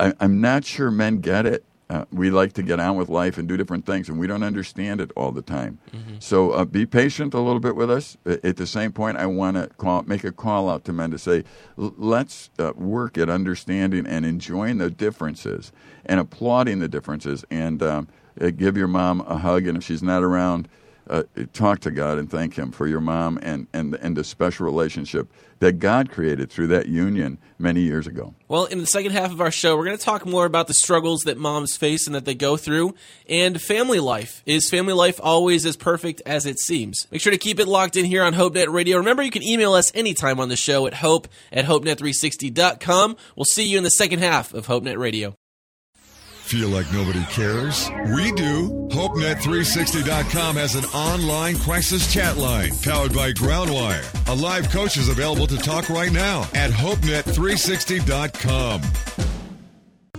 I, 0.00 0.14
I'm 0.20 0.40
not 0.40 0.64
sure 0.64 0.90
men 0.90 1.18
get 1.20 1.46
it. 1.46 1.64
Uh, 1.92 2.06
we 2.10 2.30
like 2.30 2.54
to 2.54 2.62
get 2.62 2.80
on 2.80 2.96
with 2.96 3.10
life 3.10 3.36
and 3.36 3.46
do 3.46 3.54
different 3.54 3.84
things, 3.84 4.08
and 4.08 4.18
we 4.18 4.26
don't 4.26 4.42
understand 4.42 4.98
it 4.98 5.10
all 5.14 5.30
the 5.30 5.42
time. 5.42 5.78
So 6.20 6.52
uh, 6.52 6.64
be 6.64 6.86
patient 6.86 7.34
a 7.34 7.40
little 7.40 7.60
bit 7.60 7.76
with 7.76 7.90
us. 7.90 8.16
At 8.24 8.56
the 8.56 8.66
same 8.66 8.92
point, 8.92 9.18
I 9.18 9.26
want 9.26 9.56
to 9.58 10.02
make 10.06 10.24
a 10.24 10.32
call 10.32 10.70
out 10.70 10.84
to 10.86 10.92
men 10.94 11.10
to 11.10 11.18
say, 11.18 11.44
let's 11.76 12.48
uh, 12.58 12.72
work 12.76 13.18
at 13.18 13.28
understanding 13.28 14.06
and 14.06 14.24
enjoying 14.24 14.78
the 14.78 14.88
differences 14.88 15.70
and 16.06 16.18
applauding 16.18 16.78
the 16.78 16.88
differences, 16.88 17.44
and 17.50 17.82
um, 17.82 18.08
uh, 18.40 18.48
give 18.48 18.78
your 18.78 18.88
mom 18.88 19.20
a 19.28 19.36
hug. 19.36 19.66
And 19.66 19.76
if 19.76 19.84
she's 19.84 20.02
not 20.02 20.22
around, 20.22 20.68
uh, 21.08 21.22
talk 21.52 21.80
to 21.80 21.90
God 21.90 22.18
and 22.18 22.30
thank 22.30 22.54
Him 22.54 22.72
for 22.72 22.86
your 22.86 23.00
mom 23.00 23.38
and, 23.42 23.66
and, 23.72 23.94
and 23.94 24.16
the 24.16 24.24
special 24.24 24.66
relationship 24.66 25.28
that 25.58 25.78
God 25.78 26.10
created 26.10 26.50
through 26.50 26.68
that 26.68 26.88
union 26.88 27.38
many 27.58 27.82
years 27.82 28.06
ago. 28.06 28.34
Well, 28.48 28.64
in 28.64 28.78
the 28.78 28.86
second 28.86 29.12
half 29.12 29.30
of 29.30 29.40
our 29.40 29.50
show, 29.50 29.76
we're 29.76 29.84
going 29.84 29.96
to 29.96 30.04
talk 30.04 30.26
more 30.26 30.44
about 30.44 30.66
the 30.66 30.74
struggles 30.74 31.22
that 31.22 31.38
moms 31.38 31.76
face 31.76 32.06
and 32.06 32.16
that 32.16 32.24
they 32.24 32.34
go 32.34 32.56
through, 32.56 32.94
and 33.28 33.60
family 33.60 34.00
life. 34.00 34.42
Is 34.44 34.68
family 34.68 34.92
life 34.92 35.20
always 35.22 35.64
as 35.64 35.76
perfect 35.76 36.22
as 36.26 36.46
it 36.46 36.58
seems? 36.58 37.06
Make 37.10 37.20
sure 37.20 37.30
to 37.30 37.38
keep 37.38 37.60
it 37.60 37.68
locked 37.68 37.96
in 37.96 38.04
here 38.04 38.24
on 38.24 38.34
HopeNet 38.34 38.72
Radio. 38.72 38.98
Remember, 38.98 39.22
you 39.22 39.30
can 39.30 39.42
email 39.42 39.72
us 39.74 39.94
anytime 39.94 40.40
on 40.40 40.48
the 40.48 40.56
show 40.56 40.86
at 40.86 40.94
hope 40.94 41.28
at 41.52 41.64
hopenet360.com. 41.66 43.16
We'll 43.36 43.44
see 43.44 43.66
you 43.66 43.78
in 43.78 43.84
the 43.84 43.90
second 43.90 44.18
half 44.18 44.52
of 44.54 44.66
HopeNet 44.66 44.98
Radio. 44.98 45.34
Feel 46.52 46.68
like 46.68 46.92
nobody 46.92 47.24
cares? 47.30 47.88
We 48.14 48.30
do. 48.32 48.68
HopeNet360.com 48.90 50.56
has 50.56 50.74
an 50.74 50.84
online 50.94 51.56
crisis 51.56 52.12
chat 52.12 52.36
line 52.36 52.72
powered 52.82 53.14
by 53.14 53.32
Groundwire. 53.32 54.04
A 54.28 54.34
live 54.34 54.68
coach 54.68 54.98
is 54.98 55.08
available 55.08 55.46
to 55.46 55.56
talk 55.56 55.88
right 55.88 56.12
now 56.12 56.42
at 56.52 56.70
HopeNet360.com. 56.70 58.82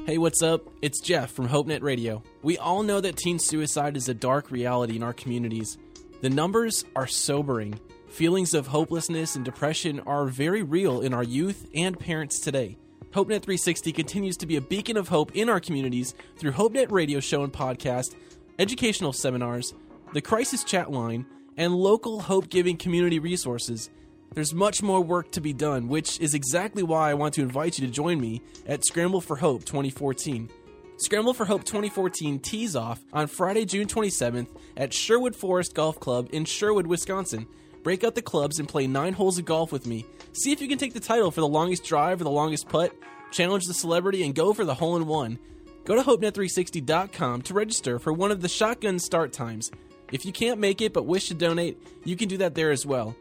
Hey, 0.07 0.17
what's 0.17 0.41
up? 0.41 0.61
It's 0.81 1.01
Jeff 1.01 1.29
from 1.29 1.47
HopeNet 1.47 1.83
Radio. 1.83 2.23
We 2.41 2.57
all 2.57 2.81
know 2.81 2.99
that 2.99 3.17
teen 3.17 3.37
suicide 3.37 3.95
is 3.95 4.09
a 4.09 4.15
dark 4.15 4.49
reality 4.49 4.95
in 4.95 5.03
our 5.03 5.13
communities. 5.13 5.77
The 6.21 6.31
numbers 6.31 6.83
are 6.95 7.05
sobering. 7.05 7.79
Feelings 8.09 8.55
of 8.55 8.65
hopelessness 8.65 9.35
and 9.35 9.45
depression 9.45 9.99
are 9.99 10.25
very 10.25 10.63
real 10.63 11.01
in 11.01 11.13
our 11.13 11.23
youth 11.23 11.69
and 11.75 11.99
parents 11.99 12.39
today. 12.39 12.79
HopeNet 13.13 13.43
360 13.43 13.91
continues 13.91 14.37
to 14.37 14.47
be 14.47 14.55
a 14.55 14.61
beacon 14.61 14.97
of 14.97 15.07
hope 15.07 15.35
in 15.35 15.47
our 15.47 15.59
communities 15.59 16.15
through 16.35 16.53
HopeNet 16.53 16.89
Radio 16.89 17.19
show 17.19 17.43
and 17.43 17.53
podcast, 17.53 18.15
educational 18.57 19.13
seminars, 19.13 19.75
the 20.13 20.21
crisis 20.21 20.63
chat 20.63 20.91
line, 20.91 21.23
and 21.55 21.75
local 21.75 22.21
hope 22.21 22.49
giving 22.49 22.75
community 22.75 23.19
resources. 23.19 23.91
There's 24.33 24.55
much 24.55 24.81
more 24.81 24.99
work 24.99 25.31
to 25.33 25.41
be 25.41 25.53
done, 25.53 25.89
which 25.89 26.19
is 26.19 26.33
exactly 26.33 26.81
why 26.81 27.11
I 27.11 27.13
want 27.13 27.35
to 27.35 27.43
invite 27.43 27.77
you 27.77 27.85
to 27.85 27.93
join 27.93 28.19
me 28.19 28.41
at 28.65 28.83
Scramble 28.83 29.21
for 29.21 29.35
Hope 29.35 29.63
2014. 29.63 30.49
Scramble 30.97 31.35
for 31.35 31.45
Hope 31.45 31.65
2014 31.65 32.39
tees 32.39 32.75
off 32.75 33.05
on 33.13 33.27
Friday, 33.27 33.65
June 33.65 33.85
27th 33.85 34.47
at 34.75 34.91
Sherwood 34.91 35.35
Forest 35.35 35.75
Golf 35.75 35.99
Club 35.99 36.29
in 36.31 36.45
Sherwood, 36.45 36.87
Wisconsin. 36.87 37.45
Break 37.83 38.03
out 38.03 38.15
the 38.15 38.21
clubs 38.21 38.59
and 38.59 38.67
play 38.67 38.87
nine 38.87 39.13
holes 39.13 39.37
of 39.37 39.45
golf 39.45 39.71
with 39.71 39.85
me. 39.85 40.05
See 40.31 40.51
if 40.51 40.61
you 40.61 40.67
can 40.67 40.77
take 40.77 40.93
the 40.93 40.99
title 40.99 41.31
for 41.31 41.41
the 41.41 41.47
longest 41.47 41.83
drive 41.83 42.21
or 42.21 42.23
the 42.23 42.31
longest 42.31 42.69
putt, 42.69 42.93
challenge 43.31 43.65
the 43.65 43.73
celebrity, 43.73 44.23
and 44.23 44.33
go 44.33 44.53
for 44.53 44.65
the 44.65 44.73
hole 44.73 44.95
in 44.95 45.05
one. 45.05 45.37
Go 45.83 45.95
to 45.95 46.01
HopeNet360.com 46.01 47.41
to 47.41 47.53
register 47.53 47.99
for 47.99 48.13
one 48.13 48.31
of 48.31 48.41
the 48.41 48.47
shotgun 48.47 48.99
start 48.99 49.33
times. 49.33 49.69
If 50.13 50.25
you 50.25 50.31
can't 50.31 50.59
make 50.59 50.81
it 50.81 50.93
but 50.93 51.05
wish 51.05 51.27
to 51.27 51.33
donate, 51.33 51.77
you 52.05 52.15
can 52.15 52.29
do 52.29 52.37
that 52.37 52.55
there 52.55 52.71
as 52.71 52.85
well. 52.85 53.15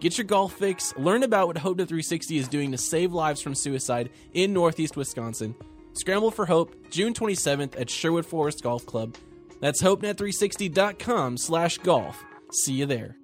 Get 0.00 0.18
your 0.18 0.24
golf 0.24 0.54
fix, 0.54 0.96
learn 0.96 1.22
about 1.22 1.46
what 1.46 1.56
HopeNet360 1.56 2.38
is 2.38 2.48
doing 2.48 2.72
to 2.72 2.78
save 2.78 3.12
lives 3.12 3.40
from 3.40 3.54
suicide 3.54 4.10
in 4.32 4.52
Northeast 4.52 4.96
Wisconsin. 4.96 5.54
Scramble 5.92 6.30
for 6.30 6.46
Hope, 6.46 6.90
June 6.90 7.14
27th 7.14 7.80
at 7.80 7.90
Sherwood 7.90 8.26
Forest 8.26 8.62
Golf 8.62 8.86
Club. 8.86 9.16
That's 9.60 9.82
HopeNet360.com 9.82 11.36
slash 11.38 11.78
golf. 11.78 12.24
See 12.52 12.74
you 12.74 12.86
there. 12.86 13.16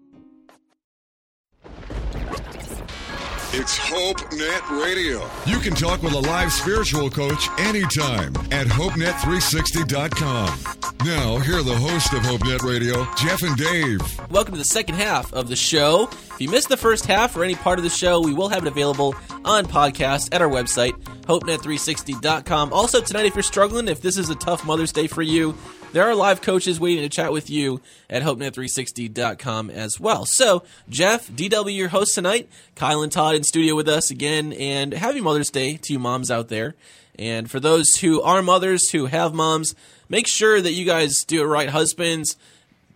It's 3.56 3.76
Hope 3.78 4.20
Net 4.32 4.68
Radio. 4.82 5.30
You 5.46 5.60
can 5.60 5.76
talk 5.76 6.02
with 6.02 6.12
a 6.12 6.18
live 6.18 6.52
spiritual 6.52 7.08
coach 7.08 7.48
anytime 7.56 8.34
at 8.50 8.66
HopeNet360.com. 8.66 10.58
Now, 11.06 11.38
here 11.38 11.58
are 11.58 11.62
the 11.62 11.76
hosts 11.76 12.12
of 12.12 12.24
Hope 12.24 12.44
Net 12.44 12.62
Radio, 12.62 13.06
Jeff 13.16 13.44
and 13.44 13.56
Dave. 13.56 14.00
Welcome 14.28 14.54
to 14.54 14.58
the 14.58 14.64
second 14.64 14.96
half 14.96 15.32
of 15.32 15.46
the 15.46 15.54
show. 15.54 16.08
If 16.10 16.40
you 16.40 16.50
missed 16.50 16.68
the 16.68 16.76
first 16.76 17.06
half 17.06 17.36
or 17.36 17.44
any 17.44 17.54
part 17.54 17.78
of 17.78 17.84
the 17.84 17.90
show, 17.90 18.20
we 18.20 18.34
will 18.34 18.48
have 18.48 18.66
it 18.66 18.68
available 18.68 19.14
on 19.44 19.66
podcast 19.66 20.34
at 20.34 20.42
our 20.42 20.48
website, 20.48 21.00
hopenet360.com. 21.26 22.72
Also, 22.72 23.00
tonight, 23.00 23.26
if 23.26 23.36
you're 23.36 23.44
struggling, 23.44 23.86
if 23.86 24.02
this 24.02 24.18
is 24.18 24.30
a 24.30 24.34
tough 24.34 24.66
Mother's 24.66 24.90
Day 24.90 25.06
for 25.06 25.22
you, 25.22 25.56
there 25.94 26.04
are 26.04 26.14
live 26.16 26.42
coaches 26.42 26.80
waiting 26.80 27.04
to 27.04 27.08
chat 27.08 27.32
with 27.32 27.48
you 27.48 27.80
at 28.10 28.24
hopenet360.com 28.24 29.70
as 29.70 30.00
well. 30.00 30.26
So, 30.26 30.64
Jeff, 30.88 31.28
DW, 31.28 31.74
your 31.74 31.88
host 31.88 32.16
tonight, 32.16 32.48
Kyle 32.74 33.00
and 33.00 33.12
Todd 33.12 33.36
in 33.36 33.44
studio 33.44 33.76
with 33.76 33.88
us 33.88 34.10
again, 34.10 34.52
and 34.54 34.92
happy 34.92 35.20
Mother's 35.20 35.50
Day 35.50 35.76
to 35.76 35.92
you 35.92 36.00
moms 36.00 36.32
out 36.32 36.48
there. 36.48 36.74
And 37.16 37.48
for 37.48 37.60
those 37.60 37.94
who 38.00 38.20
are 38.22 38.42
mothers, 38.42 38.90
who 38.90 39.06
have 39.06 39.34
moms, 39.34 39.76
make 40.08 40.26
sure 40.26 40.60
that 40.60 40.72
you 40.72 40.84
guys 40.84 41.22
do 41.24 41.42
it 41.42 41.46
right. 41.46 41.68
Husbands, 41.68 42.36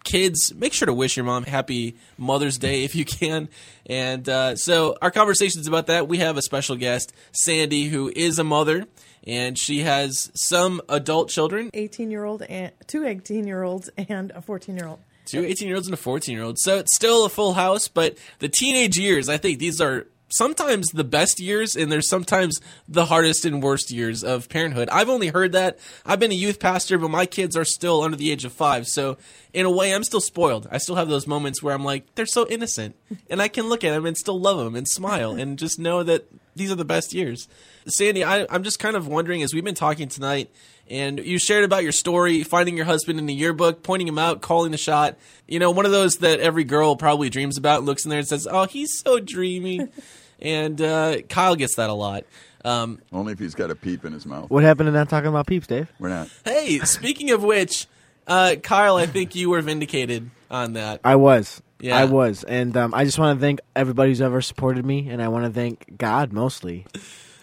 kids, 0.02 0.52
make 0.56 0.72
sure 0.72 0.86
to 0.86 0.92
wish 0.92 1.16
your 1.16 1.24
mom 1.24 1.44
happy 1.44 1.94
Mother's 2.16 2.58
Day 2.58 2.82
if 2.82 2.96
you 2.96 3.04
can. 3.04 3.48
And 3.86 4.28
uh, 4.28 4.56
so, 4.56 4.96
our 5.00 5.12
conversations 5.12 5.68
about 5.68 5.86
that, 5.86 6.08
we 6.08 6.18
have 6.18 6.36
a 6.36 6.42
special 6.42 6.74
guest, 6.74 7.12
Sandy, 7.30 7.84
who 7.84 8.12
is 8.16 8.40
a 8.40 8.44
mother, 8.44 8.86
and 9.28 9.58
she 9.58 9.80
has 9.80 10.30
some 10.34 10.80
adult 10.88 11.28
children, 11.28 11.70
18 11.74 12.10
year 12.10 12.24
old 12.24 12.42
and 12.42 12.72
two 12.86 13.06
18 13.06 13.46
year 13.46 13.62
olds 13.62 13.90
and 13.96 14.30
a 14.32 14.40
14 14.40 14.76
year 14.76 14.88
old. 14.88 14.98
two 15.26 15.44
18 15.44 15.68
year 15.68 15.76
olds 15.76 15.86
and 15.86 15.94
a 15.94 15.98
14 15.98 16.34
year 16.34 16.44
old. 16.44 16.58
So, 16.58 16.78
it's 16.78 16.96
still 16.96 17.24
a 17.24 17.28
full 17.28 17.52
house, 17.52 17.86
but 17.86 18.16
the 18.38 18.48
teenage 18.48 18.96
years, 18.96 19.28
I 19.28 19.36
think 19.36 19.58
these 19.58 19.80
are 19.80 20.06
sometimes 20.28 20.88
the 20.88 21.04
best 21.04 21.40
years 21.40 21.76
and 21.76 21.90
there's 21.90 22.08
sometimes 22.08 22.60
the 22.86 23.06
hardest 23.06 23.44
and 23.44 23.62
worst 23.62 23.90
years 23.90 24.22
of 24.22 24.48
parenthood. 24.48 24.88
I've 24.90 25.08
only 25.08 25.28
heard 25.28 25.52
that. 25.52 25.78
I've 26.04 26.20
been 26.20 26.32
a 26.32 26.36
youth 26.36 26.60
pastor, 26.60 26.98
but 26.98 27.10
my 27.10 27.26
kids 27.26 27.56
are 27.56 27.64
still 27.64 28.02
under 28.02 28.16
the 28.16 28.30
age 28.30 28.44
of 28.44 28.52
5. 28.52 28.86
So 28.86 29.16
in 29.52 29.66
a 29.66 29.70
way 29.70 29.94
I'm 29.94 30.04
still 30.04 30.20
spoiled. 30.20 30.68
I 30.70 30.78
still 30.78 30.96
have 30.96 31.08
those 31.08 31.26
moments 31.26 31.62
where 31.62 31.74
I'm 31.74 31.84
like 31.84 32.14
they're 32.14 32.26
so 32.26 32.46
innocent 32.48 32.96
and 33.30 33.40
I 33.40 33.48
can 33.48 33.68
look 33.68 33.84
at 33.84 33.92
them 33.92 34.06
and 34.06 34.16
still 34.16 34.40
love 34.40 34.58
them 34.58 34.74
and 34.74 34.86
smile 34.86 35.32
and 35.32 35.58
just 35.58 35.78
know 35.78 36.02
that 36.02 36.26
these 36.54 36.70
are 36.70 36.76
the 36.76 36.84
best 36.84 37.14
years. 37.14 37.48
Sandy, 37.86 38.24
I, 38.24 38.46
I'm 38.50 38.62
just 38.64 38.78
kind 38.78 38.96
of 38.96 39.06
wondering 39.06 39.42
as 39.42 39.54
we've 39.54 39.64
been 39.64 39.74
talking 39.74 40.08
tonight 40.08 40.50
and 40.90 41.18
you 41.18 41.38
shared 41.38 41.64
about 41.64 41.82
your 41.82 41.92
story, 41.92 42.42
finding 42.42 42.76
your 42.76 42.86
husband 42.86 43.18
in 43.18 43.26
the 43.26 43.34
yearbook, 43.34 43.82
pointing 43.82 44.08
him 44.08 44.18
out, 44.18 44.40
calling 44.40 44.72
the 44.72 44.78
shot. 44.78 45.16
You 45.46 45.58
know, 45.58 45.70
one 45.70 45.86
of 45.86 45.92
those 45.92 46.16
that 46.16 46.40
every 46.40 46.64
girl 46.64 46.96
probably 46.96 47.30
dreams 47.30 47.58
about, 47.58 47.84
looks 47.84 48.04
in 48.04 48.10
there 48.10 48.18
and 48.18 48.28
says, 48.28 48.46
"Oh, 48.50 48.66
he's 48.66 48.98
so 48.98 49.20
dreamy." 49.20 49.88
And 50.40 50.80
uh, 50.80 51.22
Kyle 51.28 51.56
gets 51.56 51.76
that 51.76 51.90
a 51.90 51.94
lot. 51.94 52.24
Um, 52.64 53.00
Only 53.12 53.32
if 53.32 53.38
he's 53.38 53.54
got 53.54 53.70
a 53.70 53.74
peep 53.74 54.04
in 54.04 54.12
his 54.12 54.26
mouth. 54.26 54.50
What 54.50 54.64
happened 54.64 54.88
to 54.88 54.92
not 54.92 55.08
talking 55.08 55.28
about 55.28 55.46
peeps, 55.46 55.66
Dave? 55.66 55.90
We're 55.98 56.08
not. 56.08 56.28
hey, 56.44 56.80
speaking 56.80 57.30
of 57.30 57.42
which, 57.42 57.86
uh, 58.26 58.56
Kyle, 58.62 58.96
I 58.96 59.06
think 59.06 59.34
you 59.34 59.50
were 59.50 59.62
vindicated 59.62 60.30
on 60.50 60.74
that. 60.74 61.00
I 61.04 61.16
was. 61.16 61.62
Yeah. 61.80 61.96
I 61.96 62.06
was. 62.06 62.42
And 62.44 62.76
um, 62.76 62.92
I 62.92 63.04
just 63.04 63.18
want 63.18 63.38
to 63.38 63.40
thank 63.40 63.60
everybody 63.76 64.10
who's 64.10 64.20
ever 64.20 64.40
supported 64.42 64.84
me, 64.84 65.08
and 65.08 65.22
I 65.22 65.28
want 65.28 65.44
to 65.44 65.50
thank 65.52 65.96
God 65.96 66.32
mostly. 66.32 66.86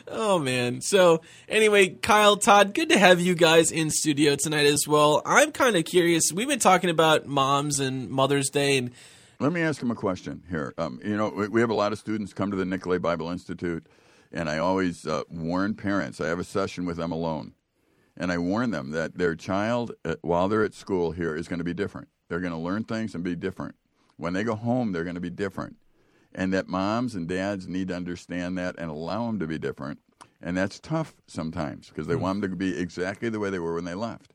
Oh 0.08 0.38
man. 0.38 0.82
So 0.82 1.22
anyway, 1.50 1.88
Kyle, 1.90 2.38
Todd, 2.38 2.74
good 2.74 2.90
to 2.90 3.00
have 3.00 3.20
you 3.20 3.34
guys 3.34 3.72
in 3.72 3.90
studio 3.90 4.36
tonight 4.36 4.68
as 4.68 4.88
well. 4.88 5.22
I'm 5.26 5.52
kind 5.52 5.76
of 5.76 5.86
curious. 5.86 6.32
We've 6.32 6.48
been 6.48 6.60
talking 6.60 6.90
about 6.90 7.26
moms 7.26 7.80
and 7.80 8.10
Mother's 8.10 8.50
Day, 8.50 8.78
and 8.78 8.92
Let 9.40 9.52
me 9.52 9.62
ask 9.62 9.82
him 9.82 9.92
a 9.92 9.96
question 9.96 10.44
here. 10.50 10.74
Um, 10.78 11.02
you 11.04 11.18
know, 11.18 11.28
we, 11.28 11.50
we 11.50 11.62
have 11.62 11.70
a 11.70 11.76
lot 11.76 11.92
of 11.92 12.00
students 12.00 12.34
come 12.34 12.52
to 12.52 12.58
the 12.58 12.64
Nicolet 12.64 13.02
Bible 13.02 13.30
Institute, 13.30 13.86
and 14.32 14.50
I 14.50 14.60
always 14.60 15.06
uh, 15.06 15.24
warn 15.30 15.76
parents. 15.76 16.22
I 16.22 16.28
have 16.28 16.40
a 16.40 16.44
session 16.46 16.86
with 16.86 16.96
them 16.96 17.12
alone, 17.12 17.54
and 18.16 18.32
I 18.32 18.38
warn 18.38 18.72
them 18.72 18.92
that 18.92 19.18
their 19.18 19.36
child, 19.36 19.92
uh, 20.06 20.16
while 20.22 20.48
they're 20.48 20.64
at 20.64 20.74
school 20.74 21.12
here, 21.12 21.36
is 21.36 21.50
going 21.50 21.60
to 21.60 21.66
be 21.66 21.74
different. 21.74 22.08
They're 22.30 22.40
going 22.40 22.54
to 22.54 22.58
learn 22.58 22.86
things 22.86 23.14
and 23.14 23.26
be 23.26 23.36
different. 23.36 23.76
When 24.16 24.32
they 24.32 24.46
go 24.46 24.56
home, 24.56 24.94
they're 24.94 25.04
going 25.04 25.16
to 25.16 25.22
be 25.22 25.30
different, 25.30 25.76
and 26.34 26.54
that 26.54 26.70
moms 26.70 27.14
and 27.14 27.28
dads 27.28 27.68
need 27.68 27.90
to 27.90 27.96
understand 27.96 28.58
that 28.58 28.76
and 28.78 28.90
allow 28.90 29.28
them 29.28 29.40
to 29.40 29.48
be 29.48 29.58
different. 29.58 30.00
And 30.42 30.56
that's 30.56 30.80
tough 30.80 31.14
sometimes 31.28 31.90
because 31.90 32.08
they 32.08 32.16
want 32.16 32.40
them 32.40 32.52
to 32.52 32.56
be 32.56 32.80
exactly 32.80 33.28
the 33.28 33.40
way 33.40 33.50
they 33.50 33.60
were 33.60 33.76
when 33.76 33.84
they 33.84 33.96
left. 33.96 34.32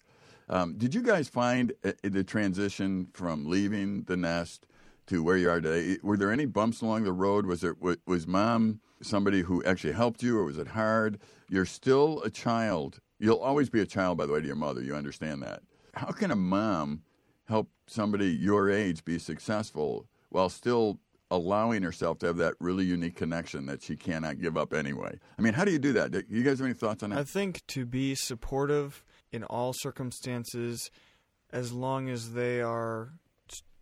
Um, 0.51 0.75
did 0.77 0.95
you 0.95 1.01
guys 1.01 1.29
find 1.29 1.73
uh, 1.85 1.93
the 2.03 2.25
transition 2.25 3.09
from 3.15 3.49
leaving 3.49 4.03
the 4.03 4.17
nest 4.17 4.67
to 5.11 5.25
where 5.25 5.37
you 5.37 5.51
are 5.51 5.61
today? 5.61 5.99
Were 6.05 6.17
there 6.17 6.31
any 6.31 6.47
bumps 6.47 6.83
along 6.83 7.03
the 7.03 7.13
road? 7.13 7.45
Was 7.45 7.65
it 7.65 7.77
was, 8.07 8.27
mom 8.29 8.81
somebody 9.03 9.43
who 9.43 9.63
actually 9.65 9.93
helped 9.93 10.23
you, 10.23 10.39
or 10.39 10.45
was 10.45 10.57
it 10.57 10.69
hard? 10.69 11.19
You're 11.49 11.67
still 11.67 12.23
a 12.23 12.31
child. 12.31 13.01
You'll 13.19 13.39
always 13.39 13.69
be 13.69 13.81
a 13.81 13.87
child, 13.87 14.19
by 14.19 14.27
the 14.27 14.33
way, 14.33 14.41
to 14.41 14.47
your 14.47 14.57
mother. 14.57 14.81
You 14.81 14.95
understand 14.95 15.43
that. 15.43 15.63
How 15.95 16.13
can 16.13 16.31
a 16.31 16.37
mom 16.37 17.03
help 17.49 17.71
somebody 17.89 18.27
your 18.27 18.71
age 18.71 19.05
be 19.05 19.19
successful 19.19 20.07
while 20.29 20.49
still 20.49 21.01
allowing 21.29 21.83
herself 21.83 22.19
to 22.21 22.27
have 22.27 22.37
that 22.37 22.55
really 22.61 22.85
unique 22.85 23.17
connection 23.17 23.67
that 23.67 23.83
she 23.83 23.97
cannot 23.97 24.41
give 24.41 24.57
up 24.57 24.73
anyway? 24.73 25.19
I 25.37 25.43
mean, 25.43 25.55
how 25.55 25.65
do 25.65 25.73
you 25.73 25.81
do 25.81 25.93
that? 25.95 26.13
Do 26.13 26.23
you 26.29 26.45
guys 26.45 26.61
have 26.61 26.67
any 26.67 26.75
thoughts 26.75 27.03
on 27.03 27.11
that? 27.11 27.19
I 27.19 27.25
think 27.25 27.67
to 27.69 27.85
be 27.85 28.15
supportive 28.15 29.03
in 29.33 29.43
all 29.43 29.73
circumstances, 29.73 30.89
as 31.53 31.73
long 31.73 32.09
as 32.09 32.35
they 32.35 32.61
are 32.61 33.15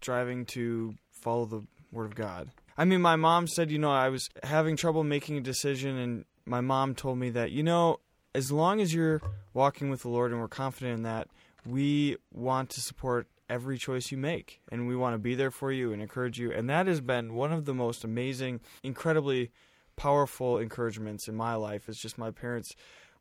striving 0.00 0.46
to 0.46 0.94
follow 1.18 1.44
the 1.44 1.62
Word 1.92 2.06
of 2.06 2.14
God. 2.14 2.50
I 2.76 2.84
mean, 2.84 3.02
my 3.02 3.16
mom 3.16 3.46
said, 3.46 3.70
you 3.70 3.78
know, 3.78 3.90
I 3.90 4.08
was 4.08 4.28
having 4.42 4.76
trouble 4.76 5.02
making 5.04 5.36
a 5.36 5.40
decision, 5.40 5.96
and 5.96 6.24
my 6.46 6.60
mom 6.60 6.94
told 6.94 7.18
me 7.18 7.30
that, 7.30 7.50
you 7.50 7.62
know, 7.62 7.98
as 8.34 8.52
long 8.52 8.80
as 8.80 8.94
you're 8.94 9.20
walking 9.52 9.90
with 9.90 10.02
the 10.02 10.08
Lord 10.08 10.30
and 10.30 10.40
we're 10.40 10.48
confident 10.48 10.98
in 10.98 11.02
that, 11.02 11.28
we 11.66 12.16
want 12.32 12.70
to 12.70 12.80
support 12.80 13.26
every 13.50 13.78
choice 13.78 14.12
you 14.12 14.18
make 14.18 14.60
and 14.70 14.86
we 14.86 14.94
want 14.94 15.14
to 15.14 15.18
be 15.18 15.34
there 15.34 15.50
for 15.50 15.72
you 15.72 15.92
and 15.92 16.02
encourage 16.02 16.38
you. 16.38 16.52
And 16.52 16.68
that 16.68 16.86
has 16.86 17.00
been 17.00 17.34
one 17.34 17.52
of 17.52 17.64
the 17.64 17.74
most 17.74 18.04
amazing, 18.04 18.60
incredibly 18.82 19.50
powerful 19.96 20.58
encouragements 20.58 21.28
in 21.28 21.34
my 21.34 21.54
life 21.54 21.88
is 21.88 21.98
just 21.98 22.18
my 22.18 22.30
parents 22.30 22.74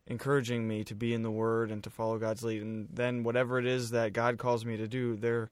encouraging 0.06 0.66
me 0.66 0.84
to 0.84 0.94
be 0.94 1.12
in 1.12 1.22
the 1.22 1.30
word 1.30 1.70
and 1.70 1.82
to 1.84 1.90
follow 1.90 2.18
God's 2.18 2.42
lead 2.42 2.62
and 2.62 2.88
then 2.92 3.24
whatever 3.24 3.58
it 3.58 3.66
is 3.66 3.90
that 3.90 4.12
God 4.12 4.38
calls 4.38 4.64
me 4.64 4.76
to 4.76 4.86
do 4.86 5.16
they're 5.16 5.50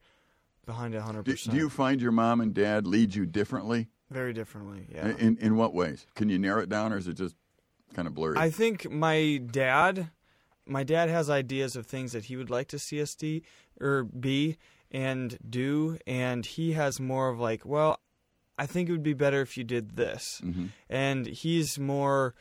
behind 0.67 0.95
it 0.95 1.01
100%. 1.03 1.25
Do, 1.25 1.35
do 1.53 1.57
you 1.57 1.71
find 1.71 2.01
your 2.03 2.13
mom 2.13 2.41
and 2.41 2.53
dad 2.53 2.87
lead 2.87 3.15
you 3.15 3.25
differently? 3.25 3.89
Very 4.11 4.33
differently, 4.33 4.87
yeah. 4.93 5.09
In 5.19 5.37
in 5.39 5.57
what 5.57 5.75
ways? 5.75 6.07
Can 6.15 6.29
you 6.29 6.39
narrow 6.39 6.63
it 6.63 6.69
down, 6.69 6.93
or 6.93 6.99
is 6.99 7.09
it 7.09 7.15
just 7.15 7.35
kind 7.95 8.07
of 8.07 8.15
blurry? 8.15 8.37
I 8.37 8.51
think 8.51 8.91
my 8.91 9.41
dad, 9.51 10.11
my 10.67 10.85
dad 10.85 11.09
has 11.09 11.29
ideas 11.31 11.75
of 11.75 11.87
things 11.87 12.13
that 12.13 12.27
he 12.27 12.37
would 12.37 12.51
like 12.51 12.69
to 12.69 12.79
see 12.79 13.01
us 13.03 13.15
do 13.17 13.41
or 13.81 14.05
be 14.05 14.59
and 14.93 15.37
do, 15.49 15.99
and 16.07 16.47
he 16.47 16.73
has 16.75 17.01
more 17.01 17.29
of 17.31 17.41
like, 17.41 17.65
well, 17.67 17.99
I 18.57 18.67
think 18.67 18.89
it 18.89 18.93
would 18.93 19.03
be 19.03 19.13
better 19.13 19.41
if 19.41 19.57
you 19.57 19.65
did 19.65 19.97
this, 19.97 20.41
Mhm. 20.45 20.69
and 20.89 21.27
he's 21.27 21.77
more 21.79 22.35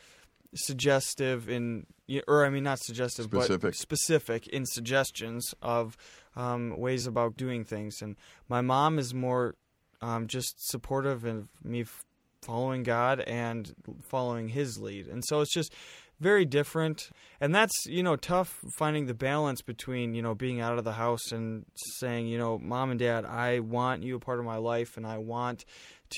suggestive 0.56 1.48
in, 1.48 1.86
or 2.26 2.44
I 2.44 2.50
mean, 2.50 2.64
not 2.64 2.78
suggestive, 2.80 3.26
Specific. 3.26 3.60
but 3.60 3.74
specific 3.74 4.46
in 4.48 4.66
suggestions 4.66 5.54
of 5.62 5.96
um, 6.34 6.76
ways 6.76 7.06
about 7.06 7.36
doing 7.36 7.64
things, 7.64 8.02
and 8.02 8.16
my 8.48 8.60
mom 8.60 8.98
is 8.98 9.14
more 9.14 9.54
um, 10.00 10.26
just 10.26 10.54
supportive 10.68 11.24
of 11.24 11.48
me 11.64 11.82
f- 11.82 12.04
following 12.42 12.82
God 12.82 13.20
and 13.20 13.74
following 14.08 14.48
His 14.48 14.78
lead. 14.78 15.06
And 15.06 15.24
so 15.24 15.40
it's 15.40 15.52
just 15.52 15.72
very 16.20 16.44
different. 16.44 17.10
And 17.40 17.54
that's, 17.54 17.86
you 17.86 18.02
know, 18.02 18.16
tough 18.16 18.60
finding 18.78 19.06
the 19.06 19.14
balance 19.14 19.62
between, 19.62 20.14
you 20.14 20.22
know, 20.22 20.34
being 20.34 20.60
out 20.60 20.78
of 20.78 20.84
the 20.84 20.92
house 20.92 21.32
and 21.32 21.66
saying, 21.98 22.26
you 22.26 22.38
know, 22.38 22.58
mom 22.58 22.90
and 22.90 22.98
dad, 22.98 23.24
I 23.24 23.60
want 23.60 24.02
you 24.02 24.16
a 24.16 24.20
part 24.20 24.38
of 24.38 24.44
my 24.44 24.56
life 24.56 24.96
and 24.96 25.06
I 25.06 25.18
want 25.18 25.64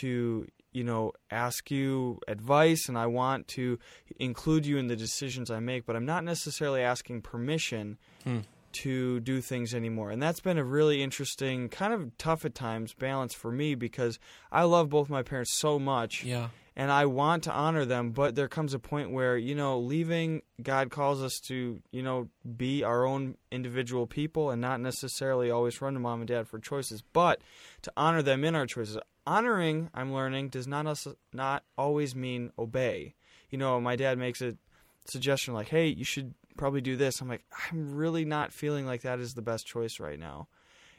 to, 0.00 0.46
you 0.72 0.84
know, 0.84 1.12
ask 1.30 1.70
you 1.70 2.20
advice 2.28 2.88
and 2.88 2.98
I 2.98 3.06
want 3.06 3.48
to 3.48 3.78
include 4.18 4.66
you 4.66 4.78
in 4.78 4.86
the 4.88 4.96
decisions 4.96 5.50
I 5.50 5.60
make, 5.60 5.86
but 5.86 5.96
I'm 5.96 6.06
not 6.06 6.24
necessarily 6.24 6.82
asking 6.82 7.22
permission 7.22 7.98
Hmm. 8.24 8.40
to 8.72 9.20
do 9.20 9.40
things 9.40 9.74
anymore. 9.74 10.10
And 10.10 10.22
that's 10.22 10.40
been 10.40 10.58
a 10.58 10.64
really 10.64 11.02
interesting, 11.02 11.68
kind 11.70 11.92
of 11.94 12.16
tough 12.18 12.44
at 12.44 12.54
times 12.54 12.92
balance 12.92 13.32
for 13.32 13.50
me 13.50 13.74
because 13.74 14.18
I 14.52 14.64
love 14.64 14.90
both 14.90 15.08
my 15.08 15.22
parents 15.22 15.54
so 15.54 15.78
much. 15.78 16.22
Yeah. 16.22 16.48
And 16.78 16.92
I 16.92 17.06
want 17.06 17.42
to 17.42 17.52
honor 17.52 17.84
them, 17.84 18.12
but 18.12 18.36
there 18.36 18.46
comes 18.46 18.72
a 18.72 18.78
point 18.78 19.10
where, 19.10 19.36
you 19.36 19.56
know, 19.56 19.80
leaving, 19.80 20.42
God 20.62 20.90
calls 20.90 21.20
us 21.20 21.40
to, 21.48 21.82
you 21.90 22.02
know, 22.04 22.28
be 22.56 22.84
our 22.84 23.04
own 23.04 23.36
individual 23.50 24.06
people 24.06 24.50
and 24.50 24.62
not 24.62 24.80
necessarily 24.80 25.50
always 25.50 25.82
run 25.82 25.94
to 25.94 26.00
mom 26.00 26.20
and 26.20 26.28
dad 26.28 26.46
for 26.46 26.60
choices, 26.60 27.02
but 27.12 27.40
to 27.82 27.92
honor 27.96 28.22
them 28.22 28.44
in 28.44 28.54
our 28.54 28.64
choices. 28.64 28.96
Honoring, 29.26 29.90
I'm 29.92 30.14
learning, 30.14 30.50
does 30.50 30.68
not 30.68 30.86
us- 30.86 31.08
not 31.32 31.64
always 31.76 32.14
mean 32.14 32.52
obey. 32.56 33.16
You 33.50 33.58
know, 33.58 33.80
my 33.80 33.96
dad 33.96 34.16
makes 34.16 34.40
a 34.40 34.56
suggestion 35.06 35.54
like, 35.54 35.70
"Hey, 35.70 35.88
you 35.88 36.04
should 36.04 36.32
probably 36.56 36.80
do 36.80 36.96
this." 36.96 37.20
I'm 37.20 37.28
like, 37.28 37.44
I'm 37.72 37.96
really 37.96 38.24
not 38.24 38.52
feeling 38.52 38.86
like 38.86 39.02
that 39.02 39.18
is 39.18 39.34
the 39.34 39.42
best 39.42 39.66
choice 39.66 39.98
right 39.98 40.18
now. 40.18 40.46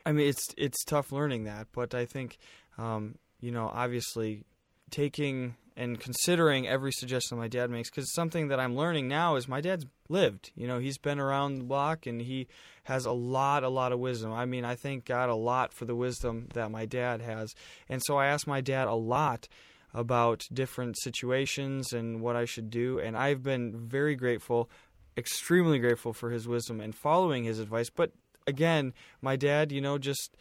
I 0.05 0.11
mean, 0.11 0.27
it's 0.27 0.53
it's 0.57 0.83
tough 0.83 1.13
learning 1.13 1.45
that, 1.45 1.67
but 1.71 1.95
I 1.95 2.05
think, 2.05 2.37
um, 2.77 3.15
you 3.39 3.51
know, 3.51 3.71
obviously 3.73 4.43
taking 4.89 5.55
and 5.79 5.97
considering 5.97 6.67
every 6.67 6.91
suggestion 6.91 7.37
my 7.37 7.47
dad 7.47 7.69
makes 7.69 7.89
because 7.89 8.13
something 8.13 8.49
that 8.49 8.59
I'm 8.59 8.75
learning 8.75 9.07
now 9.07 9.37
is 9.37 9.47
my 9.47 9.61
dad's 9.61 9.85
lived. 10.09 10.51
You 10.53 10.67
know, 10.67 10.77
he's 10.77 10.97
been 10.97 11.19
around 11.19 11.55
the 11.55 11.63
block 11.63 12.05
and 12.05 12.21
he 12.21 12.47
has 12.83 13.05
a 13.05 13.13
lot, 13.13 13.63
a 13.63 13.69
lot 13.69 13.93
of 13.93 13.99
wisdom. 13.99 14.33
I 14.33 14.43
mean, 14.43 14.65
I 14.65 14.75
thank 14.75 15.05
God 15.05 15.29
a 15.29 15.35
lot 15.35 15.73
for 15.73 15.85
the 15.85 15.95
wisdom 15.95 16.49
that 16.53 16.69
my 16.69 16.85
dad 16.85 17.21
has, 17.21 17.55
and 17.87 18.01
so 18.03 18.17
I 18.17 18.27
ask 18.27 18.45
my 18.45 18.59
dad 18.59 18.89
a 18.89 18.93
lot 18.93 19.47
about 19.93 20.47
different 20.53 20.97
situations 20.99 21.93
and 21.93 22.19
what 22.21 22.35
I 22.35 22.43
should 22.43 22.69
do, 22.69 22.99
and 22.99 23.15
I've 23.15 23.41
been 23.41 23.75
very 23.77 24.15
grateful, 24.15 24.69
extremely 25.15 25.79
grateful 25.79 26.11
for 26.11 26.29
his 26.29 26.45
wisdom 26.45 26.81
and 26.81 26.93
following 26.93 27.45
his 27.45 27.57
advice. 27.57 27.89
But 27.89 28.11
again, 28.45 28.93
my 29.21 29.37
dad, 29.37 29.71
you 29.71 29.79
know, 29.79 29.97
just 29.97 30.35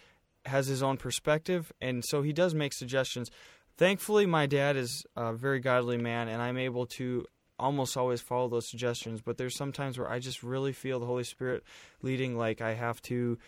has 0.46 0.66
his 0.66 0.82
own 0.82 0.96
perspective, 0.96 1.72
and 1.80 2.04
so 2.04 2.22
he 2.22 2.32
does 2.32 2.54
make 2.54 2.72
suggestions. 2.72 3.30
Thankfully, 3.78 4.26
my 4.26 4.46
dad 4.46 4.76
is 4.76 5.06
a 5.16 5.32
very 5.32 5.60
godly 5.60 5.96
man, 5.96 6.28
and 6.28 6.42
I'm 6.42 6.58
able 6.58 6.84
to 6.86 7.24
almost 7.60 7.96
always 7.96 8.20
follow 8.20 8.48
those 8.48 8.68
suggestions. 8.68 9.20
But 9.22 9.38
there's 9.38 9.56
sometimes 9.56 9.98
where 9.98 10.10
I 10.10 10.18
just 10.18 10.42
really 10.42 10.72
feel 10.72 10.98
the 11.00 11.06
Holy 11.06 11.24
Spirit 11.24 11.62
leading, 12.02 12.36
like 12.36 12.60
I 12.60 12.74
have 12.74 13.00
to 13.02 13.38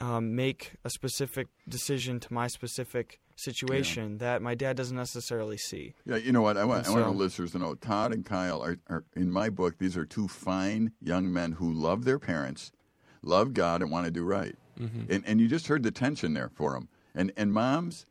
um, 0.00 0.36
make 0.36 0.74
a 0.84 0.90
specific 0.90 1.48
decision 1.68 2.20
to 2.20 2.32
my 2.32 2.46
specific 2.46 3.18
situation 3.34 4.18
that 4.18 4.42
my 4.42 4.54
dad 4.54 4.76
doesn't 4.76 4.96
necessarily 4.96 5.56
see. 5.56 5.94
Yeah, 6.04 6.16
you 6.16 6.30
know 6.32 6.42
what? 6.42 6.56
I 6.56 6.64
want, 6.64 6.86
I 6.86 6.90
want 6.90 7.02
So- 7.02 7.08
our 7.08 7.14
listeners 7.14 7.52
to 7.52 7.58
know 7.58 7.74
Todd 7.74 8.12
and 8.12 8.24
Kyle 8.24 8.62
are, 8.62 8.78
are, 8.88 9.04
in 9.16 9.30
my 9.30 9.50
book, 9.50 9.78
these 9.78 9.96
are 9.96 10.04
two 10.04 10.28
fine 10.28 10.92
young 11.00 11.32
men 11.32 11.52
who 11.52 11.72
love 11.72 12.04
their 12.04 12.18
parents, 12.20 12.70
love 13.22 13.54
God, 13.54 13.82
and 13.82 13.90
want 13.90 14.06
to 14.06 14.10
do 14.12 14.22
right. 14.24 14.54
Mhm. 14.78 15.10
And, 15.10 15.24
and 15.26 15.40
you 15.40 15.48
just 15.48 15.66
heard 15.66 15.82
the 15.82 15.90
tension 15.90 16.34
there 16.34 16.48
for 16.48 16.74
them. 16.74 16.88
And, 17.14 17.32
and 17.36 17.52
moms, 17.52 18.06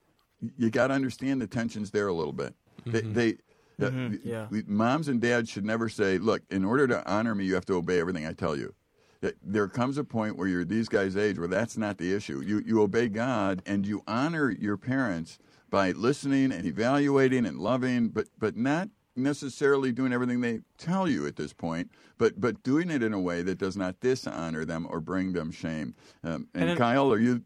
you 0.58 0.70
got 0.70 0.88
to 0.88 0.94
understand 0.94 1.42
the 1.42 1.48
tension's 1.48 1.92
there 1.92 2.08
a 2.08 2.14
little 2.14 2.34
bit. 2.34 2.54
They, 2.86 3.02
Mhm. 3.02 3.14
they 3.14 3.38
uh, 3.80 3.90
Mhm, 3.92 4.20
yeah. 4.24 4.48
moms 4.66 5.08
and 5.08 5.22
dads 5.22 5.50
should 5.50 5.66
never 5.66 5.88
say, 5.90 6.18
look, 6.18 6.42
in 6.50 6.66
order 6.66 6.88
to 6.88 7.08
honor 7.12 7.36
me, 7.36 7.46
you 7.46 7.54
have 7.54 7.66
to 7.66 7.74
obey 7.76 8.00
everything 8.00 8.26
I 8.26 8.34
tell 8.34 8.56
you. 8.58 8.74
There 9.44 9.68
comes 9.68 9.98
a 9.98 10.04
point 10.04 10.38
where 10.38 10.48
you're 10.48 10.64
these 10.66 10.88
guys' 10.90 11.18
age 11.18 11.38
where 11.40 11.48
that's 11.48 11.76
not 11.78 11.98
the 11.98 12.14
issue. 12.14 12.40
You, 12.42 12.62
you 12.66 12.82
obey 12.82 13.08
God 13.10 13.62
and 13.66 13.86
you 13.86 14.04
honor 14.08 14.52
your 14.52 14.78
parents 14.78 15.38
by 15.70 15.92
listening 15.92 16.52
and 16.52 16.66
evaluating 16.66 17.46
and 17.46 17.60
loving, 17.60 18.10
but, 18.10 18.28
but 18.40 18.56
not 18.56 18.90
necessarily 19.16 19.92
doing 19.92 20.14
everything 20.14 20.42
they 20.42 20.60
tell 20.78 21.10
you 21.10 21.26
at 21.26 21.36
this 21.36 21.52
point, 21.52 21.92
but, 22.20 22.40
but 22.40 22.62
doing 22.64 22.90
it 22.92 23.02
in 23.04 23.12
a 23.14 23.20
way 23.20 23.42
that 23.42 23.58
does 23.58 23.76
not 23.76 24.00
dishonor 24.00 24.64
them 24.66 24.88
or 24.90 25.02
bring 25.02 25.34
them 25.34 25.52
shame. 25.52 25.96
Um, 26.24 26.48
and 26.54 26.70
And 26.70 26.78
Kyle, 26.78 27.12
are 27.12 27.20
you? 27.20 27.42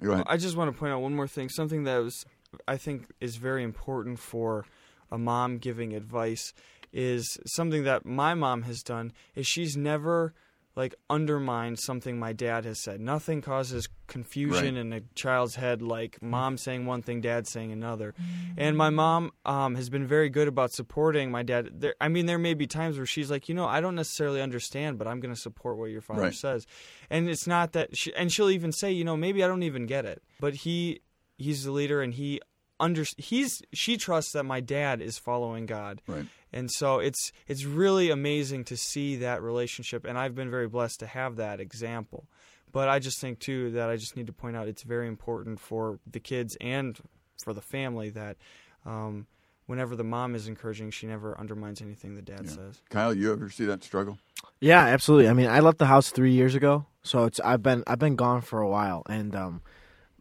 Go 0.00 0.12
ahead. 0.12 0.24
I 0.28 0.36
just 0.36 0.56
want 0.56 0.72
to 0.72 0.78
point 0.78 0.92
out 0.92 1.00
one 1.00 1.14
more 1.14 1.26
thing. 1.28 1.48
Something 1.48 1.82
that 1.84 1.98
was, 1.98 2.24
I 2.66 2.76
think, 2.76 3.06
is 3.20 3.36
very 3.36 3.62
important 3.62 4.18
for 4.18 4.64
a 5.10 5.18
mom 5.18 5.58
giving 5.58 5.94
advice 5.94 6.52
is 6.92 7.38
something 7.46 7.84
that 7.84 8.04
my 8.06 8.34
mom 8.34 8.62
has 8.62 8.82
done 8.82 9.12
is 9.34 9.46
she's 9.46 9.76
never 9.76 10.32
like 10.74 10.94
undermined 11.08 11.78
something 11.80 12.18
my 12.18 12.34
dad 12.34 12.66
has 12.66 12.82
said. 12.82 13.00
Nothing 13.00 13.40
causes 13.40 13.88
confusion 14.08 14.74
Right. 14.74 14.80
in 14.80 14.92
a 14.92 15.00
child's 15.14 15.54
head 15.54 15.80
like 15.80 16.20
mom 16.20 16.58
saying 16.58 16.84
one 16.84 17.00
thing, 17.00 17.22
dad 17.22 17.46
saying 17.48 17.72
another. 17.72 18.14
And 18.58 18.76
my 18.76 18.90
mom 18.90 19.32
um, 19.46 19.74
has 19.76 19.88
been 19.88 20.06
very 20.06 20.28
good 20.28 20.48
about 20.48 20.72
supporting 20.72 21.30
my 21.30 21.42
dad. 21.42 21.80
There, 21.80 21.94
I 21.98 22.08
mean, 22.08 22.26
there 22.26 22.38
may 22.38 22.52
be 22.52 22.66
times 22.66 22.98
where 22.98 23.06
she's 23.06 23.30
like, 23.30 23.48
you 23.48 23.54
know, 23.54 23.64
I 23.66 23.80
don't 23.80 23.94
necessarily 23.94 24.42
understand, 24.42 24.98
but 24.98 25.06
I'm 25.08 25.18
going 25.20 25.34
to 25.34 25.40
support 25.40 25.78
what 25.78 25.86
your 25.90 26.02
father 26.02 26.20
Right. 26.24 26.34
says. 26.34 26.66
And 27.08 27.26
it's 27.28 27.46
not 27.46 27.72
that, 27.72 27.96
she, 27.96 28.14
and 28.14 28.30
she'll 28.30 28.50
even 28.50 28.70
say, 28.72 28.92
you 28.92 29.04
know, 29.04 29.16
maybe 29.16 29.42
I 29.42 29.46
don't 29.46 29.62
even 29.62 29.86
get 29.86 30.04
it, 30.04 30.22
but 30.40 30.54
he, 30.56 31.00
he's 31.36 31.64
the 31.64 31.72
leader, 31.72 32.02
and 32.02 32.14
he 32.14 32.40
under 32.78 33.04
he's 33.16 33.62
she 33.72 33.96
trusts 33.96 34.32
that 34.32 34.44
my 34.44 34.60
dad 34.60 35.00
is 35.00 35.18
following 35.18 35.66
God. 35.66 36.02
Right. 36.06 36.26
And 36.52 36.70
so 36.70 36.98
it's 36.98 37.32
it's 37.46 37.64
really 37.64 38.10
amazing 38.10 38.64
to 38.64 38.76
see 38.76 39.16
that 39.16 39.42
relationship 39.42 40.04
and 40.04 40.18
I've 40.18 40.34
been 40.34 40.50
very 40.50 40.68
blessed 40.68 41.00
to 41.00 41.06
have 41.06 41.36
that 41.36 41.60
example. 41.60 42.26
But 42.72 42.88
I 42.88 42.98
just 42.98 43.20
think 43.20 43.38
too 43.38 43.70
that 43.72 43.88
I 43.88 43.96
just 43.96 44.16
need 44.16 44.26
to 44.26 44.32
point 44.32 44.56
out 44.56 44.68
it's 44.68 44.82
very 44.82 45.08
important 45.08 45.60
for 45.60 45.98
the 46.06 46.20
kids 46.20 46.56
and 46.60 46.98
for 47.42 47.52
the 47.52 47.62
family 47.62 48.10
that 48.10 48.36
um, 48.84 49.26
whenever 49.66 49.96
the 49.96 50.04
mom 50.04 50.34
is 50.34 50.48
encouraging, 50.48 50.90
she 50.90 51.06
never 51.06 51.38
undermines 51.38 51.80
anything 51.80 52.16
the 52.16 52.22
dad 52.22 52.48
says. 52.48 52.80
Kyle, 52.90 53.14
you 53.14 53.32
ever 53.32 53.50
see 53.50 53.64
that 53.64 53.82
struggle? 53.82 54.18
Yeah, 54.60 54.80
absolutely. 54.80 55.28
I 55.28 55.32
mean, 55.32 55.48
I 55.48 55.60
left 55.60 55.78
the 55.78 55.86
house 55.86 56.10
three 56.10 56.32
years 56.32 56.54
ago, 56.54 56.86
so 57.02 57.24
it's 57.24 57.40
I've 57.40 57.62
been 57.62 57.82
I've 57.86 57.98
been 57.98 58.16
gone 58.16 58.42
for 58.42 58.60
a 58.60 58.68
while, 58.68 59.02
and 59.08 59.34
um, 59.34 59.62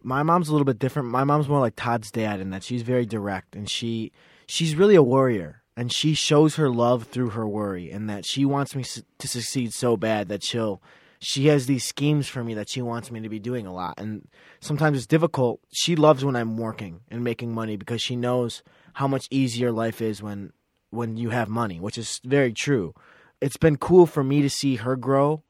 my 0.06 0.22
mom's 0.22 0.50
a 0.50 0.52
little 0.52 0.66
bit 0.66 0.80
different. 0.80 1.10
My 1.10 1.24
mom's 1.24 1.50
more 1.50 1.60
like 1.60 1.76
Todd's 1.76 2.12
dad 2.12 2.40
in 2.40 2.52
that 2.52 2.64
she's 2.64 2.84
very 2.84 3.06
direct, 3.06 3.56
and 3.56 3.70
she 3.70 4.12
she's 4.46 4.76
really 4.76 4.96
a 4.96 5.04
warrior, 5.04 5.64
and 5.76 5.92
she 5.92 6.14
shows 6.14 6.56
her 6.56 6.70
love 6.70 7.06
through 7.06 7.32
her 7.32 7.48
worry, 7.48 7.90
and 7.90 8.10
that 8.10 8.26
she 8.26 8.46
wants 8.46 8.76
me 8.76 8.84
to 8.84 9.28
succeed 9.28 9.74
so 9.74 9.98
bad 9.98 10.30
that 10.30 10.44
she'll 10.44 10.82
she 11.20 11.48
has 11.48 11.66
these 11.66 11.84
schemes 11.84 12.28
for 12.28 12.44
me 12.44 12.54
that 12.54 12.70
she 12.70 12.84
wants 12.84 13.10
me 13.10 13.20
to 13.22 13.30
be 13.30 13.40
doing 13.40 13.66
a 13.66 13.74
lot, 13.74 14.00
and 14.00 14.28
sometimes 14.60 14.98
it's 14.98 15.08
difficult. 15.08 15.60
She 15.72 15.96
loves 15.96 16.24
when 16.24 16.36
I'm 16.36 16.58
working 16.58 17.02
and 17.10 17.24
making 17.24 17.54
money 17.54 17.76
because 17.76 18.02
she 18.02 18.16
knows 18.16 18.62
how 18.94 19.08
much 19.08 19.28
easier 19.32 19.72
life 19.72 20.02
is 20.02 20.22
when 20.22 20.54
when 20.92 21.18
you 21.18 21.32
have 21.32 21.50
money, 21.50 21.80
which 21.80 21.98
is 21.98 22.22
very 22.24 22.54
true 22.54 22.94
it's 23.42 23.58
been 23.58 23.78
cool 23.78 24.06
for 24.06 24.24
me 24.24 24.42
to 24.42 24.50
see 24.50 24.78
her 24.78 24.96
grow 24.96 25.44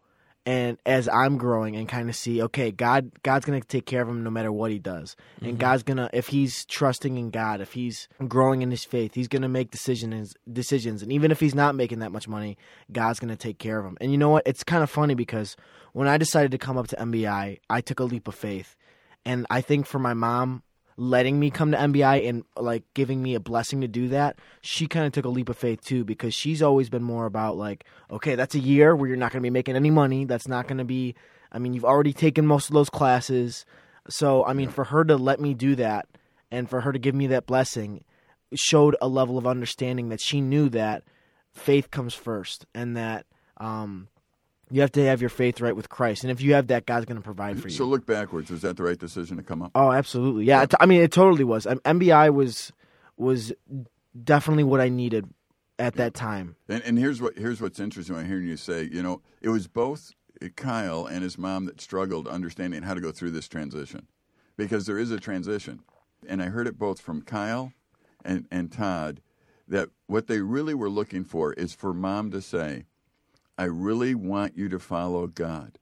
and 0.45 0.77
as 0.85 1.07
I'm 1.07 1.37
growing 1.37 1.75
and 1.75 1.89
kind 1.89 2.09
of 2.09 2.15
see 2.15 2.41
okay 2.43 2.71
God 2.71 3.11
God's 3.23 3.45
to 3.61 3.67
take 3.67 3.85
care 3.85 4.01
of 4.01 4.09
him 4.09 4.23
no 4.23 4.29
matter 4.29 4.51
what 4.51 4.71
he 4.71 4.79
does. 4.79 5.15
And 5.41 5.51
mm-hmm. 5.51 5.57
God's 5.57 5.83
going 5.83 5.97
to 5.97 6.09
if 6.13 6.27
he's 6.27 6.65
trusting 6.65 7.17
in 7.17 7.31
God 7.31 7.61
if 7.61 7.73
he's 7.73 8.07
growing 8.27 8.61
in 8.61 8.71
his 8.71 8.83
faith 8.83 9.13
he's 9.15 9.27
to 9.41 9.49
make 9.49 9.71
decisions 9.71 10.35
decisions. 10.51 11.01
And 11.01 11.11
even 11.11 11.31
if 11.31 11.39
he's 11.39 11.55
not 11.55 11.75
making 11.75 11.99
that 11.99 12.11
much 12.11 12.27
money 12.27 12.57
God's 12.91 13.19
to 13.29 13.35
take 13.35 13.57
care 13.57 13.79
of 13.79 13.85
him. 13.85 13.97
And 13.99 14.11
you 14.11 14.17
know 14.17 14.29
what? 14.29 14.43
It's 14.45 14.63
kind 14.63 14.83
of 14.83 14.89
funny 14.89 15.15
because 15.15 15.55
when 15.93 16.07
I 16.07 16.17
decided 16.17 16.51
to 16.51 16.57
come 16.57 16.77
up 16.77 16.87
to 16.87 16.95
NBI 16.95 17.59
I 17.69 17.81
took 17.81 17.99
a 17.99 18.03
leap 18.03 18.27
of 18.27 18.35
faith. 18.35 18.75
And 19.25 19.47
I 19.49 19.61
think 19.61 19.87
for 19.87 19.97
my 19.97 20.13
mom 20.13 20.61
letting 20.97 21.39
me 21.39 21.49
come 21.49 21.71
to 21.71 21.77
NBI 21.77 22.27
and 22.27 22.43
like 22.57 22.83
giving 22.93 23.21
me 23.21 23.35
a 23.35 23.39
blessing 23.39 23.81
to 23.81 23.87
do 23.87 24.09
that, 24.09 24.39
she 24.61 24.87
kind 24.87 25.05
of 25.05 25.11
took 25.11 25.25
a 25.25 25.29
leap 25.29 25.49
of 25.49 25.57
faith 25.57 25.81
too 25.83 26.03
because 26.03 26.33
she's 26.33 26.61
always 26.61 26.89
been 26.89 27.03
more 27.03 27.25
about 27.25 27.57
like, 27.57 27.85
okay, 28.09 28.35
that's 28.35 28.55
a 28.55 28.59
year 28.59 28.95
where 28.95 29.07
you're 29.07 29.17
not 29.17 29.31
going 29.31 29.41
to 29.41 29.45
be 29.45 29.49
making 29.49 29.75
any 29.75 29.91
money. 29.91 30.25
That's 30.25 30.47
not 30.47 30.67
going 30.67 30.77
to 30.77 30.85
be. 30.85 31.15
I 31.51 31.59
mean, 31.59 31.73
you've 31.73 31.85
already 31.85 32.13
taken 32.13 32.45
most 32.45 32.69
of 32.69 32.73
those 32.73 32.89
classes, 32.89 33.65
so 34.09 34.43
I 34.45 34.53
mean, 34.53 34.69
for 34.69 34.85
her 34.85 35.05
to 35.05 35.15
let 35.15 35.39
me 35.39 35.53
do 35.53 35.75
that 35.75 36.07
and 36.51 36.69
for 36.69 36.81
her 36.81 36.91
to 36.91 36.99
give 36.99 37.15
me 37.15 37.27
that 37.27 37.45
blessing 37.45 38.03
showed 38.53 38.95
a 39.01 39.07
level 39.07 39.37
of 39.37 39.47
understanding 39.47 40.09
that 40.09 40.21
she 40.21 40.41
knew 40.41 40.69
that 40.69 41.03
faith 41.53 41.91
comes 41.91 42.13
first 42.13 42.65
and 42.73 42.95
that 42.95 43.25
um, 43.57 44.07
you 44.71 44.81
have 44.81 44.91
to 44.93 45.05
have 45.05 45.21
your 45.21 45.29
faith 45.29 45.61
right 45.61 45.75
with 45.75 45.89
Christ, 45.89 46.23
and 46.23 46.31
if 46.31 46.41
you 46.41 46.53
have 46.55 46.67
that, 46.67 46.85
God's 46.85 47.05
going 47.05 47.17
to 47.17 47.23
provide 47.23 47.61
for 47.61 47.67
you. 47.67 47.73
So 47.75 47.85
look 47.85 48.05
backwards. 48.05 48.49
Was 48.49 48.61
that 48.61 48.77
the 48.77 48.83
right 48.83 48.97
decision 48.97 49.37
to 49.37 49.43
come 49.43 49.61
up? 49.61 49.71
Oh, 49.75 49.91
absolutely. 49.91 50.45
Yeah, 50.45 50.63
it- 50.63 50.73
I 50.79 50.85
mean, 50.85 51.01
it 51.01 51.11
totally 51.11 51.43
was. 51.43 51.65
NBI 51.65 52.33
was 52.33 52.71
was 53.17 53.53
definitely 54.23 54.63
what 54.63 54.81
I 54.81 54.89
needed 54.89 55.29
at 55.77 55.95
that 55.95 56.13
time. 56.13 56.55
And, 56.69 56.81
and 56.83 56.97
here's 56.97 57.21
what 57.21 57.37
here's 57.37 57.61
what's 57.61 57.79
interesting. 57.79 58.15
I'm 58.15 58.25
hearing 58.27 58.47
you 58.47 58.57
say, 58.57 58.89
you 58.91 59.03
know, 59.03 59.21
it 59.41 59.49
was 59.49 59.67
both 59.67 60.11
Kyle 60.55 61.05
and 61.05 61.23
his 61.23 61.37
mom 61.37 61.65
that 61.65 61.79
struggled 61.81 62.27
understanding 62.27 62.83
how 62.83 62.93
to 62.93 63.01
go 63.01 63.11
through 63.11 63.31
this 63.31 63.47
transition, 63.47 64.07
because 64.57 64.85
there 64.85 64.97
is 64.97 65.11
a 65.11 65.19
transition, 65.19 65.81
and 66.27 66.41
I 66.41 66.45
heard 66.47 66.67
it 66.67 66.77
both 66.77 66.99
from 67.01 67.21
Kyle 67.21 67.71
and 68.23 68.45
and 68.51 68.71
Todd 68.71 69.21
that 69.67 69.89
what 70.07 70.27
they 70.27 70.41
really 70.41 70.73
were 70.75 70.89
looking 70.89 71.23
for 71.23 71.53
is 71.53 71.73
for 71.73 71.93
mom 71.93 72.29
to 72.31 72.41
say, 72.41 72.85
"I 73.57 73.65
really 73.65 74.15
want 74.15 74.57
you 74.57 74.69
to 74.69 74.79
follow 74.79 75.27
God," 75.27 75.79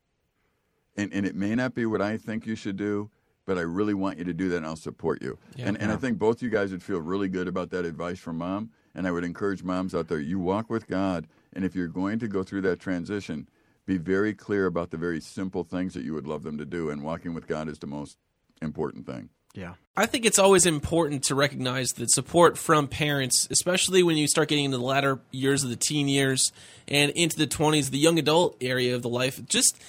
and 0.95 1.11
and 1.13 1.25
it 1.25 1.35
may 1.35 1.55
not 1.55 1.73
be 1.73 1.85
what 1.85 2.01
I 2.01 2.17
think 2.17 2.45
you 2.45 2.55
should 2.55 2.77
do. 2.77 3.09
But 3.45 3.57
I 3.57 3.61
really 3.61 3.93
want 3.93 4.17
you 4.19 4.23
to 4.23 4.33
do 4.33 4.47
that, 4.49 4.57
and 4.57 4.65
I'll 4.65 4.77
support 4.77 5.21
you. 5.21 5.37
Yeah. 5.57 5.67
and 5.67 5.77
and 5.77 5.91
I 5.91 5.97
think 5.97 6.17
both 6.17 6.41
you 6.41 6.49
guys 6.49 6.71
would 6.71 6.81
feel 6.81 6.99
really 7.01 7.27
good 7.27 7.47
about 7.47 7.71
that 7.71 7.83
advice 7.83 8.19
from 8.19 8.37
mom. 8.37 8.71
And 8.95 9.05
I 9.05 9.11
would 9.11 9.25
encourage 9.25 9.63
moms 9.63 9.93
out 9.93 10.07
there: 10.07 10.19
you 10.19 10.39
walk 10.39 10.69
with 10.69 10.87
God, 10.87 11.27
and 11.51 11.65
if 11.65 11.75
you're 11.75 11.89
going 11.89 12.19
to 12.19 12.27
go 12.29 12.43
through 12.43 12.61
that 12.61 12.79
transition, 12.79 13.49
be 13.85 13.97
very 13.97 14.33
clear 14.33 14.65
about 14.65 14.91
the 14.91 14.97
very 14.97 15.19
simple 15.19 15.65
things 15.65 15.93
that 15.93 16.05
you 16.05 16.13
would 16.13 16.27
love 16.27 16.43
them 16.43 16.57
to 16.57 16.65
do. 16.65 16.89
And 16.89 17.03
walking 17.03 17.33
with 17.33 17.47
God 17.47 17.67
is 17.67 17.79
the 17.79 17.87
most 17.87 18.17
important 18.61 19.05
thing. 19.05 19.29
Yeah. 19.53 19.73
I 19.95 20.07
think 20.07 20.25
it's 20.25 20.39
always 20.39 20.65
important 20.65 21.23
to 21.25 21.35
recognize 21.35 21.91
that 21.93 22.09
support 22.09 22.57
from 22.57 22.87
parents, 22.87 23.47
especially 23.51 24.01
when 24.01 24.17
you 24.17 24.27
start 24.27 24.49
getting 24.49 24.65
into 24.65 24.77
the 24.77 24.83
latter 24.83 25.19
years 25.31 25.63
of 25.63 25.69
the 25.69 25.75
teen 25.75 26.07
years 26.07 26.51
and 26.87 27.11
into 27.11 27.37
the 27.37 27.45
20s, 27.45 27.91
the 27.91 27.99
young 27.99 28.17
adult 28.17 28.57
area 28.59 28.95
of 28.95 29.03
the 29.03 29.09
life, 29.09 29.45
just 29.45 29.79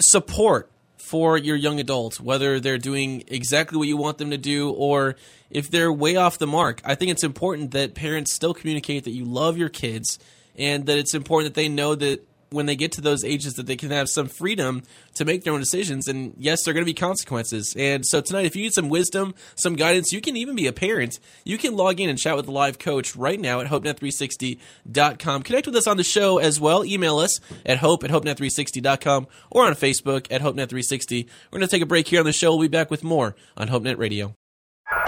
support 0.00 0.70
for 0.98 1.36
your 1.38 1.54
young 1.54 1.78
adult, 1.78 2.18
whether 2.18 2.58
they're 2.58 2.78
doing 2.78 3.22
exactly 3.28 3.78
what 3.78 3.86
you 3.86 3.96
want 3.96 4.18
them 4.18 4.30
to 4.30 4.38
do 4.38 4.70
or 4.70 5.14
if 5.50 5.70
they're 5.70 5.92
way 5.92 6.16
off 6.16 6.38
the 6.38 6.46
mark. 6.46 6.80
I 6.84 6.96
think 6.96 7.12
it's 7.12 7.22
important 7.22 7.70
that 7.72 7.94
parents 7.94 8.34
still 8.34 8.54
communicate 8.54 9.04
that 9.04 9.12
you 9.12 9.24
love 9.24 9.56
your 9.56 9.68
kids 9.68 10.18
and 10.56 10.86
that 10.86 10.98
it's 10.98 11.14
important 11.14 11.54
that 11.54 11.60
they 11.60 11.68
know 11.68 11.94
that 11.94 12.26
when 12.54 12.66
they 12.66 12.76
get 12.76 12.92
to 12.92 13.00
those 13.00 13.24
ages 13.24 13.54
that 13.54 13.66
they 13.66 13.76
can 13.76 13.90
have 13.90 14.08
some 14.08 14.28
freedom 14.28 14.82
to 15.14 15.24
make 15.24 15.44
their 15.44 15.52
own 15.52 15.60
decisions 15.60 16.08
and 16.08 16.34
yes 16.38 16.64
there 16.64 16.72
are 16.72 16.74
going 16.74 16.84
to 16.84 16.90
be 16.90 16.94
consequences. 16.94 17.74
And 17.78 18.04
so 18.06 18.20
tonight 18.20 18.46
if 18.46 18.56
you 18.56 18.62
need 18.62 18.72
some 18.72 18.88
wisdom 18.88 19.34
some 19.56 19.76
guidance 19.76 20.12
you 20.12 20.20
can 20.20 20.36
even 20.36 20.54
be 20.54 20.66
a 20.66 20.72
parent. 20.72 21.18
You 21.44 21.58
can 21.58 21.76
log 21.76 22.00
in 22.00 22.08
and 22.08 22.18
chat 22.18 22.36
with 22.36 22.46
the 22.46 22.52
live 22.52 22.78
coach 22.78 23.16
right 23.16 23.40
now 23.40 23.60
at 23.60 23.68
hopenet360.com 23.68 25.42
connect 25.42 25.66
with 25.66 25.76
us 25.76 25.86
on 25.86 25.96
the 25.96 26.04
show 26.04 26.38
as 26.38 26.60
well. 26.60 26.84
Email 26.84 27.18
us 27.18 27.40
at 27.66 27.78
hope 27.78 28.04
at 28.04 28.10
hopenet360.com 28.10 29.26
or 29.50 29.64
on 29.64 29.74
facebook 29.74 30.26
at 30.30 30.40
hopenet360 30.40 31.28
we're 31.50 31.58
going 31.58 31.68
to 31.68 31.74
take 31.74 31.82
a 31.82 31.86
break 31.86 32.08
here 32.08 32.20
on 32.20 32.26
the 32.26 32.32
show. 32.32 32.52
We'll 32.52 32.62
be 32.62 32.68
back 32.68 32.90
with 32.90 33.04
more 33.04 33.36
on 33.56 33.68
hopenet 33.68 33.98
radio. 33.98 34.34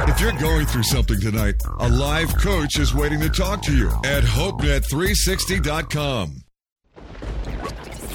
If 0.00 0.20
you're 0.20 0.32
going 0.32 0.66
through 0.66 0.82
something 0.84 1.20
tonight, 1.20 1.62
a 1.78 1.88
live 1.88 2.36
coach 2.38 2.78
is 2.78 2.94
waiting 2.94 3.20
to 3.20 3.28
talk 3.28 3.62
to 3.62 3.76
you 3.76 3.88
at 4.04 4.22
HopeNet360.com. 4.24 6.45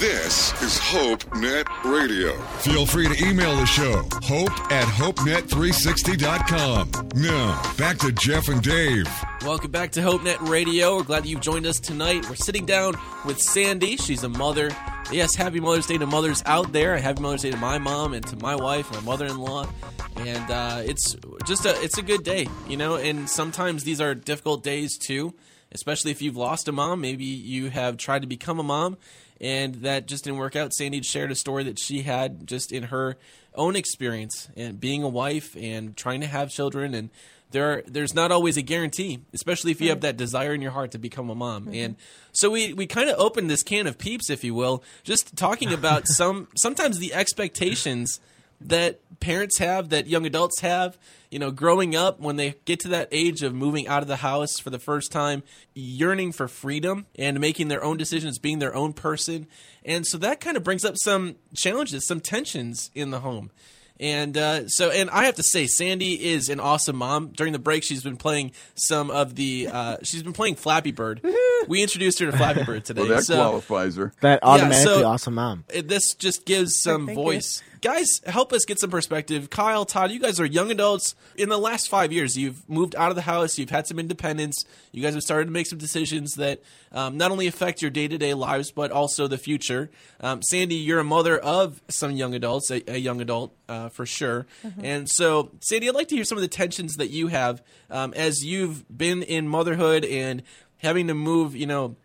This 0.01 0.49
is 0.63 0.79
HopeNet 0.79 1.67
Radio. 1.83 2.35
Feel 2.61 2.87
free 2.87 3.07
to 3.07 3.23
email 3.23 3.55
the 3.55 3.67
show, 3.67 4.01
hope 4.23 4.49
at 4.71 4.85
HopeNet360.com. 4.85 7.09
Now, 7.13 7.61
back 7.77 7.99
to 7.99 8.11
Jeff 8.11 8.47
and 8.47 8.63
Dave. 8.63 9.05
Welcome 9.43 9.69
back 9.69 9.91
to 9.91 9.99
HopeNet 9.99 10.49
Radio. 10.49 10.95
We're 10.95 11.03
glad 11.03 11.25
that 11.25 11.29
you've 11.29 11.41
joined 11.41 11.67
us 11.67 11.79
tonight. 11.79 12.27
We're 12.27 12.33
sitting 12.33 12.65
down 12.65 12.95
with 13.25 13.39
Sandy. 13.39 13.95
She's 13.95 14.23
a 14.23 14.29
mother. 14.29 14.71
Yes, 15.11 15.35
happy 15.35 15.59
Mother's 15.59 15.85
Day 15.85 15.99
to 15.99 16.07
mothers 16.07 16.41
out 16.47 16.71
there. 16.71 16.97
Happy 16.97 17.21
Mother's 17.21 17.43
Day 17.43 17.51
to 17.51 17.57
my 17.57 17.77
mom 17.77 18.15
and 18.15 18.25
to 18.25 18.35
my 18.37 18.55
wife, 18.55 18.91
my 18.91 19.01
mother-in-law. 19.01 19.67
And 20.15 20.49
uh, 20.49 20.81
it's 20.83 21.15
just 21.45 21.67
a 21.67 21.79
it's 21.83 21.99
a 21.99 22.01
good 22.01 22.23
day, 22.23 22.47
you 22.67 22.75
know. 22.75 22.95
And 22.95 23.29
sometimes 23.29 23.83
these 23.83 24.01
are 24.01 24.15
difficult 24.15 24.63
days 24.63 24.97
too, 24.97 25.35
especially 25.71 26.09
if 26.09 26.23
you've 26.23 26.37
lost 26.37 26.67
a 26.67 26.71
mom. 26.71 27.01
Maybe 27.01 27.25
you 27.25 27.69
have 27.69 27.97
tried 27.97 28.23
to 28.23 28.27
become 28.27 28.59
a 28.59 28.63
mom, 28.63 28.97
and 29.41 29.75
that 29.75 30.05
just 30.05 30.23
didn't 30.23 30.39
work 30.39 30.55
out. 30.55 30.71
Sandy 30.73 31.01
shared 31.01 31.31
a 31.31 31.35
story 31.35 31.63
that 31.63 31.79
she 31.79 32.03
had 32.03 32.47
just 32.47 32.71
in 32.71 32.83
her 32.83 33.17
own 33.55 33.75
experience 33.75 34.47
and 34.55 34.79
being 34.79 35.03
a 35.03 35.09
wife 35.09 35.57
and 35.59 35.97
trying 35.97 36.21
to 36.21 36.27
have 36.27 36.49
children 36.49 36.93
and 36.93 37.09
there 37.49 37.69
are, 37.69 37.83
there's 37.85 38.13
not 38.13 38.31
always 38.31 38.55
a 38.55 38.61
guarantee, 38.61 39.19
especially 39.33 39.71
if 39.71 39.81
you 39.81 39.89
have 39.89 40.01
that 40.01 40.15
desire 40.15 40.53
in 40.53 40.61
your 40.61 40.71
heart 40.71 40.91
to 40.91 40.97
become 40.97 41.29
a 41.29 41.35
mom. 41.35 41.65
Mm-hmm. 41.65 41.75
And 41.75 41.95
so 42.31 42.49
we, 42.49 42.71
we 42.71 42.87
kind 42.87 43.09
of 43.09 43.19
opened 43.19 43.49
this 43.49 43.61
can 43.61 43.87
of 43.87 43.97
peeps, 43.97 44.29
if 44.29 44.43
you 44.43 44.53
will, 44.53 44.83
just 45.03 45.35
talking 45.35 45.73
about 45.73 46.03
some 46.07 46.47
sometimes 46.55 46.99
the 46.99 47.13
expectations 47.13 48.21
that 48.67 48.99
parents 49.19 49.57
have, 49.59 49.89
that 49.89 50.07
young 50.07 50.25
adults 50.25 50.61
have, 50.61 50.97
you 51.29 51.39
know, 51.39 51.51
growing 51.51 51.95
up 51.95 52.19
when 52.19 52.35
they 52.35 52.55
get 52.65 52.79
to 52.81 52.87
that 52.89 53.07
age 53.11 53.41
of 53.43 53.53
moving 53.53 53.87
out 53.87 54.01
of 54.01 54.07
the 54.07 54.17
house 54.17 54.59
for 54.59 54.69
the 54.69 54.79
first 54.79 55.11
time, 55.11 55.43
yearning 55.73 56.31
for 56.31 56.47
freedom 56.47 57.05
and 57.17 57.39
making 57.39 57.67
their 57.67 57.83
own 57.83 57.97
decisions, 57.97 58.37
being 58.39 58.59
their 58.59 58.75
own 58.75 58.93
person. 58.93 59.47
And 59.85 60.05
so 60.05 60.17
that 60.19 60.39
kind 60.39 60.57
of 60.57 60.63
brings 60.63 60.83
up 60.85 60.95
some 60.97 61.35
challenges, 61.55 62.07
some 62.07 62.19
tensions 62.19 62.89
in 62.95 63.11
the 63.11 63.19
home. 63.19 63.51
And 63.99 64.35
uh, 64.35 64.67
so, 64.67 64.89
and 64.89 65.11
I 65.11 65.25
have 65.25 65.35
to 65.35 65.43
say, 65.43 65.67
Sandy 65.67 66.31
is 66.31 66.49
an 66.49 66.59
awesome 66.59 66.95
mom. 66.95 67.27
During 67.29 67.53
the 67.53 67.59
break, 67.59 67.83
she's 67.83 68.01
been 68.01 68.17
playing 68.17 68.51
some 68.73 69.11
of 69.11 69.35
the. 69.35 69.69
Uh, 69.71 69.97
she's 70.01 70.23
been 70.23 70.33
playing 70.33 70.55
Flappy 70.55 70.91
Bird. 70.91 71.21
we 71.67 71.83
introduced 71.83 72.17
her 72.17 72.25
to 72.31 72.35
Flappy 72.35 72.63
Bird 72.63 72.83
today. 72.85 73.01
Well, 73.01 73.09
that 73.11 73.25
so 73.25 73.35
qualifies 73.35 73.97
her. 73.97 74.11
That 74.21 74.39
Yeah, 74.41 74.49
automatically 74.49 75.01
so- 75.01 75.05
awesome 75.07 75.35
mom. 75.35 75.65
it- 75.71 75.87
this 75.87 76.15
just 76.15 76.47
gives 76.47 76.81
some 76.81 77.05
Thank 77.05 77.19
you. 77.19 77.23
voice. 77.23 77.61
Guys, 77.81 78.21
help 78.27 78.53
us 78.53 78.63
get 78.63 78.79
some 78.79 78.91
perspective. 78.91 79.49
Kyle, 79.49 79.85
Todd, 79.85 80.11
you 80.11 80.19
guys 80.19 80.39
are 80.39 80.45
young 80.45 80.69
adults. 80.69 81.15
In 81.35 81.49
the 81.49 81.57
last 81.57 81.89
five 81.89 82.11
years, 82.11 82.37
you've 82.37 82.69
moved 82.69 82.95
out 82.95 83.09
of 83.09 83.15
the 83.15 83.23
house. 83.23 83.57
You've 83.57 83.71
had 83.71 83.87
some 83.87 83.97
independence. 83.97 84.65
You 84.91 85.01
guys 85.01 85.15
have 85.15 85.23
started 85.23 85.45
to 85.45 85.51
make 85.51 85.65
some 85.65 85.79
decisions 85.79 86.35
that 86.35 86.61
um, 86.91 87.17
not 87.17 87.31
only 87.31 87.47
affect 87.47 87.81
your 87.81 87.89
day 87.89 88.07
to 88.07 88.19
day 88.19 88.35
lives, 88.35 88.71
but 88.71 88.91
also 88.91 89.27
the 89.27 89.39
future. 89.39 89.89
Um, 90.19 90.43
Sandy, 90.43 90.75
you're 90.75 90.99
a 90.99 91.03
mother 91.03 91.39
of 91.39 91.81
some 91.87 92.11
young 92.11 92.35
adults, 92.35 92.69
a, 92.69 92.83
a 92.87 92.97
young 92.97 93.19
adult 93.19 93.51
uh, 93.67 93.89
for 93.89 94.05
sure. 94.05 94.45
And 94.83 95.09
so, 95.09 95.49
Sandy, 95.61 95.89
I'd 95.89 95.95
like 95.95 96.09
to 96.09 96.15
hear 96.15 96.23
some 96.23 96.37
of 96.37 96.43
the 96.43 96.47
tensions 96.47 96.97
that 96.97 97.09
you 97.09 97.29
have 97.29 97.63
um, 97.89 98.13
as 98.15 98.45
you've 98.45 98.85
been 98.95 99.23
in 99.23 99.47
motherhood 99.47 100.05
and 100.05 100.43
having 100.77 101.07
to 101.07 101.15
move, 101.15 101.55
you 101.55 101.65
know, 101.65 101.95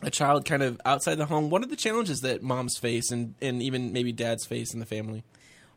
a 0.00 0.10
child 0.10 0.44
kind 0.44 0.62
of 0.62 0.80
outside 0.84 1.16
the 1.16 1.26
home, 1.26 1.50
what 1.50 1.62
are 1.62 1.66
the 1.66 1.76
challenges 1.76 2.20
that 2.20 2.42
moms 2.42 2.78
face 2.78 3.10
and, 3.10 3.34
and 3.42 3.62
even 3.62 3.92
maybe 3.92 4.12
dads 4.12 4.46
face 4.46 4.72
in 4.72 4.80
the 4.80 4.86
family? 4.86 5.24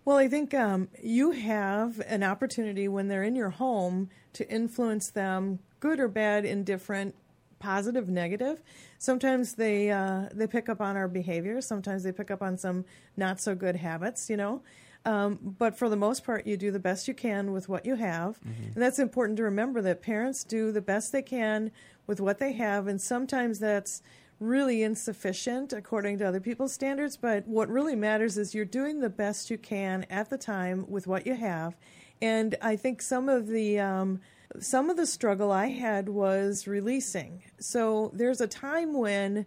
Well, 0.06 0.18
I 0.18 0.28
think 0.28 0.54
um, 0.54 0.90
you 1.02 1.32
have 1.32 2.00
an 2.06 2.24
opportunity 2.24 2.88
when 2.88 3.08
they're 3.08 3.24
in 3.24 3.36
your 3.36 3.50
home 3.50 4.10
to 4.34 4.48
influence 4.50 5.10
them, 5.10 5.60
good 5.80 6.00
or 6.00 6.08
bad, 6.08 6.46
indifferent, 6.46 7.16
positive, 7.58 8.08
negative. 8.08 8.62
Sometimes 9.00 9.56
they 9.56 9.90
uh, 9.90 10.30
they 10.32 10.46
pick 10.46 10.70
up 10.70 10.80
on 10.80 10.96
our 10.96 11.08
behavior. 11.08 11.60
Sometimes 11.60 12.04
they 12.04 12.12
pick 12.12 12.30
up 12.30 12.44
on 12.44 12.58
some 12.58 12.86
not 13.18 13.42
so 13.42 13.56
good 13.56 13.76
habits. 13.76 14.30
You 14.30 14.38
know. 14.38 14.62
Um, 15.06 15.56
but 15.60 15.78
for 15.78 15.88
the 15.88 15.96
most 15.96 16.24
part, 16.24 16.48
you 16.48 16.58
do 16.58 16.72
the 16.72 16.80
best 16.80 17.08
you 17.08 17.14
can 17.14 17.52
with 17.52 17.70
what 17.70 17.86
you 17.86 17.94
have. 17.96 18.40
And 18.74 18.84
that's 18.84 18.98
important 18.98 19.38
to 19.38 19.44
remember 19.44 19.82
that 19.84 20.02
parents 20.02 20.44
do 20.44 20.72
the 20.72 20.82
best 20.82 21.12
they 21.12 21.22
can 21.22 21.72
with 22.08 22.20
what 22.20 22.40
they 22.40 22.54
have. 22.54 22.88
And 22.88 23.02
sometimes 23.02 23.60
that's 23.60 24.02
really 24.40 24.84
insufficient 24.84 25.74
according 25.74 26.18
to 26.20 26.28
other 26.28 26.40
people's 26.40 26.74
standards. 26.74 27.18
But 27.18 27.48
what 27.48 27.70
really 27.70 27.96
matters 27.96 28.38
is 28.38 28.54
you're 28.54 28.66
doing 28.66 29.00
the 29.00 29.10
best 29.10 29.50
you 29.50 29.58
can 29.58 30.06
at 30.10 30.30
the 30.30 30.38
time 30.38 30.86
with 30.90 31.08
what 31.08 31.26
you 31.26 31.36
have. 31.36 31.76
And 32.22 32.56
I 32.62 32.76
think 32.76 33.02
some 33.02 33.30
of 33.30 33.48
the. 33.48 33.80
Um, 33.80 34.22
some 34.60 34.90
of 34.90 34.96
the 34.96 35.06
struggle 35.06 35.52
I 35.52 35.68
had 35.68 36.08
was 36.08 36.68
releasing. 36.68 37.44
So 37.60 38.12
there's 38.14 38.40
a 38.40 38.48
time 38.48 38.94
when 38.94 39.46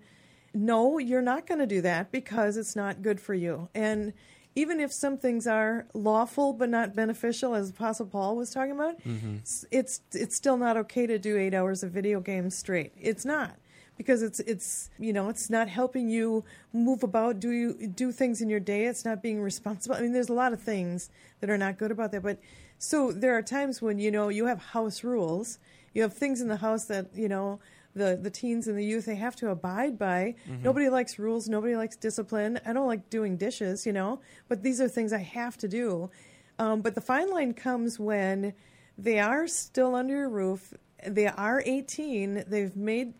no, 0.55 0.99
you're 0.99 1.23
not 1.23 1.47
going 1.47 1.61
to 1.61 1.67
do 1.67 1.81
that 1.83 2.11
because 2.11 2.57
it's 2.57 2.75
not 2.75 3.03
good 3.03 3.21
for 3.21 3.35
you. 3.35 3.69
And 3.75 4.13
even 4.59 4.81
if 4.81 4.93
some 4.93 5.17
things 5.17 5.47
are 5.47 5.87
lawful 5.95 6.53
but 6.53 6.69
not 6.69 6.93
beneficial, 6.95 7.55
as 7.55 7.71
Apostle 7.71 8.07
Paul 8.07 8.35
was 8.35 8.51
talking 8.51 8.73
about, 8.73 9.01
mm-hmm. 9.05 9.37
s- 9.43 9.65
it's 9.71 10.01
it's 10.13 10.35
still 10.35 10.57
not 10.57 10.77
okay 10.77 11.07
to 11.07 11.17
do 11.17 11.39
eight 11.39 11.55
hours 11.55 11.85
of 11.85 11.93
video 11.93 12.19
games 12.21 12.59
straight. 12.59 12.93
It's 13.01 13.25
not 13.25 13.55
because 13.97 14.21
it's 14.21 14.41
it's 14.41 14.91
you 14.99 15.13
know 15.13 15.29
it's 15.29 15.49
not 15.49 15.69
helping 15.69 16.09
you 16.09 16.45
move 16.73 17.05
about, 17.05 17.39
do 17.39 17.51
you 17.51 17.87
do 17.87 18.11
things 18.11 18.43
in 18.43 18.51
your 18.51 18.59
day. 18.59 18.87
It's 18.87 19.05
not 19.05 19.23
being 19.23 19.41
responsible. 19.41 19.95
I 19.95 20.01
mean, 20.01 20.13
there's 20.13 20.29
a 20.29 20.41
lot 20.45 20.53
of 20.53 20.61
things 20.61 21.09
that 21.41 21.51
are 21.51 21.59
not 21.59 21.79
good 21.79 21.93
about 21.93 22.11
that. 22.11 22.25
But 22.25 22.39
so 22.79 23.13
there 23.13 23.37
are 23.39 23.43
times 23.43 23.81
when 23.81 24.01
you 24.01 24.11
know 24.11 24.29
you 24.29 24.47
have 24.47 24.59
house 24.59 25.05
rules, 25.05 25.61
you 25.95 26.03
have 26.03 26.15
things 26.15 26.41
in 26.41 26.49
the 26.49 26.57
house 26.57 26.87
that 26.87 27.07
you 27.15 27.29
know 27.29 27.61
the 27.99 28.19
the 28.21 28.31
teens 28.31 28.69
and 28.69 28.79
the 28.79 28.85
youth 28.85 29.07
they 29.07 29.17
have 29.17 29.37
to 29.37 29.51
abide 29.51 29.99
by. 29.99 30.35
Mm-hmm. 30.49 30.63
Nobody 30.63 30.89
likes 30.89 31.19
rules. 31.19 31.49
Nobody 31.49 31.77
likes 31.77 31.97
discipline. 31.97 32.61
I 32.65 32.73
don't 32.73 32.87
like 32.87 33.11
doing 33.11 33.37
dishes, 33.37 33.85
you 33.85 33.93
know, 33.93 34.21
but 34.49 34.63
these 34.63 34.81
are 34.81 34.89
things 34.89 35.13
I 35.13 35.19
have 35.19 35.59
to 35.59 35.69
do. 35.69 36.11
Um, 36.59 36.81
but 36.81 36.95
the 36.95 37.01
fine 37.01 37.31
line 37.31 37.55
comes 37.55 37.99
when 37.99 38.55
they 38.97 39.19
are 39.19 39.47
still 39.47 39.95
under 39.95 40.15
your 40.15 40.29
roof. 40.29 40.75
They 41.07 41.27
are 41.27 41.63
18. 41.65 42.45
They've 42.49 42.75
made 42.75 43.15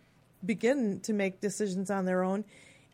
begin 0.45 1.01
to 1.01 1.13
make 1.13 1.41
decisions 1.41 1.91
on 1.91 2.05
their 2.05 2.23
own, 2.23 2.45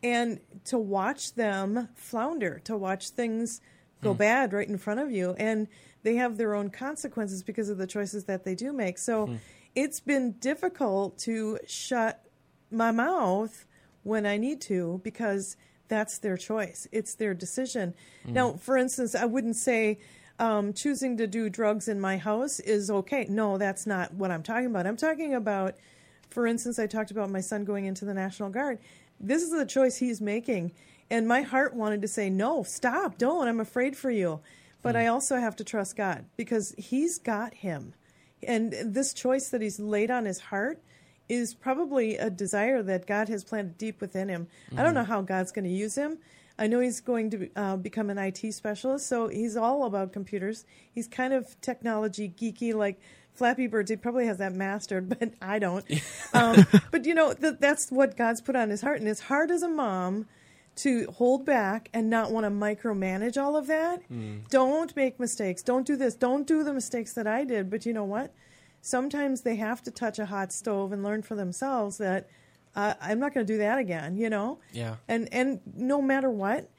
and 0.03 0.39
to 0.65 0.77
watch 0.77 1.33
them 1.33 1.89
flounder, 1.95 2.59
to 2.65 2.75
watch 2.75 3.09
things 3.09 3.61
go 4.01 4.13
hmm. 4.13 4.17
bad 4.17 4.53
right 4.53 4.67
in 4.67 4.77
front 4.77 4.99
of 4.99 5.11
you, 5.11 5.35
and 5.37 5.67
they 6.03 6.15
have 6.15 6.37
their 6.37 6.53
own 6.53 6.69
consequences 6.69 7.43
because 7.43 7.69
of 7.69 7.77
the 7.77 7.87
choices 7.87 8.25
that 8.25 8.43
they 8.43 8.55
do 8.55 8.71
make. 8.71 8.97
So 8.97 9.27
hmm. 9.27 9.35
It's 9.75 9.99
been 9.99 10.33
difficult 10.33 11.17
to 11.19 11.59
shut 11.67 12.23
my 12.71 12.91
mouth 12.91 13.65
when 14.03 14.25
I 14.25 14.37
need 14.37 14.61
to 14.61 15.01
because 15.03 15.57
that's 15.87 16.17
their 16.17 16.37
choice. 16.37 16.87
It's 16.91 17.15
their 17.15 17.33
decision. 17.33 17.93
Now, 18.25 18.53
for 18.53 18.77
instance, 18.77 19.13
I 19.13 19.25
wouldn't 19.25 19.55
say 19.55 19.99
um, 20.39 20.73
choosing 20.73 21.17
to 21.17 21.27
do 21.27 21.49
drugs 21.49 21.87
in 21.87 21.99
my 21.99 22.17
house 22.17 22.59
is 22.59 22.89
okay. 22.89 23.25
No, 23.29 23.57
that's 23.57 23.85
not 23.85 24.13
what 24.13 24.31
I'm 24.31 24.43
talking 24.43 24.67
about. 24.67 24.87
I'm 24.87 24.97
talking 24.97 25.33
about, 25.33 25.75
for 26.29 26.47
instance, 26.47 26.79
I 26.79 26.87
talked 26.87 27.11
about 27.11 27.29
my 27.29 27.41
son 27.41 27.65
going 27.65 27.85
into 27.85 28.05
the 28.05 28.13
National 28.13 28.49
Guard. 28.49 28.79
This 29.19 29.43
is 29.43 29.51
the 29.51 29.65
choice 29.65 29.97
he's 29.97 30.21
making. 30.21 30.71
And 31.09 31.27
my 31.27 31.41
heart 31.41 31.75
wanted 31.75 32.01
to 32.01 32.07
say, 32.07 32.29
no, 32.29 32.63
stop, 32.63 33.17
don't. 33.17 33.47
I'm 33.47 33.59
afraid 33.59 33.95
for 33.95 34.09
you. 34.09 34.41
But 34.81 34.95
I 34.95 35.07
also 35.07 35.37
have 35.37 35.55
to 35.55 35.63
trust 35.63 35.95
God 35.95 36.25
because 36.37 36.75
he's 36.77 37.17
got 37.17 37.55
him. 37.55 37.93
And 38.43 38.73
this 38.83 39.13
choice 39.13 39.49
that 39.49 39.61
he's 39.61 39.79
laid 39.79 40.11
on 40.11 40.25
his 40.25 40.39
heart 40.39 40.81
is 41.27 41.53
probably 41.53 42.17
a 42.17 42.29
desire 42.29 42.83
that 42.83 43.07
God 43.07 43.29
has 43.29 43.43
planted 43.43 43.77
deep 43.77 44.01
within 44.01 44.29
him. 44.29 44.47
I 44.77 44.83
don't 44.83 44.93
know 44.93 45.03
how 45.03 45.21
God's 45.21 45.51
going 45.51 45.65
to 45.65 45.71
use 45.71 45.95
him. 45.95 46.19
I 46.57 46.67
know 46.67 46.79
he's 46.79 47.01
going 47.01 47.29
to 47.31 47.49
uh, 47.55 47.75
become 47.77 48.09
an 48.09 48.17
IT 48.17 48.53
specialist, 48.53 49.07
so 49.07 49.27
he's 49.27 49.57
all 49.57 49.83
about 49.85 50.13
computers. 50.13 50.65
He's 50.93 51.07
kind 51.07 51.33
of 51.33 51.59
technology 51.61 52.29
geeky, 52.29 52.73
like 52.73 52.99
Flappy 53.33 53.67
Birds. 53.67 53.89
He 53.89 53.97
probably 53.97 54.25
has 54.27 54.37
that 54.37 54.53
mastered, 54.53 55.09
but 55.19 55.33
I 55.41 55.59
don't. 55.59 55.85
um, 56.33 56.65
but 56.91 57.05
you 57.05 57.13
know, 57.13 57.33
th- 57.33 57.55
that's 57.59 57.91
what 57.91 58.15
God's 58.15 58.41
put 58.41 58.55
on 58.55 58.69
his 58.69 58.81
heart, 58.81 58.99
and 58.99 59.09
it's 59.09 59.21
hard 59.21 59.51
as 59.51 59.63
a 59.63 59.69
mom 59.69 60.27
to 60.77 61.05
hold 61.11 61.45
back 61.45 61.89
and 61.93 62.09
not 62.09 62.31
want 62.31 62.45
to 62.45 62.49
micromanage 62.49 63.41
all 63.41 63.55
of 63.55 63.67
that. 63.67 64.01
Don't 64.49 64.95
make 64.95 65.19
mistakes. 65.19 65.63
Don't 65.63 65.85
do 65.87 65.95
this. 65.95 66.15
Don't 66.15 66.45
do 66.45 66.63
the 66.63 66.73
mistakes 66.73 67.13
that 67.13 67.27
I 67.27 67.43
did. 67.45 67.69
But 67.69 67.85
you 67.85 67.93
know 67.93 68.03
what? 68.03 68.33
Sometimes 68.81 69.41
they 69.41 69.55
have 69.55 69.81
to 69.83 69.91
touch 69.91 70.19
a 70.19 70.25
hot 70.25 70.51
stove 70.51 70.91
and 70.91 71.03
learn 71.03 71.21
for 71.23 71.35
themselves 71.35 71.97
that 71.97 72.27
uh, 72.75 72.93
I'm 73.01 73.19
not 73.19 73.33
going 73.33 73.45
to 73.47 73.53
do 73.53 73.57
that 73.59 73.79
again. 73.79 74.17
You 74.17 74.29
know. 74.29 74.59
Yeah. 74.73 74.95
And 75.07 75.27
and 75.33 75.61
no 75.75 76.01
matter 76.01 76.29
what, 76.29 76.69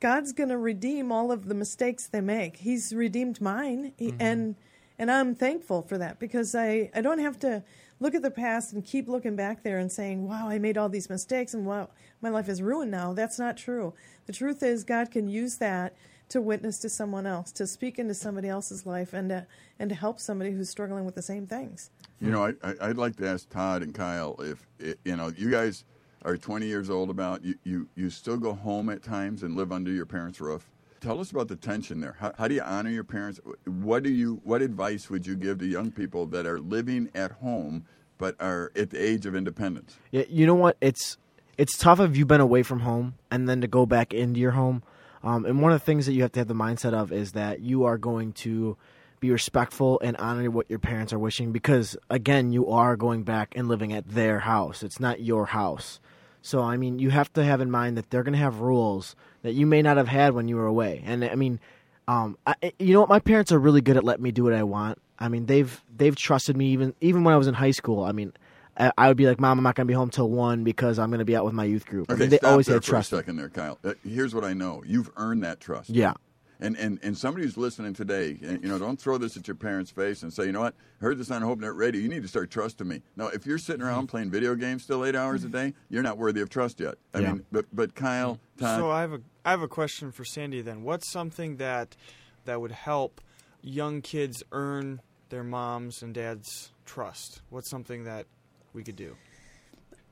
God's 0.00 0.32
going 0.32 0.50
to 0.50 0.58
redeem 0.58 1.10
all 1.10 1.32
of 1.32 1.46
the 1.46 1.54
mistakes 1.54 2.06
they 2.06 2.20
make. 2.20 2.56
He's 2.58 2.92
redeemed 2.94 3.40
mine, 3.40 3.92
He- 3.96 4.14
and 4.20 4.56
and 4.98 5.10
I'm 5.10 5.34
thankful 5.34 5.82
for 5.82 5.96
that 5.98 6.18
because 6.18 6.54
I 6.54 6.90
I 6.94 7.00
don't 7.00 7.18
have 7.18 7.38
to 7.40 7.64
look 8.02 8.14
at 8.14 8.22
the 8.22 8.30
past 8.30 8.72
and 8.72 8.84
keep 8.84 9.08
looking 9.08 9.36
back 9.36 9.62
there 9.62 9.78
and 9.78 9.90
saying, 9.90 10.26
"Wow, 10.28 10.48
I 10.48 10.58
made 10.58 10.76
all 10.76 10.88
these 10.88 11.08
mistakes 11.08 11.54
and 11.54 11.64
wow, 11.64 11.90
my 12.20 12.28
life 12.28 12.48
is 12.48 12.60
ruined 12.60 12.90
now." 12.90 13.12
That's 13.12 13.38
not 13.38 13.56
true. 13.56 13.94
The 14.26 14.32
truth 14.32 14.62
is 14.62 14.84
God 14.84 15.10
can 15.10 15.28
use 15.28 15.56
that 15.56 15.94
to 16.28 16.40
witness 16.40 16.78
to 16.80 16.88
someone 16.88 17.26
else, 17.26 17.52
to 17.52 17.66
speak 17.66 17.98
into 17.98 18.14
somebody 18.14 18.48
else's 18.48 18.84
life 18.84 19.12
and 19.12 19.28
to 19.28 19.46
and 19.78 19.88
to 19.88 19.94
help 19.94 20.18
somebody 20.18 20.50
who's 20.50 20.68
struggling 20.68 21.04
with 21.04 21.14
the 21.14 21.22
same 21.22 21.46
things. 21.46 21.90
You 22.20 22.30
know, 22.30 22.54
I, 22.62 22.74
I'd 22.80 22.96
like 22.96 23.16
to 23.16 23.28
ask 23.28 23.48
Todd 23.48 23.82
and 23.82 23.94
Kyle 23.94 24.36
if 24.40 24.66
you 25.04 25.16
know 25.16 25.32
you 25.36 25.50
guys 25.50 25.84
are 26.24 26.36
20 26.36 26.66
years 26.66 26.90
old. 26.90 27.10
About 27.10 27.44
you, 27.44 27.54
you, 27.64 27.88
you 27.94 28.10
still 28.10 28.36
go 28.36 28.52
home 28.52 28.88
at 28.90 29.02
times 29.02 29.42
and 29.42 29.56
live 29.56 29.72
under 29.72 29.90
your 29.90 30.06
parents' 30.06 30.40
roof. 30.40 30.70
Tell 31.02 31.18
us 31.18 31.32
about 31.32 31.48
the 31.48 31.56
tension 31.56 32.00
there. 32.00 32.16
How, 32.20 32.32
how 32.38 32.46
do 32.46 32.54
you 32.54 32.62
honor 32.62 32.90
your 32.90 33.02
parents? 33.02 33.40
What 33.64 34.04
do 34.04 34.10
you? 34.10 34.40
What 34.44 34.62
advice 34.62 35.10
would 35.10 35.26
you 35.26 35.34
give 35.34 35.58
to 35.58 35.66
young 35.66 35.90
people 35.90 36.26
that 36.26 36.46
are 36.46 36.60
living 36.60 37.10
at 37.12 37.32
home 37.32 37.86
but 38.18 38.40
are 38.40 38.70
at 38.76 38.90
the 38.90 39.02
age 39.02 39.26
of 39.26 39.34
independence? 39.34 39.96
Yeah, 40.12 40.22
you 40.28 40.46
know 40.46 40.54
what? 40.54 40.76
It's 40.80 41.18
it's 41.58 41.76
tough 41.76 41.98
if 41.98 42.16
you've 42.16 42.28
been 42.28 42.40
away 42.40 42.62
from 42.62 42.80
home 42.80 43.14
and 43.32 43.48
then 43.48 43.60
to 43.62 43.66
go 43.66 43.84
back 43.84 44.14
into 44.14 44.38
your 44.38 44.52
home. 44.52 44.84
Um, 45.24 45.44
and 45.44 45.60
one 45.60 45.72
of 45.72 45.80
the 45.80 45.84
things 45.84 46.06
that 46.06 46.12
you 46.12 46.22
have 46.22 46.32
to 46.32 46.40
have 46.40 46.48
the 46.48 46.54
mindset 46.54 46.94
of 46.94 47.10
is 47.10 47.32
that 47.32 47.60
you 47.60 47.84
are 47.84 47.98
going 47.98 48.32
to 48.34 48.76
be 49.18 49.30
respectful 49.30 50.00
and 50.04 50.16
honor 50.18 50.50
what 50.50 50.70
your 50.70 50.78
parents 50.78 51.12
are 51.12 51.18
wishing 51.18 51.50
because 51.50 51.96
again, 52.10 52.52
you 52.52 52.68
are 52.68 52.96
going 52.96 53.24
back 53.24 53.54
and 53.56 53.66
living 53.66 53.92
at 53.92 54.08
their 54.08 54.40
house. 54.40 54.84
It's 54.84 55.00
not 55.00 55.20
your 55.20 55.46
house. 55.46 55.98
So 56.42 56.60
I 56.60 56.76
mean, 56.76 56.98
you 56.98 57.10
have 57.10 57.32
to 57.34 57.44
have 57.44 57.60
in 57.60 57.70
mind 57.70 57.96
that 57.96 58.10
they're 58.10 58.22
going 58.22 58.34
to 58.34 58.38
have 58.38 58.60
rules 58.60 59.16
that 59.42 59.54
you 59.54 59.66
may 59.66 59.80
not 59.80 59.96
have 59.96 60.08
had 60.08 60.34
when 60.34 60.48
you 60.48 60.56
were 60.56 60.66
away. 60.66 61.02
And 61.04 61.24
I 61.24 61.34
mean, 61.36 61.60
um, 62.08 62.36
I, 62.46 62.54
you 62.78 62.92
know 62.92 63.00
what? 63.00 63.08
My 63.08 63.20
parents 63.20 63.52
are 63.52 63.58
really 63.58 63.80
good 63.80 63.96
at 63.96 64.04
letting 64.04 64.22
me 64.22 64.32
do 64.32 64.44
what 64.44 64.52
I 64.52 64.64
want. 64.64 64.98
I 65.18 65.28
mean, 65.28 65.46
they've 65.46 65.82
they've 65.96 66.16
trusted 66.16 66.56
me 66.56 66.70
even 66.70 66.94
even 67.00 67.24
when 67.24 67.32
I 67.32 67.36
was 67.36 67.46
in 67.46 67.54
high 67.54 67.70
school. 67.70 68.02
I 68.02 68.12
mean, 68.12 68.32
I, 68.76 68.90
I 68.98 69.08
would 69.08 69.16
be 69.16 69.26
like, 69.26 69.40
"Mom, 69.40 69.58
I'm 69.58 69.62
not 69.64 69.76
going 69.76 69.86
to 69.86 69.90
be 69.90 69.94
home 69.94 70.10
till 70.10 70.28
one 70.28 70.64
because 70.64 70.98
I'm 70.98 71.10
going 71.10 71.20
to 71.20 71.24
be 71.24 71.36
out 71.36 71.44
with 71.44 71.54
my 71.54 71.64
youth 71.64 71.86
group." 71.86 72.10
I 72.10 72.16
mean, 72.16 72.30
they 72.30 72.40
always 72.40 72.66
there 72.66 72.76
had 72.76 72.84
for 72.84 72.90
trust. 72.90 73.12
a 73.12 73.16
second 73.16 73.36
there, 73.36 73.48
Kyle. 73.48 73.78
Uh, 73.84 73.94
here's 74.04 74.34
what 74.34 74.44
I 74.44 74.52
know: 74.52 74.82
you've 74.84 75.10
earned 75.16 75.44
that 75.44 75.60
trust. 75.60 75.90
Yeah. 75.90 76.14
And, 76.62 76.76
and 76.76 76.98
and 77.02 77.18
somebody 77.18 77.44
who's 77.44 77.56
listening 77.56 77.92
today, 77.92 78.38
and, 78.40 78.62
you 78.62 78.68
know, 78.68 78.78
don't 78.78 79.00
throw 79.00 79.18
this 79.18 79.36
at 79.36 79.48
your 79.48 79.56
parents' 79.56 79.90
face 79.90 80.22
and 80.22 80.32
say, 80.32 80.44
you 80.46 80.52
know 80.52 80.60
what, 80.60 80.74
I 81.00 81.04
heard 81.04 81.18
this 81.18 81.30
on 81.30 81.42
HopeNet 81.42 81.76
Radio. 81.76 82.00
You 82.00 82.08
need 82.08 82.22
to 82.22 82.28
start 82.28 82.50
trusting 82.50 82.86
me. 82.86 83.02
No, 83.16 83.26
if 83.26 83.44
you're 83.46 83.58
sitting 83.58 83.82
around 83.82 84.04
mm-hmm. 84.04 84.10
playing 84.10 84.30
video 84.30 84.54
games 84.54 84.84
still 84.84 85.04
eight 85.04 85.16
hours 85.16 85.42
a 85.42 85.48
day, 85.48 85.74
you're 85.90 86.04
not 86.04 86.18
worthy 86.18 86.40
of 86.40 86.48
trust 86.50 86.78
yet. 86.78 86.94
I 87.12 87.18
Yeah. 87.18 87.32
mean, 87.32 87.46
but 87.50 87.66
but 87.72 87.94
Kyle, 87.96 88.34
mm-hmm. 88.34 88.64
Todd, 88.64 88.78
So 88.78 88.90
I 88.90 89.00
have 89.00 89.12
a 89.12 89.20
I 89.44 89.50
have 89.50 89.62
a 89.62 89.68
question 89.68 90.12
for 90.12 90.24
Sandy 90.24 90.60
then. 90.60 90.84
What's 90.84 91.10
something 91.10 91.56
that 91.56 91.96
that 92.44 92.60
would 92.60 92.72
help 92.72 93.20
young 93.60 94.00
kids 94.00 94.44
earn 94.52 95.00
their 95.30 95.42
moms 95.42 96.00
and 96.00 96.14
dads' 96.14 96.70
trust? 96.86 97.42
What's 97.50 97.68
something 97.68 98.04
that 98.04 98.26
we 98.72 98.84
could 98.84 98.96
do? 98.96 99.16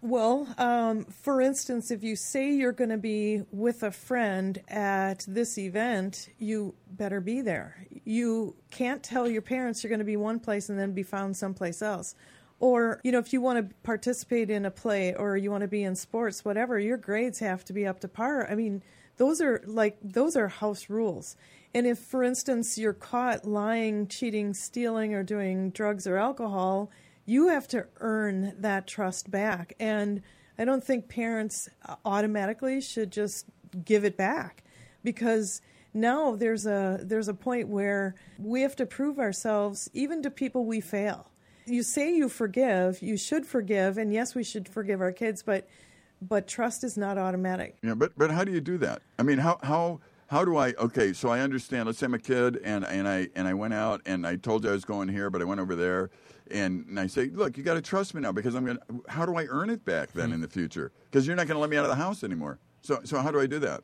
Well, 0.02 0.48
um, 0.56 1.04
for 1.04 1.42
instance, 1.42 1.90
if 1.90 2.02
you 2.02 2.16
say 2.16 2.52
you're 2.52 2.72
going 2.72 2.88
to 2.90 2.96
be 2.96 3.42
with 3.52 3.82
a 3.82 3.90
friend 3.90 4.58
at 4.68 5.26
this 5.28 5.58
event, 5.58 6.30
you 6.38 6.74
better 6.90 7.20
be 7.20 7.42
there. 7.42 7.86
You 8.04 8.56
can't 8.70 9.02
tell 9.02 9.28
your 9.28 9.42
parents 9.42 9.84
you're 9.84 9.90
going 9.90 9.98
to 9.98 10.04
be 10.06 10.16
one 10.16 10.40
place 10.40 10.70
and 10.70 10.78
then 10.78 10.92
be 10.92 11.02
found 11.02 11.36
someplace 11.36 11.82
else. 11.82 12.14
Or, 12.60 13.00
you 13.04 13.12
know, 13.12 13.18
if 13.18 13.34
you 13.34 13.42
want 13.42 13.68
to 13.68 13.74
participate 13.82 14.48
in 14.50 14.64
a 14.64 14.70
play 14.70 15.14
or 15.14 15.36
you 15.36 15.50
want 15.50 15.62
to 15.62 15.68
be 15.68 15.82
in 15.82 15.94
sports, 15.94 16.46
whatever, 16.46 16.78
your 16.78 16.96
grades 16.96 17.38
have 17.40 17.62
to 17.66 17.74
be 17.74 17.86
up 17.86 18.00
to 18.00 18.08
par. 18.08 18.50
I 18.50 18.54
mean, 18.54 18.82
those 19.18 19.42
are 19.42 19.62
like, 19.66 19.98
those 20.02 20.34
are 20.34 20.48
house 20.48 20.88
rules. 20.88 21.36
And 21.74 21.86
if, 21.86 21.98
for 21.98 22.24
instance, 22.24 22.78
you're 22.78 22.94
caught 22.94 23.46
lying, 23.46 24.08
cheating, 24.08 24.54
stealing, 24.54 25.14
or 25.14 25.22
doing 25.22 25.70
drugs 25.70 26.06
or 26.06 26.16
alcohol, 26.16 26.90
you 27.30 27.46
have 27.46 27.68
to 27.68 27.86
earn 28.00 28.52
that 28.58 28.88
trust 28.88 29.30
back. 29.30 29.72
And 29.78 30.20
I 30.58 30.64
don't 30.64 30.82
think 30.82 31.08
parents 31.08 31.68
uh, 31.86 31.94
automatically 32.04 32.80
should 32.80 33.12
just 33.12 33.46
give 33.84 34.04
it 34.04 34.16
back 34.16 34.64
because 35.04 35.62
now 35.94 36.34
there's 36.34 36.66
a 36.66 36.98
there's 37.02 37.28
a 37.28 37.34
point 37.34 37.68
where 37.68 38.16
we 38.36 38.62
have 38.62 38.74
to 38.76 38.86
prove 38.86 39.20
ourselves 39.20 39.88
even 39.94 40.24
to 40.24 40.30
people 40.30 40.64
we 40.64 40.80
fail. 40.80 41.30
You 41.66 41.84
say 41.84 42.12
you 42.12 42.28
forgive, 42.28 43.00
you 43.00 43.16
should 43.16 43.46
forgive, 43.46 43.96
and 43.96 44.12
yes, 44.12 44.34
we 44.34 44.42
should 44.42 44.68
forgive 44.68 45.00
our 45.00 45.12
kids, 45.12 45.44
but 45.44 45.68
but 46.20 46.48
trust 46.48 46.82
is 46.82 46.98
not 46.98 47.16
automatic. 47.16 47.76
Yeah, 47.82 47.94
but 47.94 48.12
but 48.16 48.32
how 48.32 48.42
do 48.42 48.50
you 48.50 48.60
do 48.60 48.76
that? 48.78 49.02
I 49.20 49.22
mean, 49.22 49.38
how 49.38 49.60
how 49.62 50.00
how 50.26 50.44
do 50.44 50.56
I? 50.56 50.72
Okay, 50.72 51.12
so 51.12 51.28
I 51.28 51.40
understand. 51.40 51.86
Let's 51.86 51.98
say 51.98 52.06
I'm 52.06 52.14
a 52.14 52.18
kid, 52.18 52.60
and 52.64 52.84
and 52.84 53.06
I 53.06 53.28
and 53.36 53.46
I 53.46 53.54
went 53.54 53.74
out 53.74 54.00
and 54.04 54.26
I 54.26 54.34
told 54.34 54.64
you 54.64 54.70
I 54.70 54.72
was 54.72 54.84
going 54.84 55.08
here, 55.08 55.30
but 55.30 55.40
I 55.40 55.44
went 55.44 55.60
over 55.60 55.76
there, 55.76 56.10
and, 56.50 56.86
and 56.86 57.00
I 57.00 57.06
say, 57.06 57.26
look, 57.26 57.56
you 57.56 57.62
got 57.62 57.74
to 57.74 57.82
trust 57.82 58.14
me 58.14 58.20
now 58.20 58.32
because 58.32 58.54
I'm 58.54 58.64
gonna. 58.64 58.80
How 59.08 59.26
do 59.26 59.36
I 59.36 59.46
earn 59.46 59.70
it 59.70 59.84
back 59.84 60.12
then 60.12 60.32
in 60.32 60.40
the 60.40 60.48
future? 60.48 60.92
Because 61.10 61.26
you're 61.26 61.36
not 61.36 61.46
going 61.46 61.56
to 61.56 61.60
let 61.60 61.70
me 61.70 61.76
out 61.76 61.84
of 61.84 61.90
the 61.90 61.96
house 61.96 62.22
anymore. 62.24 62.58
So 62.82 63.00
so 63.04 63.18
how 63.20 63.30
do 63.30 63.40
I 63.40 63.46
do 63.46 63.58
that? 63.60 63.82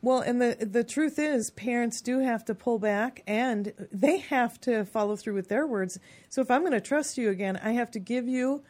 Well, 0.00 0.20
and 0.20 0.42
the 0.42 0.56
the 0.60 0.82
truth 0.84 1.18
is, 1.18 1.50
parents 1.50 2.00
do 2.00 2.18
have 2.18 2.44
to 2.46 2.54
pull 2.54 2.78
back, 2.78 3.22
and 3.26 3.72
they 3.92 4.18
have 4.18 4.60
to 4.62 4.84
follow 4.84 5.16
through 5.16 5.34
with 5.34 5.48
their 5.48 5.66
words. 5.66 5.98
So 6.28 6.40
if 6.42 6.50
I'm 6.50 6.62
going 6.62 6.72
to 6.72 6.80
trust 6.80 7.18
you 7.18 7.30
again, 7.30 7.60
I 7.62 7.72
have 7.72 7.90
to 7.92 8.00
give 8.00 8.26
you 8.26 8.64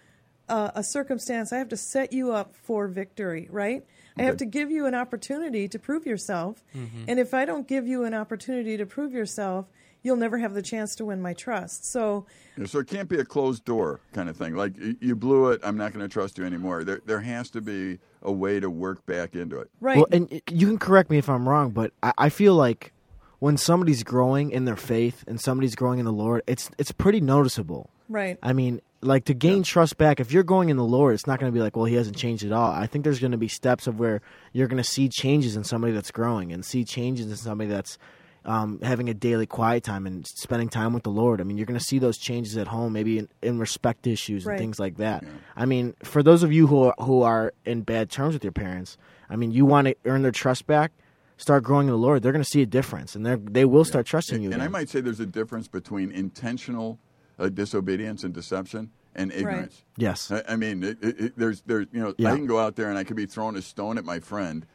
uh, 0.49 0.73
a 0.75 0.83
circumstance. 0.83 1.53
I 1.53 1.59
have 1.59 1.71
to 1.71 1.77
set 1.77 2.13
you 2.13 2.33
up 2.33 2.55
for 2.55 2.87
victory, 2.87 3.49
right? 3.51 3.85
I 4.19 4.25
have 4.25 4.37
to 4.39 4.45
give 4.45 4.71
you 4.71 4.85
an 4.85 4.95
opportunity 4.95 5.69
to 5.69 5.79
prove 5.79 6.05
yourself. 6.05 6.63
Mm-hmm. 6.77 7.05
And 7.09 7.19
if 7.19 7.33
I 7.33 7.47
don't 7.47 7.67
give 7.67 7.87
you 7.87 8.05
an 8.05 8.13
opportunity 8.13 8.77
to 8.77 8.85
prove 8.85 9.15
yourself, 9.15 9.71
you'll 10.03 10.17
never 10.17 10.39
have 10.39 10.55
the 10.55 10.63
chance 10.63 10.95
to 10.97 11.05
win 11.05 11.23
my 11.23 11.33
trust. 11.33 11.85
So, 11.85 12.27
Yeah, 12.57 12.67
So 12.67 12.79
it 12.81 12.89
can't 12.89 13.09
be 13.09 13.19
a 13.19 13.25
closed 13.25 13.65
door 13.65 14.01
kind 14.13 14.29
of 14.29 14.37
thing. 14.37 14.55
Like 14.55 14.75
you 15.01 15.17
blew 15.17 15.51
it, 15.51 15.61
I'm 15.63 15.77
not 15.77 15.93
going 15.93 16.07
to 16.07 16.13
trust 16.13 16.39
you 16.39 16.45
anymore. 16.45 16.85
There 16.85 17.01
there 17.07 17.21
has 17.21 17.51
to 17.51 17.61
be 17.61 17.99
a 18.23 18.33
way 18.33 18.61
to 18.61 18.71
work 18.71 19.05
back 19.07 19.35
into 19.35 19.59
it. 19.59 19.71
right. 19.81 19.97
Well, 19.97 20.07
and 20.13 20.41
you 20.51 20.67
can 20.67 20.79
correct 20.79 21.11
me 21.11 21.19
if 21.19 21.29
I'm 21.29 21.49
wrong, 21.49 21.71
but 21.71 21.93
I, 22.03 22.13
I 22.19 22.29
feel 22.29 22.55
like 22.55 22.93
when 23.41 23.57
somebody's 23.57 24.05
growing 24.05 24.53
in 24.53 24.65
their 24.67 24.77
faith 24.77 25.25
and 25.27 25.41
somebody's 25.41 25.75
growing 25.75 25.99
in 25.99 26.05
the 26.05 26.13
Lord, 26.13 26.43
it's 26.47 26.71
it's 26.79 26.93
pretty 26.93 27.21
noticeable. 27.21 27.91
right. 28.09 28.39
I 28.43 28.53
mean, 28.53 28.81
like 29.01 29.25
to 29.25 29.35
gain 29.35 29.65
trust 29.65 29.99
back, 29.99 30.21
if 30.21 30.31
you're 30.31 30.45
going 30.45 30.69
in 30.69 30.77
the 30.77 30.85
Lord, 30.85 31.15
it's 31.15 31.27
not 31.27 31.41
going 31.41 31.51
to 31.51 31.55
be 31.55 31.61
like, 31.61 31.75
well, 31.77 31.87
he 31.87 31.97
hasn't 31.97 32.17
changed 32.17 32.45
at 32.45 32.53
all. 32.53 32.71
I 32.71 32.87
think 32.87 33.03
there's 33.03 33.19
going 33.19 33.33
to 33.33 33.39
be 33.39 33.49
steps 33.49 33.89
of 33.89 33.99
where 33.99 34.21
you're 34.53 34.69
going 34.69 34.83
to 34.83 34.89
see 34.89 35.09
changes 35.09 35.57
in 35.57 35.65
somebody 35.65 35.93
that's 35.93 36.13
growing 36.13 36.53
and 36.53 36.65
see 36.65 36.85
changes 36.85 37.27
in 37.27 37.37
somebody 37.37 37.69
that's 37.69 37.99
um, 38.45 38.81
having 38.83 39.09
a 39.09 39.15
daily 39.15 39.47
quiet 39.47 39.85
time 39.85 40.07
and 40.07 40.27
spending 40.27 40.69
time 40.69 40.93
with 40.93 41.03
the 41.05 41.11
Lord. 41.11 41.41
I 41.41 41.45
mean, 41.45 41.57
you're 41.59 41.67
going 41.67 41.79
to 41.79 41.85
see 41.85 41.99
those 41.99 42.19
changes 42.19 42.57
at 42.57 42.67
home, 42.69 42.93
maybe 42.93 43.19
in, 43.19 43.29
in 43.43 43.59
respect 43.59 44.07
issues 44.07 44.45
Right. 44.45 44.55
and 44.55 44.61
things 44.61 44.79
like 44.81 44.97
that. 44.97 45.25
I 45.57 45.65
mean, 45.67 45.95
for 46.03 46.23
those 46.23 46.43
of 46.43 46.53
you 46.53 46.67
who 46.67 46.83
are, 46.85 46.95
who 46.99 47.23
are 47.23 47.53
in 47.65 47.83
bad 47.83 48.11
terms 48.11 48.35
with 48.35 48.43
your 48.45 48.53
parents, 48.53 48.97
I 49.31 49.37
mean, 49.37 49.53
you 49.53 49.65
want 49.65 49.87
to 49.89 49.95
earn 50.05 50.23
their 50.23 50.33
trust 50.33 50.67
back. 50.67 50.93
Start 51.39 51.65
growing 51.65 51.87
in 51.87 51.93
the 51.93 51.99
Lord. 51.99 52.23
They're 52.23 52.33
going 52.33 52.45
to 52.45 52.49
see 52.49 52.63
a 52.63 52.67
difference, 52.67 53.17
and 53.17 53.27
they 53.27 53.35
they 53.35 53.65
will 53.65 53.85
start 53.85 54.07
trusting 54.07 54.43
you. 54.43 54.53
And 54.53 54.63
I 54.63 54.69
might 54.69 54.89
say 54.89 55.01
there's 55.01 55.19
a 55.19 55.27
difference 55.27 55.67
between 55.67 56.13
intentional 56.13 57.01
uh, 57.39 57.49
disobedience 57.49 58.23
and 58.23 58.33
deception 58.33 58.91
and 59.15 59.33
ignorance. 59.33 59.85
Yes. 59.97 60.31
I, 60.31 60.43
I 60.51 60.57
mean, 60.57 60.83
it, 60.85 60.99
it, 61.03 61.21
it, 61.21 61.33
there's, 61.39 61.63
there's, 61.63 61.87
you 61.93 62.01
know, 62.01 62.15
Yeah. 62.17 62.33
I 62.33 62.37
can 62.37 62.47
go 62.47 62.59
out 62.61 62.77
there 62.77 62.89
and 62.91 62.99
I 62.99 63.03
could 63.05 63.17
be 63.17 63.27
throwing 63.27 63.57
a 63.57 63.63
stone 63.63 63.99
at 63.99 64.05
my 64.05 64.21
friend 64.21 64.67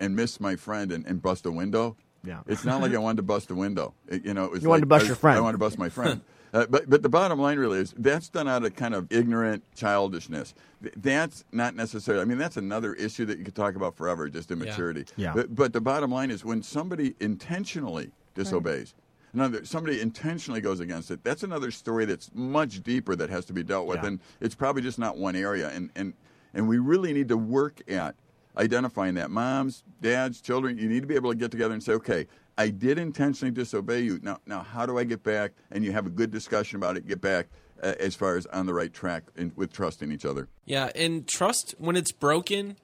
and 0.00 0.16
miss 0.16 0.40
my 0.40 0.56
friend 0.56 0.90
and, 0.90 1.06
and 1.06 1.20
bust 1.20 1.44
a 1.46 1.52
window. 1.52 1.96
Yeah. 2.26 2.40
It's 2.46 2.64
not 2.64 2.80
like 2.80 2.92
I 2.92 2.98
wanted 2.98 3.16
to 3.18 3.22
bust 3.22 3.50
a 3.50 3.54
window. 3.54 3.94
It- 4.08 4.24
you 4.24 4.34
know, 4.34 4.44
it 4.46 4.50
was 4.52 4.62
You 4.62 4.68
wanted 4.68 4.80
to 4.82 4.86
bust 4.86 5.04
I- 5.04 5.08
your 5.08 5.16
friend. 5.16 5.38
I 5.38 5.40
wanted 5.40 5.52
to 5.54 5.58
bust 5.58 5.78
my 5.78 5.88
friend. 5.88 6.20
uh, 6.52 6.66
but 6.68 6.88
but 6.90 7.02
the 7.02 7.08
bottom 7.08 7.38
line 7.40 7.58
really 7.58 7.78
is 7.78 7.94
that's 7.96 8.28
done 8.28 8.48
out 8.48 8.64
of 8.64 8.74
kind 8.74 8.94
of 8.94 9.06
ignorant 9.10 9.62
childishness. 9.74 10.54
That's 10.96 11.44
not 11.52 11.74
necessarily. 11.74 12.22
I 12.22 12.24
mean, 12.26 12.38
that's 12.38 12.56
another 12.56 12.94
issue 12.94 13.24
that 13.26 13.38
you 13.38 13.44
could 13.44 13.54
talk 13.54 13.76
about 13.76 13.96
forever, 13.96 14.28
just 14.28 14.50
immaturity. 14.50 15.06
Yeah. 15.16 15.32
But, 15.34 15.54
but 15.54 15.72
the 15.72 15.80
bottom 15.80 16.10
line 16.10 16.30
is 16.30 16.44
when 16.44 16.62
somebody 16.62 17.14
intentionally 17.20 18.10
disobeys. 18.34 18.94
Another, 19.32 19.64
somebody 19.64 20.00
intentionally 20.00 20.60
goes 20.62 20.80
against 20.80 21.10
it. 21.10 21.22
That's 21.22 21.42
another 21.42 21.70
story 21.70 22.04
that's 22.06 22.30
much 22.34 22.82
deeper 22.82 23.14
that 23.16 23.28
has 23.28 23.44
to 23.46 23.52
be 23.52 23.62
dealt 23.62 23.86
with, 23.86 24.00
Yeah. 24.02 24.06
and 24.08 24.20
it's 24.40 24.54
probably 24.54 24.80
just 24.82 24.98
not 24.98 25.18
one 25.18 25.36
area. 25.36 25.68
And, 25.70 25.90
and 25.94 26.14
and 26.54 26.66
we 26.68 26.78
really 26.78 27.12
need 27.12 27.28
to 27.28 27.36
work 27.36 27.82
at 27.90 28.14
identifying 28.56 29.14
that. 29.14 29.30
Moms, 29.30 29.84
dads, 30.00 30.40
children, 30.40 30.78
you 30.78 30.88
need 30.88 31.00
to 31.00 31.06
be 31.06 31.14
able 31.14 31.30
to 31.30 31.36
get 31.36 31.50
together 31.50 31.74
and 31.74 31.82
say, 31.82 31.92
okay, 31.92 32.26
I 32.58 32.68
did 32.68 32.98
intentionally 32.98 33.52
disobey 33.52 34.00
you. 34.00 34.18
Now, 34.22 34.40
now, 34.46 34.62
how 34.62 34.86
do 34.86 34.98
I 34.98 35.04
get 35.04 35.22
back? 35.22 35.52
And 35.70 35.84
you 35.84 35.92
have 35.92 36.06
a 36.06 36.10
good 36.10 36.30
discussion 36.30 36.76
about 36.76 36.96
it. 36.96 37.06
Get 37.06 37.20
back 37.20 37.48
uh, 37.82 37.94
as 38.00 38.14
far 38.14 38.36
as 38.36 38.46
on 38.46 38.66
the 38.66 38.74
right 38.74 38.92
track 38.92 39.24
in, 39.36 39.52
with 39.56 39.72
trusting 39.72 40.10
each 40.10 40.24
other. 40.24 40.48
Yeah, 40.64 40.90
and 40.94 41.26
trust 41.26 41.74
when 41.78 41.96
it's 41.96 42.12
broken. 42.12 42.76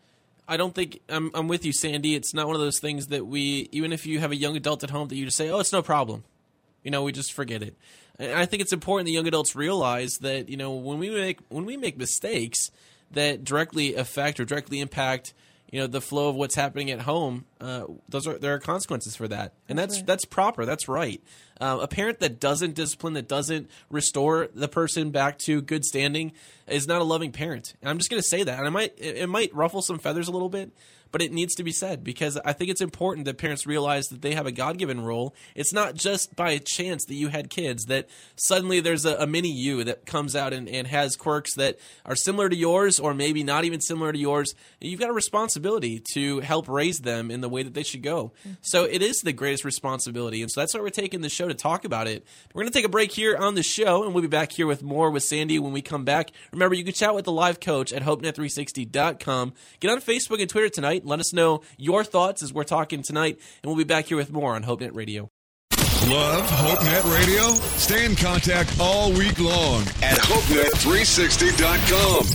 I 0.47 0.57
don't 0.57 0.75
think 0.75 1.01
I'm, 1.09 1.31
I'm 1.35 1.49
with 1.49 1.65
you, 1.65 1.73
Sandy. 1.73 2.15
It's 2.15 2.35
not 2.35 2.47
one 2.47 2.57
of 2.57 2.61
those 2.61 2.79
things 2.81 3.07
that 3.07 3.27
we, 3.27 3.69
even 3.73 3.93
if 3.93 4.07
you 4.07 4.19
have 4.21 4.33
a 4.33 4.37
young 4.37 4.57
adult 4.57 4.85
at 4.85 4.91
home, 4.91 5.09
that 5.09 5.17
you 5.17 5.25
just 5.25 5.37
say, 5.37 5.49
"Oh, 5.49 5.61
it's 5.61 5.73
no 5.73 5.83
problem." 5.83 6.25
You 6.83 6.91
know, 6.91 7.05
we 7.05 7.13
just 7.13 7.33
forget 7.33 7.63
it. 7.63 7.77
And 8.19 8.33
I 8.33 8.45
think 8.45 8.61
it's 8.61 8.73
important 8.73 9.07
that 9.07 9.13
young 9.13 9.27
adults 9.27 9.55
realize 9.55 10.19
that 10.21 10.49
you 10.49 10.57
know 10.57 10.73
when 10.73 10.99
we 10.99 11.11
make 11.11 11.39
when 11.49 11.65
we 11.65 11.77
make 11.77 11.97
mistakes 11.97 12.71
that 13.13 13.45
directly 13.45 13.95
affect 13.95 14.41
or 14.41 14.45
directly 14.45 14.81
impact 14.81 15.33
you 15.73 15.81
know 15.81 15.87
the 15.87 16.03
flow 16.03 16.29
of 16.29 16.37
what's 16.37 16.55
happening 16.55 16.91
at 16.91 17.01
home. 17.01 17.47
Uh, 17.59 17.85
those 18.09 18.27
are 18.27 18.39
there 18.39 18.55
are 18.55 18.59
consequences 18.61 19.17
for 19.17 19.27
that, 19.27 19.55
and 19.69 19.79
that's 19.79 20.03
that's, 20.03 20.27
proper. 20.27 20.67
That's 20.67 20.87
right. 20.87 21.21
Um, 21.61 21.81
a 21.81 21.89
parent 21.89 22.21
that 22.21 22.39
doesn't 22.39 22.75
discipline, 22.75 23.15
that 23.15 23.27
doesn't 23.27 23.71
restore 23.89 24.49
the 24.55 24.69
person 24.69 25.11
back 25.11 25.39
to 25.47 25.63
good 25.63 25.85
standing, 25.85 26.33
is 26.69 26.87
not 26.87 27.01
a 27.01 27.05
loving 27.05 27.33
parent. 27.33 27.75
And 27.81 27.89
I'm 27.89 27.97
just 27.97 28.11
going 28.11 28.21
to 28.21 28.29
say 28.29 28.43
that, 28.43 28.59
and 28.59 28.67
i 28.67 28.71
might 28.71 28.93
it, 28.99 29.17
it 29.17 29.29
might 29.29 29.53
ruffle 29.55 29.81
some 29.81 29.99
feathers 29.99 30.29
a 30.29 30.31
little 30.31 30.51
bit, 30.51 30.73
but 31.13 31.23
it 31.23 31.33
needs 31.33 31.55
to 31.55 31.63
be 31.63 31.71
said 31.71 32.03
because 32.03 32.39
I 32.45 32.53
think 32.53 32.71
it's 32.71 32.81
important 32.81 33.27
that 33.27 33.39
parents 33.39 33.67
realize 33.67 34.07
that 34.09 34.23
they 34.23 34.35
have 34.35 34.47
a 34.47 34.53
God 34.53 34.79
given 34.79 35.03
role. 35.03 35.35
It's 35.55 35.73
not 35.73 35.95
just 35.95 36.35
by 36.35 36.59
chance 36.59 37.05
that 37.05 37.15
you 37.15 37.29
had 37.29 37.51
kids, 37.51 37.85
that 37.85 38.09
suddenly 38.37 38.81
there's 38.81 39.05
a, 39.05 39.17
a 39.17 39.27
mini 39.27 39.53
you 39.53 39.85
that 39.85 40.07
comes 40.07 40.35
out 40.35 40.53
and, 40.53 40.69
and 40.69 40.87
has 40.89 41.15
quirks 41.15 41.55
that 41.55 41.79
are 42.05 42.17
similar 42.17 42.49
to 42.49 42.57
yours 42.57 42.99
or 42.99 43.15
maybe 43.15 43.45
not 43.45 43.65
even 43.65 43.81
similar 43.81 44.13
to 44.13 44.19
yours. 44.19 44.55
You've 44.81 45.01
got 45.01 45.11
a 45.11 45.15
responsibility 45.15 46.03
to 46.15 46.41
help 46.41 46.69
raise 46.69 46.99
them 46.99 47.31
in 47.31 47.41
the 47.41 47.49
way 47.49 47.63
that 47.63 47.75
they 47.75 47.83
should 47.83 48.03
go. 48.03 48.33
So 48.63 48.85
it 48.85 49.03
is 49.03 49.19
the 49.19 49.33
greatest 49.33 49.65
responsibility. 49.65 50.43
And 50.43 50.51
so 50.51 50.61
that's 50.61 50.75
why 50.75 50.81
we're 50.81 50.91
taking 50.91 51.21
the 51.21 51.29
show 51.29 51.49
to 51.49 51.55
talk 51.55 51.85
about 51.85 52.09
it. 52.09 52.27
We're 52.55 52.63
going 52.63 52.73
to 52.73 52.79
take 52.79 52.87
a 52.87 52.91
break 52.91 53.13
here 53.13 53.37
on 53.37 53.55
the 53.55 53.63
show, 53.63 54.05
and 54.05 54.15
we'll 54.15 54.23
be 54.23 54.29
back 54.29 54.53
here 54.53 54.67
with 54.67 54.83
more 54.83 55.11
with 55.11 55.23
Sandy 55.23 55.59
when 55.59 55.73
we 55.73 55.83
come 55.83 56.05
back. 56.05 56.33
Remember, 56.53 56.75
you 56.75 56.85
can 56.85 56.95
chat 56.95 57.15
with 57.15 57.25
the 57.25 57.33
live 57.33 57.61
coach 57.61 57.93
at 57.93 58.03
HopeNet360.com. 58.03 59.53
Get 59.81 59.91
on 59.91 60.01
Facebook 60.01 60.41
and 60.41 60.49
Twitter 60.49 60.69
tonight. 60.69 61.02
Let 61.05 61.21
us 61.21 61.33
know 61.33 61.63
your 61.77 62.03
thoughts 62.05 62.43
as 62.43 62.53
we're 62.53 62.65
talking 62.65 63.03
tonight, 63.03 63.39
and 63.63 63.71
we'll 63.71 63.77
be 63.77 63.85
back 63.85 64.07
here 64.07 64.17
with 64.17 64.33
more 64.33 64.55
on 64.55 64.65
HopeNet 64.65 64.95
Radio. 64.95 65.31
Love 66.09 66.45
HopeNet 66.49 67.05
Radio? 67.15 67.53
Stay 67.79 68.05
in 68.05 68.17
contact 68.17 68.75
all 68.81 69.13
week 69.13 69.39
long 69.39 69.83
at 70.03 70.19
HopeNet360.com. 70.19 72.27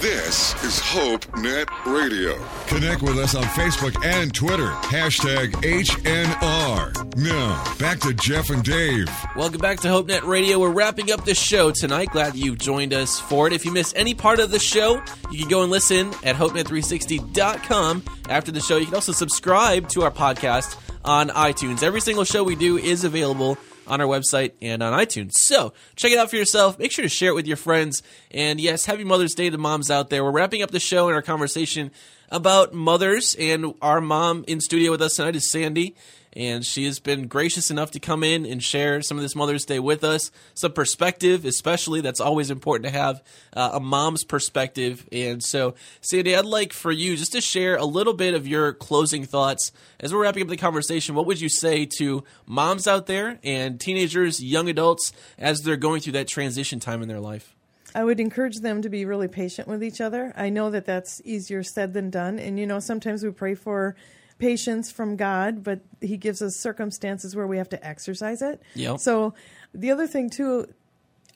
This 0.00 0.54
is 0.64 0.80
HopeNet 0.80 1.68
Radio. 1.84 2.42
Connect 2.68 3.02
with 3.02 3.18
us 3.18 3.34
on 3.34 3.42
Facebook 3.42 4.02
and 4.02 4.32
Twitter. 4.32 4.68
Hashtag 4.68 5.52
HNR. 5.56 7.16
Now, 7.18 7.74
back 7.78 8.00
to 8.00 8.14
Jeff 8.14 8.48
and 8.48 8.64
Dave. 8.64 9.10
Welcome 9.36 9.60
back 9.60 9.80
to 9.80 9.88
HopeNet 9.88 10.22
Radio. 10.22 10.58
We're 10.58 10.70
wrapping 10.70 11.12
up 11.12 11.26
the 11.26 11.34
show 11.34 11.70
tonight. 11.70 12.12
Glad 12.12 12.34
you've 12.34 12.56
joined 12.56 12.94
us 12.94 13.20
for 13.20 13.46
it. 13.46 13.52
If 13.52 13.66
you 13.66 13.72
missed 13.72 13.94
any 13.94 14.14
part 14.14 14.40
of 14.40 14.50
the 14.50 14.58
show, 14.58 15.02
you 15.30 15.40
can 15.40 15.48
go 15.48 15.60
and 15.60 15.70
listen 15.70 16.14
at 16.24 16.34
HopeNet360.com. 16.34 18.02
After 18.30 18.50
the 18.50 18.60
show, 18.60 18.78
you 18.78 18.86
can 18.86 18.94
also 18.94 19.12
subscribe 19.12 19.90
to 19.90 20.00
our 20.00 20.10
podcast 20.10 20.78
on 21.04 21.28
iTunes. 21.28 21.82
Every 21.82 22.00
single 22.00 22.24
show 22.24 22.42
we 22.42 22.56
do 22.56 22.78
is 22.78 23.04
available 23.04 23.58
on 23.90 24.00
our 24.00 24.06
website 24.06 24.52
and 24.62 24.82
on 24.82 24.98
iTunes. 24.98 25.32
So 25.32 25.74
check 25.96 26.12
it 26.12 26.18
out 26.18 26.30
for 26.30 26.36
yourself. 26.36 26.78
Make 26.78 26.92
sure 26.92 27.02
to 27.02 27.08
share 27.08 27.30
it 27.30 27.34
with 27.34 27.46
your 27.46 27.56
friends. 27.56 28.02
And 28.30 28.60
yes, 28.60 28.86
happy 28.86 29.04
Mother's 29.04 29.34
Day 29.34 29.50
to 29.50 29.58
moms 29.58 29.90
out 29.90 30.08
there. 30.08 30.24
We're 30.24 30.30
wrapping 30.30 30.62
up 30.62 30.70
the 30.70 30.80
show 30.80 31.08
and 31.08 31.16
our 31.16 31.22
conversation 31.22 31.90
about 32.30 32.72
mothers. 32.72 33.34
And 33.38 33.74
our 33.82 34.00
mom 34.00 34.44
in 34.46 34.60
studio 34.60 34.90
with 34.90 35.02
us 35.02 35.16
tonight 35.16 35.36
is 35.36 35.50
Sandy. 35.50 35.94
and 36.32 36.64
she 36.64 36.84
has 36.84 37.00
been 37.00 37.26
gracious 37.26 37.70
enough 37.70 37.90
to 37.92 38.00
come 38.00 38.22
in 38.22 38.46
and 38.46 38.62
share 38.62 39.02
some 39.02 39.16
of 39.16 39.22
this 39.22 39.34
Mother's 39.34 39.64
Day 39.64 39.78
with 39.78 40.04
us. 40.04 40.30
Some 40.54 40.72
perspective, 40.72 41.44
especially 41.44 42.00
that's 42.00 42.20
always 42.20 42.50
important 42.50 42.92
to 42.92 42.98
have 42.98 43.22
uh, 43.52 43.70
a 43.74 43.80
mom's 43.80 44.24
perspective. 44.24 45.08
And 45.10 45.42
so, 45.42 45.74
Sandy, 46.00 46.36
I'd 46.36 46.44
like 46.44 46.72
for 46.72 46.92
you 46.92 47.16
just 47.16 47.32
to 47.32 47.40
share 47.40 47.76
a 47.76 47.84
little 47.84 48.14
bit 48.14 48.34
of 48.34 48.46
your 48.46 48.72
closing 48.72 49.24
thoughts 49.24 49.72
as 49.98 50.12
we're 50.14 50.22
wrapping 50.22 50.42
up 50.42 50.48
the 50.48 50.56
conversation. 50.56 51.14
What 51.14 51.26
would 51.26 51.40
you 51.40 51.48
say 51.48 51.86
to 51.98 52.24
moms 52.46 52.86
out 52.86 53.06
there 53.06 53.38
and 53.42 53.80
teenagers, 53.80 54.42
young 54.42 54.68
adults, 54.68 55.12
as 55.38 55.62
they're 55.62 55.76
going 55.76 56.00
through 56.00 56.12
that 56.14 56.28
transition 56.28 56.80
time 56.80 57.02
in 57.02 57.08
their 57.08 57.20
life? 57.20 57.56
I 57.94 58.04
would 58.04 58.20
encourage 58.20 58.60
them 58.60 58.82
to 58.82 58.88
be 58.88 59.04
really 59.04 59.28
patient 59.28 59.66
with 59.66 59.82
each 59.82 60.00
other. 60.00 60.32
I 60.36 60.48
know 60.48 60.70
that 60.70 60.86
that's 60.86 61.20
easier 61.24 61.62
said 61.62 61.92
than 61.92 62.10
done. 62.10 62.38
And, 62.38 62.58
you 62.58 62.66
know, 62.66 62.80
sometimes 62.80 63.24
we 63.24 63.30
pray 63.30 63.54
for 63.54 63.96
patience 64.38 64.90
from 64.90 65.16
God, 65.16 65.64
but 65.64 65.80
He 66.00 66.16
gives 66.16 66.40
us 66.42 66.56
circumstances 66.56 67.34
where 67.34 67.46
we 67.46 67.58
have 67.58 67.68
to 67.70 67.86
exercise 67.86 68.42
it. 68.42 68.62
Yep. 68.74 69.00
So, 69.00 69.34
the 69.74 69.90
other 69.90 70.06
thing, 70.06 70.30
too, 70.30 70.66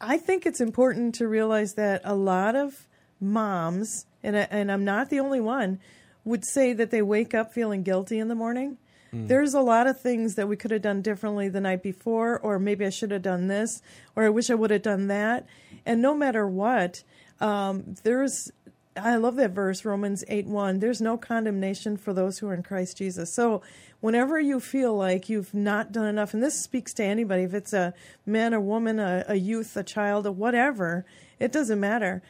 I 0.01 0.19
think 0.19 0.47
it's 0.47 0.61
important 0.61 1.15
to 1.17 1.29
realize 1.29 1.75
that 1.75 2.01
a 2.05 2.15
lot 2.15 2.57
of 2.57 2.89
moms, 3.21 4.07
and, 4.23 4.37
I, 4.37 4.49
and 4.51 4.71
I'm 4.71 4.85
not 4.85 5.11
the 5.11 5.21
only 5.21 5.41
one, 5.41 5.81
would 6.25 6.45
say 6.45 6.73
that 6.73 6.91
they 6.91 7.03
wake 7.03 7.35
up 7.35 7.53
feeling 7.53 7.83
guilty 7.83 8.19
in 8.19 8.29
the 8.29 8.35
morning. 8.35 8.79
Hmm. 9.11 9.27
There's 9.27 9.55
a 9.55 9.61
lot 9.61 9.87
of 9.87 10.01
things 10.01 10.35
that 10.35 10.49
we 10.49 10.57
could 10.57 10.71
have 10.71 10.83
done 10.83 11.03
differently 11.03 11.49
the 11.49 11.61
night 11.61 11.83
before, 11.83 12.39
or 12.41 12.59
maybe 12.59 12.85
I 12.85 12.91
should 12.91 13.11
have 13.13 13.23
done 13.23 13.49
this, 13.49 13.83
or 14.17 14.25
I 14.25 14.31
wish 14.31 14.51
I 14.51 14.55
would 14.55 14.71
have 14.71 14.83
done 14.83 15.09
that. 15.09 15.47
And 15.87 16.01
no 16.01 16.15
matter 16.15 16.47
what, 16.47 17.03
um, 17.41 17.95
there's 18.03 18.51
I 18.97 19.17
love 19.17 19.37
that 19.37 19.51
verse, 19.51 19.85
Romans 19.85 20.25
8 20.29 20.47
1. 20.47 20.79
There's 20.79 21.01
no 21.01 21.17
condemnation 21.17 21.97
for 21.97 22.13
those 22.13 22.39
who 22.39 22.49
are 22.49 22.55
in 22.55 22.63
Christ 22.63 22.97
Jesus. 22.99 23.33
So, 23.33 23.61
whenever 24.01 24.39
you 24.39 24.61
feel 24.61 24.97
like 24.97 25.29
you've 25.29 25.53
not 25.53 25.91
done 25.91 26.07
enough, 26.07 26.33
and 26.33 26.43
this 26.43 26.61
speaks 26.61 26.95
to 26.95 27.05
anybody, 27.05 27.43
if 27.43 27.55
it's 27.55 27.73
a 27.73 27.93
man, 28.25 28.53
a 28.53 28.61
woman, 28.61 29.01
a, 29.01 29.25
a 29.27 29.35
youth, 29.35 29.77
a 29.77 29.83
child, 29.83 30.27
or 30.27 30.33
whatever, 30.33 31.05
it 31.41 31.51
doesn't 31.51 31.81
matter. 31.81 32.23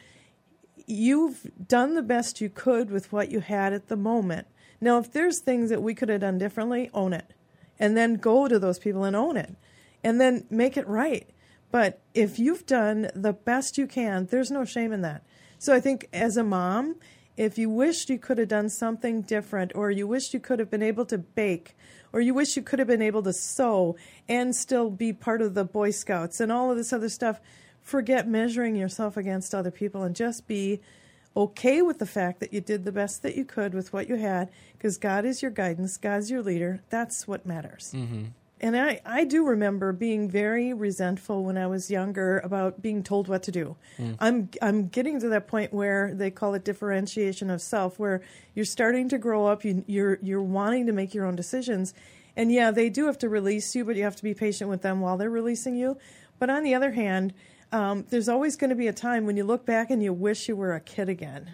You've 0.87 1.51
done 1.67 1.93
the 1.93 2.01
best 2.01 2.41
you 2.41 2.49
could 2.49 2.89
with 2.89 3.11
what 3.11 3.29
you 3.29 3.41
had 3.41 3.73
at 3.73 3.87
the 3.87 3.95
moment. 3.95 4.47
Now, 4.81 4.97
if 4.97 5.11
there's 5.11 5.41
things 5.41 5.69
that 5.69 5.81
we 5.81 5.93
could 5.93 6.09
have 6.09 6.21
done 6.21 6.37
differently, 6.37 6.89
own 6.93 7.13
it. 7.13 7.33
And 7.79 7.95
then 7.95 8.15
go 8.15 8.47
to 8.47 8.57
those 8.57 8.79
people 8.79 9.03
and 9.03 9.15
own 9.15 9.37
it. 9.37 9.55
And 10.03 10.19
then 10.19 10.45
make 10.49 10.77
it 10.77 10.87
right. 10.87 11.29
But 11.75 11.99
if 12.13 12.39
you've 12.39 12.65
done 12.65 13.11
the 13.13 13.33
best 13.33 13.77
you 13.77 13.85
can, 13.85 14.27
there's 14.27 14.49
no 14.49 14.63
shame 14.63 14.93
in 14.93 15.01
that. 15.01 15.25
So 15.59 15.75
I 15.75 15.81
think 15.81 16.07
as 16.13 16.37
a 16.37 16.43
mom, 16.43 16.95
if 17.35 17.57
you 17.57 17.69
wished 17.69 18.09
you 18.09 18.17
could 18.17 18.37
have 18.37 18.47
done 18.47 18.69
something 18.69 19.23
different, 19.23 19.73
or 19.75 19.91
you 19.91 20.07
wished 20.07 20.33
you 20.33 20.39
could 20.39 20.59
have 20.59 20.71
been 20.71 20.81
able 20.81 21.05
to 21.07 21.17
bake, 21.17 21.75
or 22.13 22.21
you 22.21 22.33
wish 22.33 22.55
you 22.55 22.63
could 22.63 22.79
have 22.79 22.87
been 22.87 23.01
able 23.01 23.21
to 23.23 23.33
sew 23.33 23.97
and 24.29 24.55
still 24.55 24.89
be 24.89 25.11
part 25.11 25.41
of 25.41 25.53
the 25.53 25.65
Boy 25.65 25.91
Scouts 25.91 26.39
and 26.39 26.49
all 26.49 26.71
of 26.71 26.77
this 26.77 26.93
other 26.93 27.09
stuff, 27.09 27.41
forget 27.81 28.25
measuring 28.25 28.77
yourself 28.77 29.17
against 29.17 29.53
other 29.53 29.69
people 29.69 30.03
and 30.03 30.15
just 30.15 30.47
be 30.47 30.79
okay 31.35 31.81
with 31.81 31.99
the 31.99 32.05
fact 32.05 32.39
that 32.39 32.53
you 32.53 32.61
did 32.61 32.85
the 32.85 32.91
best 32.93 33.21
that 33.21 33.35
you 33.35 33.43
could 33.43 33.73
with 33.73 33.91
what 33.91 34.07
you 34.07 34.15
had 34.15 34.49
because 34.77 34.97
God 34.97 35.25
is 35.25 35.41
your 35.41 35.51
guidance, 35.51 35.97
God's 35.97 36.31
your 36.31 36.41
leader. 36.41 36.83
That's 36.89 37.27
what 37.27 37.45
matters. 37.45 37.91
Mm-hmm. 37.93 38.27
And 38.61 38.77
I, 38.77 39.01
I 39.05 39.25
do 39.25 39.45
remember 39.45 39.91
being 39.91 40.29
very 40.29 40.73
resentful 40.73 41.43
when 41.43 41.57
I 41.57 41.67
was 41.67 41.91
younger 41.91 42.39
about 42.39 42.81
being 42.81 43.03
told 43.03 43.27
what 43.27 43.43
to 43.43 43.51
do. 43.51 43.75
Mm. 43.99 44.15
I'm 44.19 44.49
I'm 44.61 44.87
getting 44.87 45.19
to 45.19 45.29
that 45.29 45.47
point 45.47 45.73
where 45.73 46.13
they 46.13 46.31
call 46.31 46.53
it 46.53 46.63
differentiation 46.63 47.49
of 47.49 47.61
self, 47.61 47.99
where 47.99 48.21
you're 48.53 48.65
starting 48.65 49.09
to 49.09 49.17
grow 49.17 49.45
up, 49.45 49.65
you, 49.65 49.83
you're 49.87 50.19
you're 50.21 50.41
wanting 50.41 50.85
to 50.85 50.93
make 50.93 51.13
your 51.13 51.25
own 51.25 51.35
decisions, 51.35 51.93
and 52.37 52.49
yeah, 52.49 52.71
they 52.71 52.89
do 52.89 53.07
have 53.07 53.17
to 53.19 53.29
release 53.29 53.75
you, 53.75 53.83
but 53.83 53.97
you 53.97 54.03
have 54.03 54.15
to 54.15 54.23
be 54.23 54.33
patient 54.33 54.69
with 54.69 54.81
them 54.81 55.01
while 55.01 55.17
they're 55.17 55.29
releasing 55.29 55.75
you. 55.75 55.97
But 56.39 56.49
on 56.49 56.63
the 56.63 56.75
other 56.75 56.91
hand, 56.91 57.33
um, 57.75 58.05
there's 58.09 58.29
always 58.29 58.55
going 58.55 58.69
to 58.69 58.75
be 58.75 58.87
a 58.87 58.93
time 58.93 59.25
when 59.25 59.35
you 59.35 59.43
look 59.43 59.65
back 59.65 59.89
and 59.89 60.01
you 60.01 60.13
wish 60.13 60.47
you 60.47 60.55
were 60.55 60.73
a 60.73 60.79
kid 60.79 61.09
again. 61.09 61.51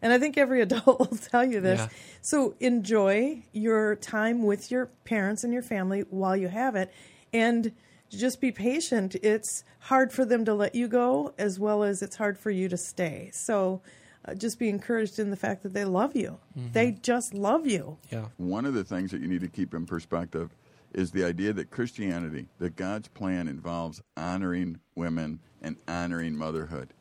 And 0.00 0.12
I 0.12 0.20
think 0.20 0.38
every 0.38 0.60
adult 0.66 1.00
will 1.00 1.18
tell 1.18 1.44
you 1.44 1.60
this. 1.60 1.80
Yeah. 1.80 1.88
So 2.20 2.54
enjoy 2.60 3.42
your 3.52 3.96
time 3.96 4.44
with 4.44 4.70
your 4.70 4.86
parents 5.04 5.42
and 5.42 5.52
your 5.52 5.62
family 5.62 6.04
while 6.10 6.36
you 6.36 6.46
have 6.46 6.76
it. 6.76 6.92
And 7.32 7.72
just 8.08 8.40
be 8.40 8.52
patient. 8.52 9.16
It's 9.16 9.64
hard 9.80 10.12
for 10.12 10.24
them 10.24 10.44
to 10.44 10.54
let 10.54 10.76
you 10.76 10.86
go 10.86 11.34
as 11.38 11.58
well 11.58 11.82
as 11.82 12.02
it's 12.02 12.14
hard 12.14 12.38
for 12.38 12.52
you 12.52 12.68
to 12.68 12.76
stay. 12.76 13.30
So 13.32 13.82
uh, 14.24 14.34
just 14.34 14.60
be 14.60 14.68
encouraged 14.68 15.18
in 15.18 15.30
the 15.30 15.36
fact 15.36 15.64
that 15.64 15.72
they 15.72 15.84
love 15.84 16.14
you. 16.14 16.38
They 16.54 16.92
just 16.92 17.34
love 17.34 17.66
you. 17.66 17.98
Yeah. 18.10 18.26
One 18.36 18.64
of 18.64 18.74
the 18.74 18.84
things 18.84 19.10
that 19.10 19.20
you 19.20 19.26
need 19.26 19.40
to 19.40 19.48
keep 19.48 19.74
in 19.74 19.86
perspective 19.86 20.54
is 20.94 21.10
the 21.10 21.24
idea 21.24 21.52
that 21.52 21.70
Christianity, 21.70 22.46
that 22.58 22.76
God's 22.76 23.08
plan 23.08 23.48
involves 23.48 24.02
honoring 24.16 24.78
women 24.94 25.40
and 25.62 25.76
honoring 25.88 26.36
motherhood. 26.36 26.92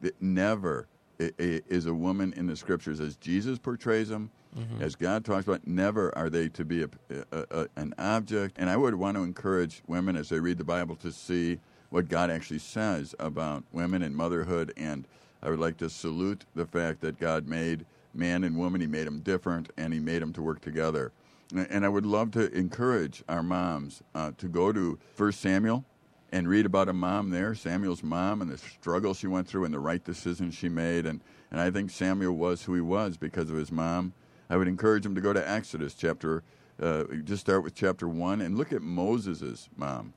That 0.00 0.20
never 0.20 0.86
is 1.18 1.86
a 1.86 1.94
woman 1.94 2.32
in 2.36 2.46
the 2.46 2.56
scriptures, 2.56 3.00
as 3.00 3.16
Jesus 3.16 3.58
portrays 3.58 4.08
them, 4.08 4.30
mm-hmm. 4.56 4.82
as 4.82 4.94
God 4.94 5.24
talks 5.24 5.46
about, 5.46 5.66
never 5.66 6.16
are 6.16 6.28
they 6.28 6.48
to 6.50 6.64
be 6.64 6.82
a, 6.82 6.88
a, 7.32 7.46
a, 7.50 7.68
an 7.76 7.94
object. 7.98 8.56
And 8.58 8.68
I 8.68 8.76
would 8.76 8.94
want 8.94 9.16
to 9.16 9.22
encourage 9.22 9.82
women 9.86 10.16
as 10.16 10.28
they 10.28 10.40
read 10.40 10.58
the 10.58 10.64
Bible 10.64 10.96
to 10.96 11.10
see 11.10 11.58
what 11.90 12.08
God 12.08 12.30
actually 12.30 12.58
says 12.58 13.14
about 13.18 13.64
women 13.72 14.02
and 14.02 14.14
motherhood. 14.14 14.72
And 14.76 15.06
I 15.42 15.50
would 15.50 15.58
like 15.58 15.78
to 15.78 15.88
salute 15.88 16.44
the 16.54 16.66
fact 16.66 17.00
that 17.00 17.18
God 17.18 17.46
made 17.46 17.86
man 18.12 18.44
and 18.44 18.56
woman, 18.56 18.80
He 18.80 18.86
made 18.86 19.06
them 19.06 19.20
different, 19.20 19.70
and 19.76 19.92
He 19.92 20.00
made 20.00 20.20
them 20.20 20.32
to 20.34 20.42
work 20.42 20.60
together. 20.60 21.12
And 21.52 21.66
and 21.70 21.84
I 21.84 21.88
would 21.88 22.06
love 22.06 22.30
to 22.32 22.52
encourage 22.52 23.22
our 23.28 23.42
moms 23.42 24.02
uh, 24.14 24.32
to 24.38 24.48
go 24.48 24.72
to 24.72 24.98
1 25.16 25.32
Samuel 25.32 25.84
and 26.32 26.48
read 26.48 26.66
about 26.66 26.88
a 26.88 26.92
mom 26.92 27.30
there, 27.30 27.54
Samuel's 27.54 28.02
mom, 28.02 28.42
and 28.42 28.50
the 28.50 28.58
struggle 28.58 29.14
she 29.14 29.26
went 29.26 29.46
through 29.46 29.64
and 29.64 29.72
the 29.72 29.78
right 29.78 30.02
decisions 30.04 30.54
she 30.54 30.68
made. 30.68 31.06
And, 31.06 31.20
and 31.50 31.60
I 31.60 31.70
think 31.70 31.90
Samuel 31.90 32.34
was 32.34 32.64
who 32.64 32.74
he 32.74 32.80
was 32.80 33.16
because 33.16 33.48
of 33.48 33.56
his 33.56 33.70
mom. 33.70 34.12
I 34.50 34.56
would 34.56 34.68
encourage 34.68 35.06
him 35.06 35.14
to 35.14 35.20
go 35.20 35.32
to 35.32 35.48
Exodus 35.48 35.94
chapter, 35.94 36.42
uh, 36.80 37.04
just 37.24 37.40
start 37.42 37.62
with 37.62 37.74
chapter 37.74 38.08
1 38.08 38.40
and 38.40 38.58
look 38.58 38.72
at 38.72 38.82
Moses' 38.82 39.68
mom. 39.76 40.14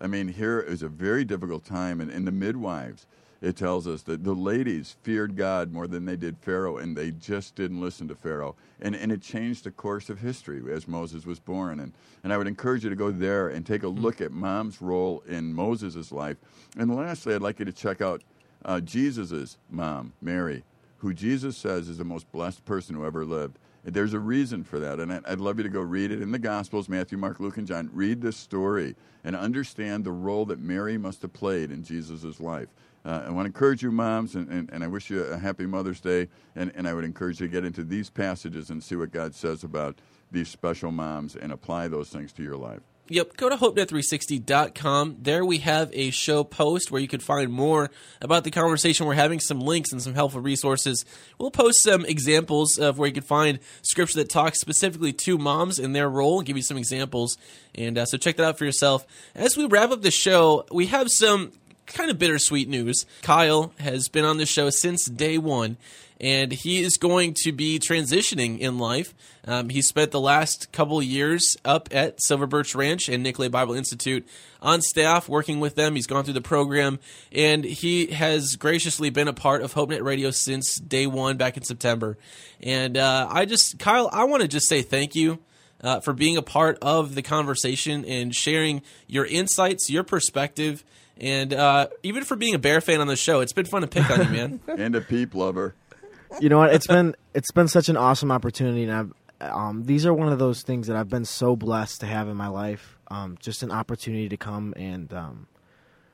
I 0.00 0.06
mean, 0.06 0.28
here 0.28 0.60
is 0.60 0.82
a 0.82 0.88
very 0.88 1.24
difficult 1.24 1.64
time, 1.64 2.00
and 2.00 2.10
in 2.10 2.26
the 2.26 2.32
midwives, 2.32 3.06
it 3.42 3.56
tells 3.56 3.86
us 3.86 4.02
that 4.02 4.24
the 4.24 4.34
ladies 4.34 4.96
feared 5.02 5.36
God 5.36 5.72
more 5.72 5.86
than 5.86 6.04
they 6.04 6.16
did 6.16 6.38
Pharaoh, 6.38 6.78
and 6.78 6.96
they 6.96 7.10
just 7.10 7.54
didn't 7.54 7.80
listen 7.80 8.08
to 8.08 8.14
Pharaoh. 8.14 8.56
And, 8.80 8.96
and 8.96 9.12
it 9.12 9.20
changed 9.22 9.64
the 9.64 9.70
course 9.70 10.08
of 10.08 10.20
history 10.20 10.62
as 10.72 10.88
Moses 10.88 11.26
was 11.26 11.38
born. 11.38 11.80
And, 11.80 11.92
and 12.24 12.32
I 12.32 12.38
would 12.38 12.46
encourage 12.46 12.84
you 12.84 12.90
to 12.90 12.96
go 12.96 13.10
there 13.10 13.48
and 13.48 13.64
take 13.64 13.82
a 13.82 13.88
look 13.88 14.20
at 14.20 14.32
mom's 14.32 14.80
role 14.80 15.22
in 15.28 15.52
Moses' 15.52 16.12
life. 16.12 16.36
And 16.78 16.94
lastly, 16.94 17.34
I'd 17.34 17.42
like 17.42 17.58
you 17.58 17.64
to 17.66 17.72
check 17.72 18.00
out 18.00 18.22
uh, 18.64 18.80
Jesus' 18.80 19.58
mom, 19.70 20.12
Mary, 20.20 20.64
who 20.98 21.12
Jesus 21.12 21.56
says 21.56 21.88
is 21.88 21.98
the 21.98 22.04
most 22.04 22.30
blessed 22.32 22.64
person 22.64 22.96
who 22.96 23.04
ever 23.04 23.24
lived. 23.24 23.58
And 23.84 23.94
There's 23.94 24.14
a 24.14 24.18
reason 24.18 24.64
for 24.64 24.80
that, 24.80 24.98
and 24.98 25.12
I'd 25.12 25.38
love 25.38 25.58
you 25.58 25.62
to 25.62 25.68
go 25.68 25.80
read 25.80 26.10
it 26.10 26.20
in 26.20 26.32
the 26.32 26.40
Gospels 26.40 26.88
Matthew, 26.88 27.16
Mark, 27.16 27.38
Luke, 27.38 27.56
and 27.56 27.68
John. 27.68 27.88
Read 27.92 28.20
this 28.20 28.36
story 28.36 28.96
and 29.22 29.36
understand 29.36 30.02
the 30.02 30.10
role 30.10 30.44
that 30.46 30.58
Mary 30.58 30.98
must 30.98 31.22
have 31.22 31.32
played 31.32 31.70
in 31.70 31.84
Jesus' 31.84 32.40
life. 32.40 32.66
Uh, 33.06 33.22
I 33.26 33.30
want 33.30 33.44
to 33.44 33.50
encourage 33.50 33.82
you, 33.82 33.92
moms, 33.92 34.34
and, 34.34 34.48
and, 34.48 34.68
and 34.72 34.82
I 34.82 34.88
wish 34.88 35.10
you 35.10 35.22
a 35.22 35.38
happy 35.38 35.64
Mother's 35.64 36.00
Day. 36.00 36.26
And, 36.56 36.72
and 36.74 36.88
I 36.88 36.94
would 36.94 37.04
encourage 37.04 37.40
you 37.40 37.46
to 37.46 37.52
get 37.52 37.64
into 37.64 37.84
these 37.84 38.10
passages 38.10 38.68
and 38.68 38.82
see 38.82 38.96
what 38.96 39.12
God 39.12 39.34
says 39.34 39.62
about 39.62 40.00
these 40.32 40.48
special 40.48 40.90
moms 40.90 41.36
and 41.36 41.52
apply 41.52 41.86
those 41.86 42.08
things 42.08 42.32
to 42.32 42.42
your 42.42 42.56
life. 42.56 42.80
Yep, 43.08 43.36
go 43.36 43.48
to 43.48 43.56
hopenet360.com. 43.56 45.18
There 45.22 45.44
we 45.44 45.58
have 45.58 45.90
a 45.92 46.10
show 46.10 46.42
post 46.42 46.90
where 46.90 47.00
you 47.00 47.06
can 47.06 47.20
find 47.20 47.52
more 47.52 47.92
about 48.20 48.42
the 48.42 48.50
conversation 48.50 49.06
we're 49.06 49.14
having, 49.14 49.38
some 49.38 49.60
links 49.60 49.92
and 49.92 50.02
some 50.02 50.14
helpful 50.14 50.40
resources. 50.40 51.04
We'll 51.38 51.52
post 51.52 51.84
some 51.84 52.04
examples 52.04 52.76
of 52.78 52.98
where 52.98 53.06
you 53.06 53.14
can 53.14 53.22
find 53.22 53.60
scripture 53.82 54.18
that 54.18 54.28
talks 54.28 54.60
specifically 54.60 55.12
to 55.12 55.38
moms 55.38 55.78
and 55.78 55.94
their 55.94 56.08
role 56.10 56.42
give 56.42 56.56
you 56.56 56.64
some 56.64 56.76
examples. 56.76 57.38
And 57.76 57.96
uh, 57.96 58.06
so 58.06 58.18
check 58.18 58.38
that 58.38 58.44
out 58.44 58.58
for 58.58 58.64
yourself. 58.64 59.06
As 59.36 59.56
we 59.56 59.66
wrap 59.66 59.92
up 59.92 60.02
the 60.02 60.10
show, 60.10 60.66
we 60.72 60.86
have 60.86 61.06
some 61.08 61.52
kind 61.86 62.10
of 62.10 62.18
bittersweet 62.18 62.68
news. 62.68 63.06
Kyle 63.22 63.72
has 63.78 64.08
been 64.08 64.24
on 64.24 64.36
the 64.36 64.46
show 64.46 64.70
since 64.70 65.06
day 65.06 65.38
one, 65.38 65.76
and 66.20 66.52
he 66.52 66.82
is 66.82 66.96
going 66.96 67.34
to 67.44 67.52
be 67.52 67.78
transitioning 67.78 68.58
in 68.58 68.78
life. 68.78 69.14
Um, 69.44 69.68
he 69.68 69.82
spent 69.82 70.10
the 70.10 70.20
last 70.20 70.72
couple 70.72 71.00
years 71.02 71.56
up 71.64 71.88
at 71.92 72.22
Silver 72.22 72.46
Birch 72.46 72.74
Ranch 72.74 73.08
and 73.08 73.22
Nicolet 73.22 73.52
Bible 73.52 73.74
Institute 73.74 74.26
on 74.60 74.80
staff, 74.82 75.28
working 75.28 75.60
with 75.60 75.76
them. 75.76 75.94
He's 75.94 76.06
gone 76.06 76.24
through 76.24 76.34
the 76.34 76.40
program, 76.40 76.98
and 77.30 77.64
he 77.64 78.06
has 78.06 78.56
graciously 78.56 79.10
been 79.10 79.28
a 79.28 79.32
part 79.32 79.62
of 79.62 79.74
HopeNet 79.74 80.02
Radio 80.02 80.30
since 80.30 80.76
day 80.76 81.06
one 81.06 81.36
back 81.36 81.56
in 81.56 81.62
September. 81.62 82.18
And 82.60 82.96
uh, 82.96 83.28
I 83.30 83.44
just, 83.44 83.78
Kyle, 83.78 84.10
I 84.12 84.24
want 84.24 84.42
to 84.42 84.48
just 84.48 84.68
say 84.68 84.82
thank 84.82 85.14
you 85.14 85.38
uh, 85.82 86.00
for 86.00 86.12
being 86.12 86.36
a 86.36 86.42
part 86.42 86.78
of 86.82 87.14
the 87.14 87.22
conversation 87.22 88.04
and 88.04 88.34
sharing 88.34 88.82
your 89.06 89.26
insights, 89.26 89.90
your 89.90 90.02
perspective, 90.02 90.84
and 91.18 91.52
uh, 91.52 91.88
even 92.02 92.24
for 92.24 92.36
being 92.36 92.54
a 92.54 92.58
Bear 92.58 92.80
fan 92.80 93.00
on 93.00 93.06
the 93.06 93.16
show. 93.16 93.40
It's 93.40 93.52
been 93.52 93.66
fun 93.66 93.82
to 93.82 93.88
pick 93.88 94.10
on 94.10 94.20
you, 94.20 94.30
man. 94.30 94.60
And 94.68 94.94
a 94.94 95.00
peep 95.00 95.34
lover. 95.34 95.74
you 96.40 96.48
know 96.48 96.58
what? 96.58 96.74
It's 96.74 96.86
been 96.86 97.14
it's 97.34 97.50
been 97.52 97.68
such 97.68 97.88
an 97.88 97.96
awesome 97.96 98.30
opportunity, 98.30 98.84
and 98.84 98.92
I've 98.92 99.12
um, 99.40 99.84
these 99.84 100.06
are 100.06 100.14
one 100.14 100.32
of 100.32 100.38
those 100.38 100.62
things 100.62 100.86
that 100.86 100.96
I've 100.96 101.08
been 101.08 101.24
so 101.24 101.56
blessed 101.56 102.00
to 102.00 102.06
have 102.06 102.28
in 102.28 102.36
my 102.36 102.48
life. 102.48 102.96
Um, 103.08 103.36
just 103.40 103.62
an 103.62 103.70
opportunity 103.70 104.28
to 104.28 104.36
come 104.36 104.74
and 104.76 105.12
um, 105.12 105.46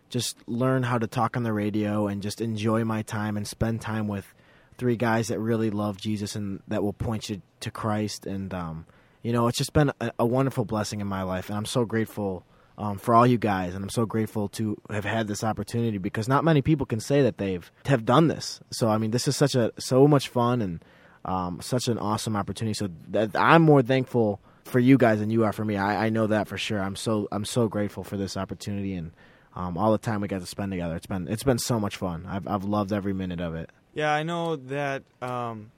just 0.09 0.37
learn 0.47 0.83
how 0.83 0.99
to 0.99 1.07
talk 1.07 1.37
on 1.37 1.43
the 1.43 1.53
radio 1.53 2.07
and 2.07 2.23
just 2.23 2.41
enjoy 2.41 2.85
my 2.85 3.03
time 3.03 3.37
and 3.37 3.47
spend 3.47 3.81
time 3.81 4.09
with 4.09 4.35
three 4.77 4.97
guys 4.97 5.29
that 5.29 5.39
really 5.39 5.71
love 5.71 5.97
Jesus 5.97 6.35
and 6.37 6.61
that 6.69 6.83
will 6.83 6.93
point 6.93 7.31
you 7.31 7.41
to 7.61 7.71
Christ. 7.71 8.27
And 8.27 8.53
um, 8.53 8.87
you 9.23 9.33
know, 9.33 9.49
it's 9.49 9.59
just 9.59 9.73
been 9.73 9.93
a, 10.01 10.13
a, 10.19 10.27
wonderful 10.27 10.65
blessing 10.65 11.01
in 11.01 11.07
my 11.07 11.23
life, 11.23 11.49
and 11.49 11.57
I'm 11.57 11.65
so 11.65 11.85
grateful 11.85 12.45
um, 12.83 12.99
for 12.99 13.15
all 13.15 13.25
you 13.25 13.39
guys, 13.39 13.77
and 13.77 13.85
I'm 13.85 13.91
so 13.91 14.05
grateful 14.05 14.49
to 14.51 14.77
have 14.91 15.05
had 15.05 15.29
this 15.29 15.45
opportunity 15.45 15.99
because 15.99 16.27
not 16.27 16.43
many 16.43 16.63
people 16.63 16.85
can 16.85 16.99
say 16.99 17.23
that 17.23 17.39
they've 17.39 17.71
have 17.87 18.05
done 18.05 18.27
this. 18.27 18.61
So 18.73 18.89
I 18.89 18.99
mean, 18.99 19.13
this 19.13 19.29
is 19.29 19.37
such 19.37 19.55
a 19.55 19.73
so 19.79 20.09
much 20.09 20.29
fun 20.29 20.61
and 20.61 20.85
um, 21.25 21.61
such 21.63 21.87
an 21.87 21.97
awesome 21.97 22.35
opportunity. 22.35 22.75
So 22.75 22.89
that 23.11 23.37
I'm 23.37 23.63
more 23.63 23.83
thankful 23.83 24.41
for 24.65 24.81
you 24.81 24.99
guys 24.99 25.21
than 25.21 25.31
you 25.31 25.45
are 25.45 25.53
for 25.53 25.65
me. 25.65 25.77
I, 25.77 26.07
I 26.07 26.09
know 26.09 26.27
that 26.27 26.49
for 26.49 26.59
sure. 26.59 26.81
I'm 26.81 26.97
so 26.97 27.29
I'm 27.31 27.45
so 27.45 27.69
grateful 27.69 28.03
for 28.03 28.17
this 28.17 28.37
opportunity 28.37 28.95
and 28.95 29.13
um, 29.55 29.79
all 29.79 29.93
the 29.93 29.99
time 29.99 30.21
we 30.21 30.27
got 30.27 30.41
to 30.41 30.47
spend 30.47 30.73
together. 30.73 30.97
It's 30.97 31.07
been 31.07 31.29
it's 31.29 31.45
been 31.45 31.61
so 31.61 31.79
much 31.79 31.97
fun. 31.97 32.27
I've 32.29 32.49
I've 32.49 32.65
loved 32.65 32.93
every 32.93 33.13
minute 33.13 33.41
of 33.41 33.55
it. 33.55 33.71
Yeah, 33.95 34.13
I 34.13 34.25
know 34.25 34.57
that 34.57 35.05
um, 35.21 35.71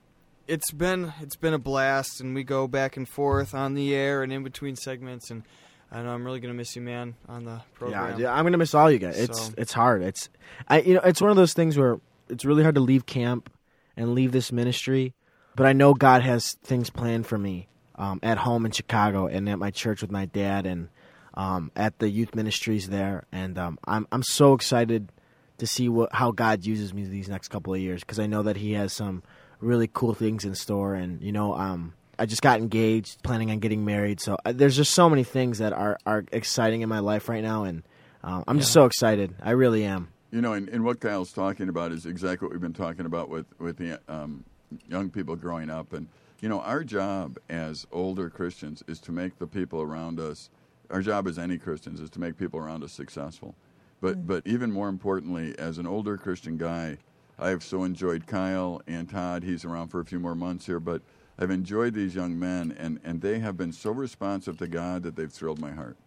it's 0.47 0.71
been 0.71 1.13
it's 1.21 1.35
been 1.35 1.53
a 1.53 1.59
blast, 1.59 2.19
and 2.19 2.33
we 2.33 2.43
go 2.43 2.67
back 2.67 2.97
and 2.97 3.07
forth 3.07 3.53
on 3.53 3.75
the 3.75 3.93
air 3.93 4.23
and 4.23 4.33
in 4.33 4.43
between 4.43 4.75
segments, 4.75 5.29
and 5.29 5.43
I 5.91 6.01
know 6.01 6.09
I'm 6.09 6.25
really 6.25 6.39
gonna 6.39 6.53
miss 6.53 6.75
you, 6.75 6.81
man, 6.81 7.15
on 7.27 7.45
the 7.45 7.61
program. 7.73 8.19
Yeah, 8.19 8.33
I'm 8.33 8.43
gonna 8.43 8.57
miss 8.57 8.73
all 8.73 8.91
you 8.91 8.99
guys. 8.99 9.17
It's 9.17 9.47
so. 9.47 9.53
it's 9.57 9.73
hard. 9.73 10.01
It's 10.01 10.29
I 10.67 10.81
you 10.81 10.95
know 10.95 11.01
it's 11.01 11.21
one 11.21 11.31
of 11.31 11.37
those 11.37 11.53
things 11.53 11.77
where 11.77 11.99
it's 12.29 12.45
really 12.45 12.63
hard 12.63 12.75
to 12.75 12.81
leave 12.81 13.05
camp 13.05 13.51
and 13.95 14.13
leave 14.13 14.31
this 14.31 14.51
ministry, 14.51 15.13
but 15.55 15.65
I 15.65 15.73
know 15.73 15.93
God 15.93 16.21
has 16.21 16.53
things 16.63 16.89
planned 16.89 17.27
for 17.27 17.37
me 17.37 17.67
um, 17.95 18.19
at 18.23 18.37
home 18.37 18.65
in 18.65 18.71
Chicago 18.71 19.27
and 19.27 19.47
at 19.47 19.59
my 19.59 19.71
church 19.71 20.01
with 20.01 20.11
my 20.11 20.25
dad 20.25 20.65
and 20.65 20.89
um, 21.35 21.71
at 21.75 21.99
the 21.99 22.09
youth 22.09 22.33
ministries 22.35 22.89
there, 22.89 23.25
and 23.31 23.57
um, 23.57 23.77
I'm 23.85 24.07
I'm 24.11 24.23
so 24.23 24.53
excited 24.53 25.11
to 25.57 25.67
see 25.67 25.89
what 25.89 26.13
how 26.13 26.31
God 26.31 26.65
uses 26.65 26.93
me 26.93 27.03
these 27.03 27.29
next 27.29 27.49
couple 27.49 27.73
of 27.73 27.79
years 27.79 28.01
because 28.01 28.19
I 28.19 28.25
know 28.25 28.43
that 28.43 28.57
He 28.57 28.73
has 28.73 28.93
some 28.93 29.23
really 29.59 29.89
cool 29.91 30.13
things 30.13 30.45
in 30.45 30.55
store, 30.55 30.95
and 30.95 31.21
you 31.21 31.31
know, 31.31 31.53
um, 31.55 31.93
I 32.19 32.25
just 32.25 32.41
got 32.41 32.59
engaged, 32.59 33.23
planning 33.23 33.51
on 33.51 33.59
getting 33.59 33.85
married, 33.85 34.19
so 34.19 34.37
uh, 34.45 34.51
there's 34.53 34.75
just 34.75 34.93
so 34.93 35.09
many 35.09 35.23
things 35.23 35.59
that 35.59 35.73
are 35.73 35.97
are 36.05 36.25
exciting 36.31 36.81
in 36.81 36.89
my 36.89 36.99
life 36.99 37.29
right 37.29 37.43
now, 37.43 37.63
and 37.63 37.83
uh, 38.23 38.43
I'm 38.47 38.57
yeah. 38.57 38.61
just 38.61 38.73
so 38.73 38.85
excited. 38.85 39.35
I 39.41 39.51
really 39.51 39.83
am. 39.83 40.09
You 40.31 40.41
know, 40.41 40.53
and, 40.53 40.67
and, 40.67 40.83
what 40.83 40.99
Kyle's 40.99 41.31
talking 41.31 41.69
about 41.69 41.93
is 41.93 42.05
exactly 42.05 42.47
what 42.47 42.51
we've 42.51 42.61
been 42.61 42.73
talking 42.73 43.05
about 43.05 43.29
with 43.29 43.45
with 43.59 43.77
the 43.77 43.99
um, 44.07 44.43
young 44.89 45.09
people 45.09 45.35
growing 45.35 45.69
up, 45.69 45.93
and 45.93 46.07
you 46.41 46.49
know, 46.49 46.59
our 46.61 46.83
job 46.83 47.37
as 47.49 47.87
older 47.91 48.29
Christians 48.29 48.83
is 48.87 48.99
to 49.01 49.11
make 49.11 49.39
the 49.39 49.47
people 49.47 49.81
around 49.81 50.19
us. 50.19 50.49
Our 50.89 51.01
job 51.01 51.27
as 51.27 51.39
any 51.39 51.57
Christians 51.57 51.99
is 51.99 52.09
to 52.11 52.19
make 52.19 52.37
people 52.37 52.59
around 52.59 52.83
us 52.83 52.91
successful. 52.91 53.55
But 54.01 54.17
mm. 54.17 54.27
but 54.27 54.45
even 54.45 54.71
more 54.71 54.89
importantly, 54.89 55.57
as 55.57 55.77
an 55.77 55.87
older 55.87 56.17
Christian 56.17 56.57
guy, 56.57 56.97
I 57.39 57.49
have 57.49 57.63
so 57.63 57.83
enjoyed 57.83 58.27
Kyle 58.27 58.81
and 58.87 59.09
Todd. 59.09 59.43
He's 59.43 59.65
around 59.65 59.89
for 59.89 59.99
a 59.99 60.05
few 60.05 60.19
more 60.19 60.35
months 60.35 60.65
here, 60.65 60.79
but 60.79 61.01
I've 61.37 61.51
enjoyed 61.51 61.93
these 61.93 62.15
young 62.15 62.39
men, 62.39 62.75
and, 62.77 62.99
and 63.03 63.21
they 63.21 63.39
have 63.39 63.57
been 63.57 63.73
so 63.73 63.91
responsive 63.91 64.57
to 64.59 64.67
God 64.67 65.03
that 65.03 65.15
they've 65.15 65.31
thrilled 65.31 65.59
my 65.59 65.71
heart. 65.71 65.97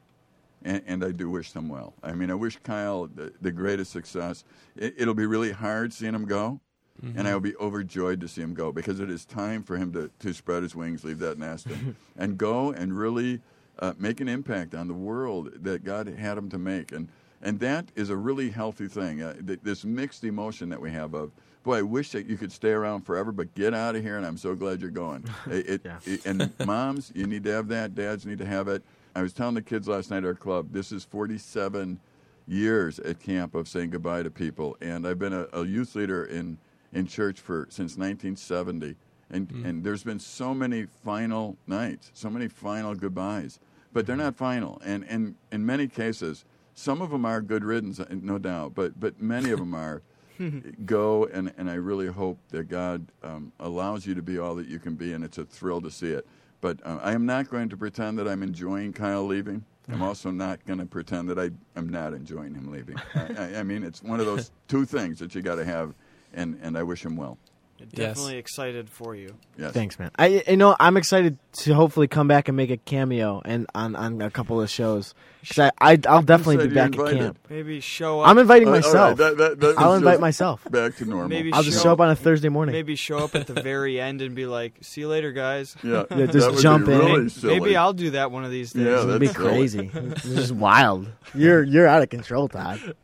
And, 0.63 0.83
and 0.87 1.05
I 1.05 1.13
do 1.13 1.31
wish 1.31 1.53
them 1.53 1.69
well. 1.69 1.95
I 2.03 2.13
mean, 2.13 2.31
I 2.31 2.35
wish 2.35 2.59
Kyle 2.63 3.07
the, 3.07 3.33
the 3.41 3.53
greatest 3.53 3.93
success. 3.93 4.45
It, 4.75 5.07
will 5.07 5.15
be 5.15 5.27
really 5.27 5.53
hard 5.53 5.93
seeing 5.93 6.15
him 6.15 6.25
go, 6.25 6.61
mm-hmm. 7.01 7.19
and 7.19 7.29
I 7.29 7.35
will 7.35 7.41
be 7.41 7.55
overjoyed 7.57 8.21
to 8.23 8.29
see 8.29 8.41
him 8.41 8.55
go 8.55 8.73
because 8.73 9.01
it 9.01 9.11
is 9.11 9.25
time 9.25 9.63
for 9.63 9.77
him 9.77 9.93
to, 9.93 10.11
to 10.19 10.33
spread 10.33 10.63
his 10.63 10.75
wings, 10.75 11.05
leave 11.05 11.21
that 11.21 11.39
nest, 11.39 11.67
and, 11.67 11.95
and 12.17 12.39
go 12.39 12.73
and 12.73 12.99
really 12.99 13.41
uh, 13.79 13.93
make 13.99 14.21
an 14.21 14.29
impact 14.29 14.75
on 14.75 14.89
the 14.89 14.95
world 14.95 15.51
that 15.63 15.85
God 15.85 16.09
had 16.09 16.39
him 16.39 16.49
to 16.51 16.59
make. 16.59 16.91
And 16.91 17.09
and 17.43 17.61
that 17.61 17.87
is 17.95 18.11
a 18.11 18.17
really 18.17 18.51
healthy 18.51 18.89
thing. 18.89 19.23
Uh, 19.23 19.35
th- 19.47 19.61
this 19.63 19.85
mixed 19.85 20.25
emotion 20.25 20.69
that 20.71 20.81
we 20.81 20.91
have 20.91 21.15
of, 21.15 21.31
boy, 21.63 21.79
I 21.79 21.83
wish 21.83 22.11
that 22.13 22.27
you 22.27 22.37
could 22.37 22.53
stay 22.53 22.71
around 22.71 23.03
forever, 23.03 23.33
but 23.33 23.55
get 23.55 23.75
out 23.75 23.97
of 23.97 24.03
here, 24.03 24.17
and 24.17 24.27
I'm 24.27 24.37
so 24.37 24.55
glad 24.55 24.81
you're 24.81 24.91
going. 24.91 25.25
it, 25.47 25.69
it, 25.69 25.81
yeah. 25.85 25.99
it, 26.05 26.27
and 26.27 26.53
moms, 26.67 27.13
you 27.15 27.27
need 27.27 27.45
to 27.45 27.53
have 27.53 27.69
that. 27.69 27.95
Dads 27.95 28.27
need 28.27 28.39
to 28.39 28.47
have 28.47 28.69
it. 28.69 28.83
I 29.15 29.23
was 29.23 29.33
telling 29.33 29.55
the 29.55 29.63
kids 29.63 29.89
last 29.89 30.11
night 30.11 30.19
at 30.19 30.25
our 30.25 30.35
club, 30.35 30.73
this 30.73 30.93
is 30.93 31.05
47 31.05 32.01
years 32.47 32.99
at 33.01 33.21
camp 33.21 33.55
of 33.55 33.69
saying 33.69 33.91
goodbye 33.91 34.23
to 34.23 34.31
people, 34.31 34.77
and 34.81 35.07
I've 35.07 35.19
been 35.19 35.33
a, 35.33 35.47
a 35.53 35.65
youth 35.65 35.95
leader 35.95 36.25
in 36.25 36.59
in 36.93 37.07
church 37.07 37.41
for 37.41 37.67
since 37.69 37.97
1970, 37.97 38.97
and 39.31 39.49
mm. 39.49 39.65
and 39.65 39.85
there's 39.85 40.03
been 40.03 40.19
so 40.19 40.55
many 40.55 40.87
final 41.05 41.57
nights, 41.67 42.11
so 42.15 42.31
many 42.31 42.49
final 42.49 42.95
goodbyes, 42.95 43.61
but 43.93 44.07
they're 44.07 44.17
not 44.17 44.37
final, 44.37 44.81
and 44.85 45.05
and 45.09 45.35
in 45.53 45.67
many 45.67 45.87
cases 45.87 46.45
some 46.79 47.03
of 47.03 47.11
them 47.11 47.25
are 47.25 47.41
good 47.41 47.65
riddance, 47.65 48.01
no 48.09 48.39
doubt, 48.39 48.75
but 48.75 48.99
but 48.99 49.21
many 49.21 49.51
of 49.51 49.59
them 49.59 49.75
are. 49.75 50.03
go 50.87 51.25
and, 51.25 51.53
and 51.59 51.69
I 51.69 51.75
really 51.75 52.07
hope 52.07 52.39
that 52.51 52.69
God 52.69 53.05
um, 53.25 53.51
allows 53.59 54.07
you 54.07 54.15
to 54.15 54.23
be 54.23 54.39
all 54.39 54.55
that 54.55 54.69
you 54.69 54.79
can 54.79 54.95
be, 54.95 55.13
and 55.13 55.25
it's 55.25 55.37
a 55.39 55.45
thrill 55.45 55.81
to 55.81 55.91
see 55.91 56.13
it. 56.13 56.25
But 56.61 56.79
uh, 56.85 57.01
I 57.03 57.11
am 57.11 57.27
not 57.27 57.51
going 57.51 57.69
to 57.71 57.77
pretend 57.77 58.21
that 58.21 58.29
I'm 58.29 58.45
enjoying 58.45 58.93
Kyle 58.93 59.25
leaving. 59.25 59.65
I'm 59.89 60.01
also 60.11 60.31
not 60.31 60.65
going 60.65 60.79
to 60.79 60.87
pretend 60.87 61.29
that 61.31 61.41
I 61.41 61.51
am 61.77 61.89
not 61.89 62.15
enjoying 62.15 62.55
him 62.55 62.71
leaving. 62.71 62.95
I, 63.17 63.57
I, 63.57 63.63
mean, 63.65 63.83
it's 63.83 64.01
one 64.01 64.21
of 64.21 64.27
those 64.27 64.53
two 64.69 64.85
things 64.85 65.19
that 65.19 65.35
you 65.35 65.43
got 65.43 65.57
to 65.57 65.65
have, 65.65 65.93
and, 66.33 66.57
and 66.63 66.79
I 66.79 66.85
wish 66.85 67.05
him 67.05 67.17
well. 67.17 67.37
Definitely 67.79 68.35
yes. 68.35 68.41
excited 68.41 68.91
for 68.91 69.15
you. 69.15 69.37
Yes. 69.57 69.73
Thanks, 69.73 69.99
man. 69.99 70.11
I 70.19 70.45
you 70.49 70.57
know 70.57 70.77
I'm 70.79 70.97
excited 70.97 71.39
to 71.61 71.75
hopefully 71.75 72.09
come 72.09 72.29
back 72.29 72.49
and 72.49 72.57
make 72.57 72.71
a 72.71 72.77
cameo 72.77 73.41
and 73.45 73.67
on, 73.75 73.97
on 73.97 74.21
a 74.21 74.31
couple 74.31 74.61
of 74.61 74.69
shows 74.69 75.15
because 75.41 75.71
I, 75.81 75.99
I 76.07 76.15
will 76.15 76.23
definitely 76.23 76.69
be 76.69 76.75
back 76.75 76.99
at 76.99 77.11
camp. 77.11 77.39
Maybe 77.49 77.81
show 77.81 78.21
up. 78.21 78.29
I'm 78.29 78.39
inviting 78.39 78.71
myself. 78.71 79.19
Right, 79.19 79.37
that, 79.37 79.39
that, 79.39 79.61
that 79.61 79.79
I'll 79.79 79.95
invite 79.95 80.21
myself. 80.21 80.67
Back 80.71 80.97
to 80.97 81.05
normal. 81.05 81.29
Maybe 81.29 81.53
I'll 81.53 81.63
just 81.63 81.83
show 81.83 81.93
up 81.93 82.01
on 82.01 82.11
a 82.11 82.17
Thursday 82.17 82.49
morning. 82.49 82.73
Maybe 82.73 82.97
show 82.97 83.19
up 83.19 83.35
at 83.35 83.47
the 83.47 83.55
very 83.55 84.01
end 84.09 84.21
and 84.23 84.35
be 84.35 84.47
like, 84.47 84.75
"See 84.81 85.03
you 85.03 85.09
later, 85.09 85.33
guys." 85.33 85.77
Yeah, 85.83 86.05
yeah 86.17 86.27
just 86.27 86.61
jump 86.61 86.89
in. 86.89 86.99
Really 86.99 87.31
maybe 87.43 87.77
I'll 87.77 87.93
do 87.93 88.11
that 88.11 88.31
one 88.31 88.45
of 88.45 88.51
these 88.51 88.73
days. 88.73 88.87
Yeah, 88.87 89.03
It'd 89.03 89.21
be 89.21 89.29
crazy. 89.29 89.91
it's 89.95 90.25
just 90.25 90.53
wild. 90.53 91.09
You're 91.35 91.63
you're 91.63 91.87
out 91.87 92.03
of 92.03 92.11
control, 92.11 92.49
Todd. 92.49 92.95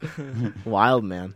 wild 0.64 1.04
man. 1.04 1.34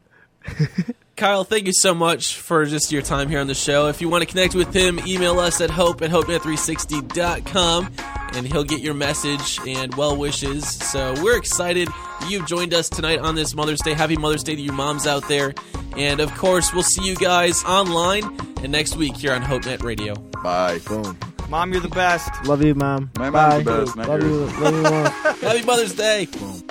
Kyle, 1.18 1.42
thank 1.42 1.66
you 1.66 1.72
so 1.72 1.94
much 1.94 2.36
for 2.36 2.64
just 2.64 2.92
your 2.92 3.02
time 3.02 3.28
here 3.28 3.40
on 3.40 3.48
the 3.48 3.54
show. 3.54 3.88
If 3.88 4.00
you 4.00 4.08
want 4.08 4.22
to 4.22 4.26
connect 4.26 4.54
with 4.54 4.72
him, 4.72 5.00
email 5.04 5.40
us 5.40 5.60
at 5.60 5.68
hope 5.68 6.00
at 6.00 6.10
hopenet360.com 6.10 7.90
and 8.34 8.46
he'll 8.46 8.62
get 8.62 8.80
your 8.82 8.94
message 8.94 9.58
and 9.66 9.92
well 9.96 10.16
wishes. 10.16 10.64
So 10.68 11.14
we're 11.20 11.36
excited 11.36 11.88
you've 12.28 12.46
joined 12.46 12.72
us 12.72 12.88
tonight 12.88 13.18
on 13.18 13.34
this 13.34 13.56
Mother's 13.56 13.80
Day. 13.80 13.94
Happy 13.94 14.16
Mother's 14.16 14.44
Day 14.44 14.54
to 14.54 14.62
you 14.62 14.70
moms 14.70 15.08
out 15.08 15.26
there. 15.26 15.54
And 15.96 16.20
of 16.20 16.32
course, 16.36 16.72
we'll 16.72 16.84
see 16.84 17.04
you 17.04 17.16
guys 17.16 17.64
online 17.64 18.22
and 18.62 18.70
next 18.70 18.94
week 18.94 19.16
here 19.16 19.32
on 19.32 19.42
HopeNet 19.42 19.82
Radio. 19.82 20.14
Bye. 20.14 20.78
Boom. 20.86 21.18
Mom, 21.48 21.72
you're 21.72 21.80
the 21.80 21.88
best. 21.88 22.30
Love 22.44 22.62
you, 22.62 22.76
Mom. 22.76 23.10
My 23.18 23.28
Bye. 23.30 23.64
mom's 23.64 23.92
the 23.92 23.96
best. 23.96 24.08
Love 24.08 24.22
you. 24.22 24.44
Love 24.60 24.74
you, 24.76 24.82
Mom. 24.82 25.06
Happy 25.40 25.62
Mother's 25.64 25.94
Day. 25.96 26.26
Boom. 26.26 26.62